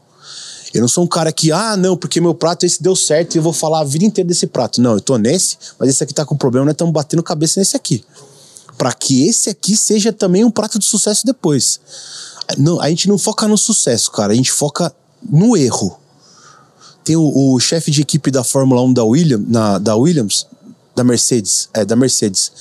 [0.73, 3.39] Eu não sou um cara que, ah, não, porque meu prato esse deu certo e
[3.39, 4.81] eu vou falar a vida inteira desse prato.
[4.81, 7.75] Não, eu tô nesse, mas esse aqui tá com problema, nós estamos batendo cabeça nesse
[7.75, 8.05] aqui.
[8.79, 11.81] Para que esse aqui seja também um prato de sucesso depois.
[12.57, 14.95] Não, a gente não foca no sucesso, cara, a gente foca
[15.29, 16.00] no erro.
[17.05, 20.47] Tem o, o chefe de equipe da Fórmula 1 da, William, na, da Williams,
[20.95, 22.53] da Mercedes, é, da Mercedes.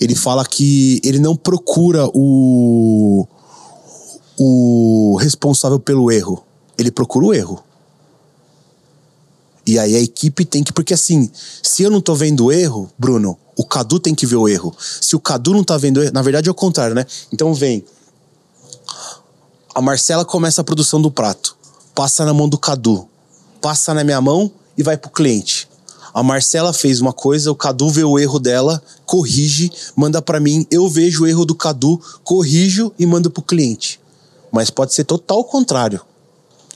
[0.00, 3.26] Ele fala que ele não procura o,
[4.38, 6.44] o responsável pelo erro.
[6.76, 7.62] Ele procura o erro.
[9.66, 10.72] E aí a equipe tem que.
[10.72, 11.30] Porque assim,
[11.62, 14.74] se eu não tô vendo o erro, Bruno, o Cadu tem que ver o erro.
[14.78, 17.06] Se o Cadu não tá vendo o erro, na verdade é o contrário, né?
[17.32, 17.84] Então vem.
[19.74, 21.56] A Marcela começa a produção do prato.
[21.94, 23.08] Passa na mão do Cadu
[23.64, 25.66] passa na minha mão e vai pro cliente.
[26.12, 30.66] A Marcela fez uma coisa, o Cadu vê o erro dela, corrige, manda para mim,
[30.70, 33.98] eu vejo o erro do Cadu, corrijo e mando pro cliente.
[34.52, 36.02] Mas pode ser total o contrário.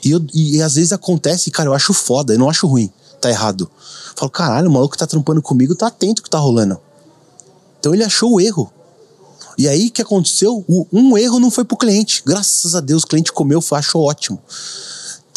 [0.02, 2.90] E, eu, e, às vezes acontece, cara, eu acho foda, eu não acho ruim,
[3.20, 3.70] tá errado.
[4.08, 6.80] Eu falo, caralho, o maluco que tá trampando comigo tá atento que tá rolando.
[7.78, 8.72] Então ele achou o erro.
[9.58, 10.64] E aí o que aconteceu?
[10.90, 12.22] um erro não foi pro cliente.
[12.24, 14.40] Graças a Deus, o cliente comeu, achou ótimo.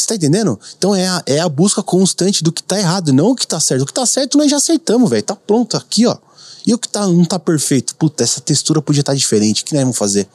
[0.02, 0.60] Você tá entendendo?
[0.78, 3.60] Então é a, é a busca constante do que tá errado, não o que tá
[3.60, 3.84] certo.
[3.84, 5.24] O que tá certo nós já acertamos, velho.
[5.24, 6.18] Tá pronto aqui, ó.
[6.66, 7.96] E o que tá, não tá perfeito?
[7.96, 9.62] Puta, essa textura podia estar tá diferente.
[9.62, 10.28] O que nós vamos fazer?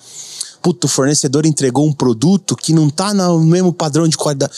[0.63, 4.53] Puta, o fornecedor entregou um produto que não tá no mesmo padrão de qualidade.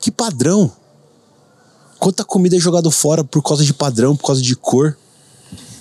[0.00, 0.70] Que padrão?
[1.98, 4.96] Quanta comida é jogada fora por causa de padrão, por causa de cor?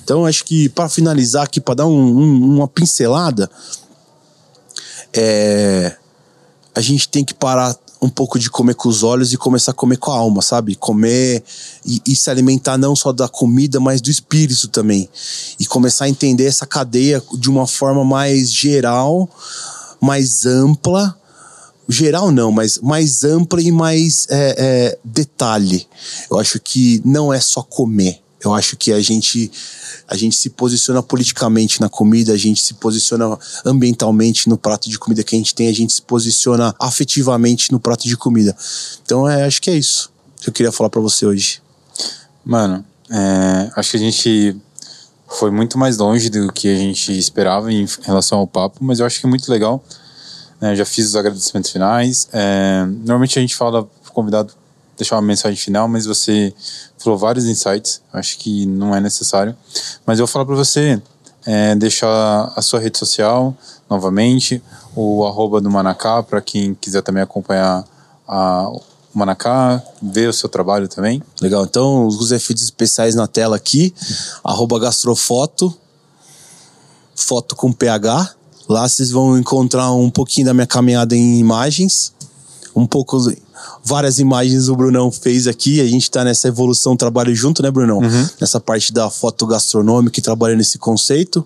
[0.03, 3.49] Então, acho que para finalizar aqui, para dar um, um, uma pincelada,
[5.13, 5.95] é,
[6.75, 9.75] a gente tem que parar um pouco de comer com os olhos e começar a
[9.75, 10.75] comer com a alma, sabe?
[10.75, 11.43] Comer
[11.85, 15.07] e, e, se alimentar não só da comida, mas do espírito também.
[15.59, 19.29] E começar a entender essa cadeia de uma forma mais geral,
[20.01, 21.15] mais ampla.
[21.87, 25.85] Geral não, mas mais ampla e mais é, é, detalhe.
[26.29, 29.51] Eu acho que não é só comer eu acho que a gente,
[30.07, 34.97] a gente se posiciona politicamente na comida, a gente se posiciona ambientalmente no prato de
[34.97, 38.55] comida que a gente tem, a gente se posiciona afetivamente no prato de comida.
[39.03, 40.11] Então, é, acho que é isso
[40.41, 41.61] que eu queria falar para você hoje.
[42.43, 44.57] Mano, é, acho que a gente
[45.27, 49.05] foi muito mais longe do que a gente esperava em relação ao papo, mas eu
[49.05, 49.83] acho que é muito legal.
[50.59, 52.27] É, já fiz os agradecimentos finais.
[52.33, 54.53] É, normalmente a gente fala pro convidado
[54.97, 56.53] deixar uma mensagem final, mas você
[57.03, 59.55] falou vários insights, acho que não é necessário.
[60.05, 61.01] Mas eu vou falar para você
[61.45, 63.55] é, deixar a sua rede social
[63.89, 64.61] novamente,
[64.95, 67.85] o arroba do Manacá, para quem quiser também acompanhar
[68.27, 68.71] a,
[69.13, 71.21] Manacá, ver o seu trabalho também.
[71.41, 73.93] Legal, então os efeitos especiais na tela aqui,
[74.43, 75.75] arroba gastrofoto,
[77.13, 78.33] foto com PH.
[78.69, 82.13] Lá vocês vão encontrar um pouquinho da minha caminhada em imagens,
[82.75, 83.17] um pouco,
[83.83, 85.81] várias imagens o Brunão fez aqui.
[85.81, 88.01] A gente tá nessa evolução, trabalho junto, né, Brunão?
[88.39, 91.45] Nessa parte da foto gastronômica e trabalhando nesse conceito.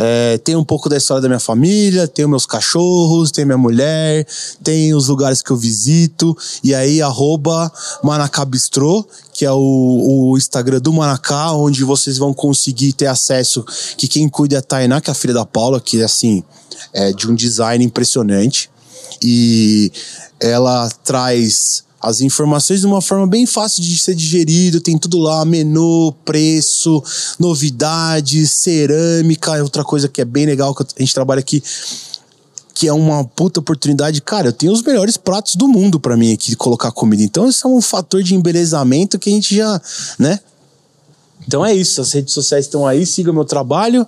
[0.00, 3.58] É, tem um pouco da história da minha família, tem os meus cachorros, tem minha
[3.58, 4.24] mulher,
[4.62, 6.36] tem os lugares que eu visito.
[6.62, 7.70] E aí, arroba
[8.04, 9.56] Manacá Bistrô, que é o,
[10.30, 13.64] o Instagram do Manacá, onde vocês vão conseguir ter acesso.
[13.96, 16.44] Que quem cuida é a Tainá, que é a filha da Paula, que assim,
[16.92, 18.70] é de um design impressionante.
[19.22, 19.92] E
[20.40, 25.44] ela traz as informações de uma forma bem fácil de ser digerido, tem tudo lá,
[25.44, 27.02] menu, preço,
[27.38, 31.62] novidades, cerâmica, é outra coisa que é bem legal que a gente trabalha aqui
[32.72, 34.22] que é uma puta oportunidade.
[34.22, 37.24] Cara, eu tenho os melhores pratos do mundo para mim aqui colocar comida.
[37.24, 39.82] Então, isso é um fator de embelezamento que a gente já,
[40.16, 40.38] né?
[41.44, 44.06] Então é isso, as redes sociais estão aí, siga meu trabalho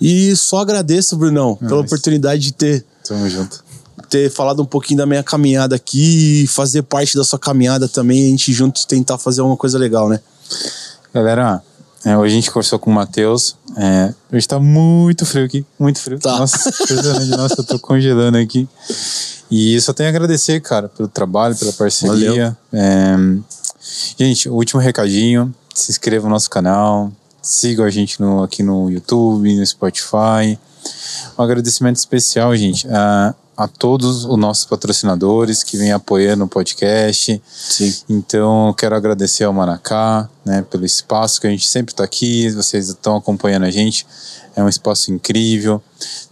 [0.00, 1.86] e só agradeço, Brunão, pela Nice.
[1.86, 3.64] oportunidade de ter Tamo junto.
[4.08, 8.26] Ter falado um pouquinho da minha caminhada aqui e fazer parte da sua caminhada também,
[8.26, 10.20] a gente juntos tentar fazer alguma coisa legal, né?
[11.12, 11.62] Galera,
[12.04, 13.56] é, hoje a gente conversou com o Matheus.
[13.76, 16.18] É, hoje tá muito frio aqui, muito frio.
[16.18, 16.38] Tá.
[16.38, 17.30] Nossa, impressionante.
[17.30, 18.68] Nossa, eu tô congelando aqui.
[19.50, 22.56] E só tenho a agradecer, cara, pelo trabalho, pela parceria.
[22.72, 23.16] É,
[24.18, 27.10] gente, último recadinho: se inscreva no nosso canal,
[27.42, 30.58] sigam a gente no, aqui no YouTube, no Spotify.
[31.36, 37.42] Um agradecimento especial, gente, a, a todos os nossos patrocinadores que vêm apoiando o podcast.
[37.44, 37.92] Sim.
[38.08, 42.88] Então, quero agradecer ao Manacá, né, pelo espaço que a gente sempre está aqui, vocês
[42.88, 44.06] estão acompanhando a gente,
[44.54, 45.82] é um espaço incrível.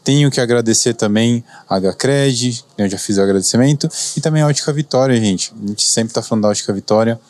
[0.05, 4.73] Tenho que agradecer também a HCred, eu já fiz o agradecimento, e também a Ótica
[4.73, 5.53] Vitória, gente.
[5.61, 7.21] A gente sempre está falando da Ótica Vitória,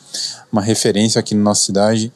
[0.51, 2.13] uma referência aqui na nossa cidade.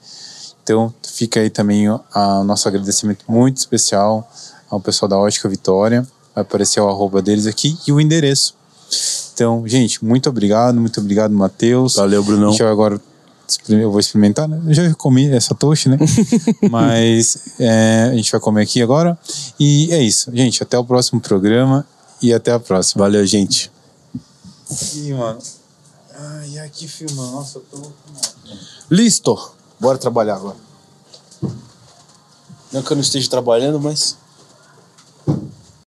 [0.64, 2.00] Então, fica aí também o
[2.46, 4.32] nosso agradecimento muito especial
[4.70, 6.08] ao pessoal da Ótica Vitória.
[6.34, 8.56] Vai aparecer o arroba deles aqui e o endereço.
[9.34, 11.96] Então, gente, muito obrigado, muito obrigado, Matheus.
[11.96, 12.50] Valeu, Brunão.
[12.50, 13.02] A gente vai agora
[13.68, 14.62] eu vou experimentar, né?
[14.66, 15.98] Eu já comi essa toast, né?
[16.70, 19.18] Mas é, a gente vai comer aqui agora.
[19.60, 20.32] E é isso.
[20.34, 21.86] Gente, até o próximo programa
[22.22, 23.04] e até a próxima.
[23.04, 23.72] Valeu, gente.
[24.96, 25.40] Ih, mano.
[26.16, 27.32] Ai, aqui filma.
[27.32, 27.92] Nossa, eu tô.
[28.90, 29.38] Listo.
[29.80, 30.58] Bora trabalhar agora.
[32.72, 34.16] Não que eu não esteja trabalhando, mas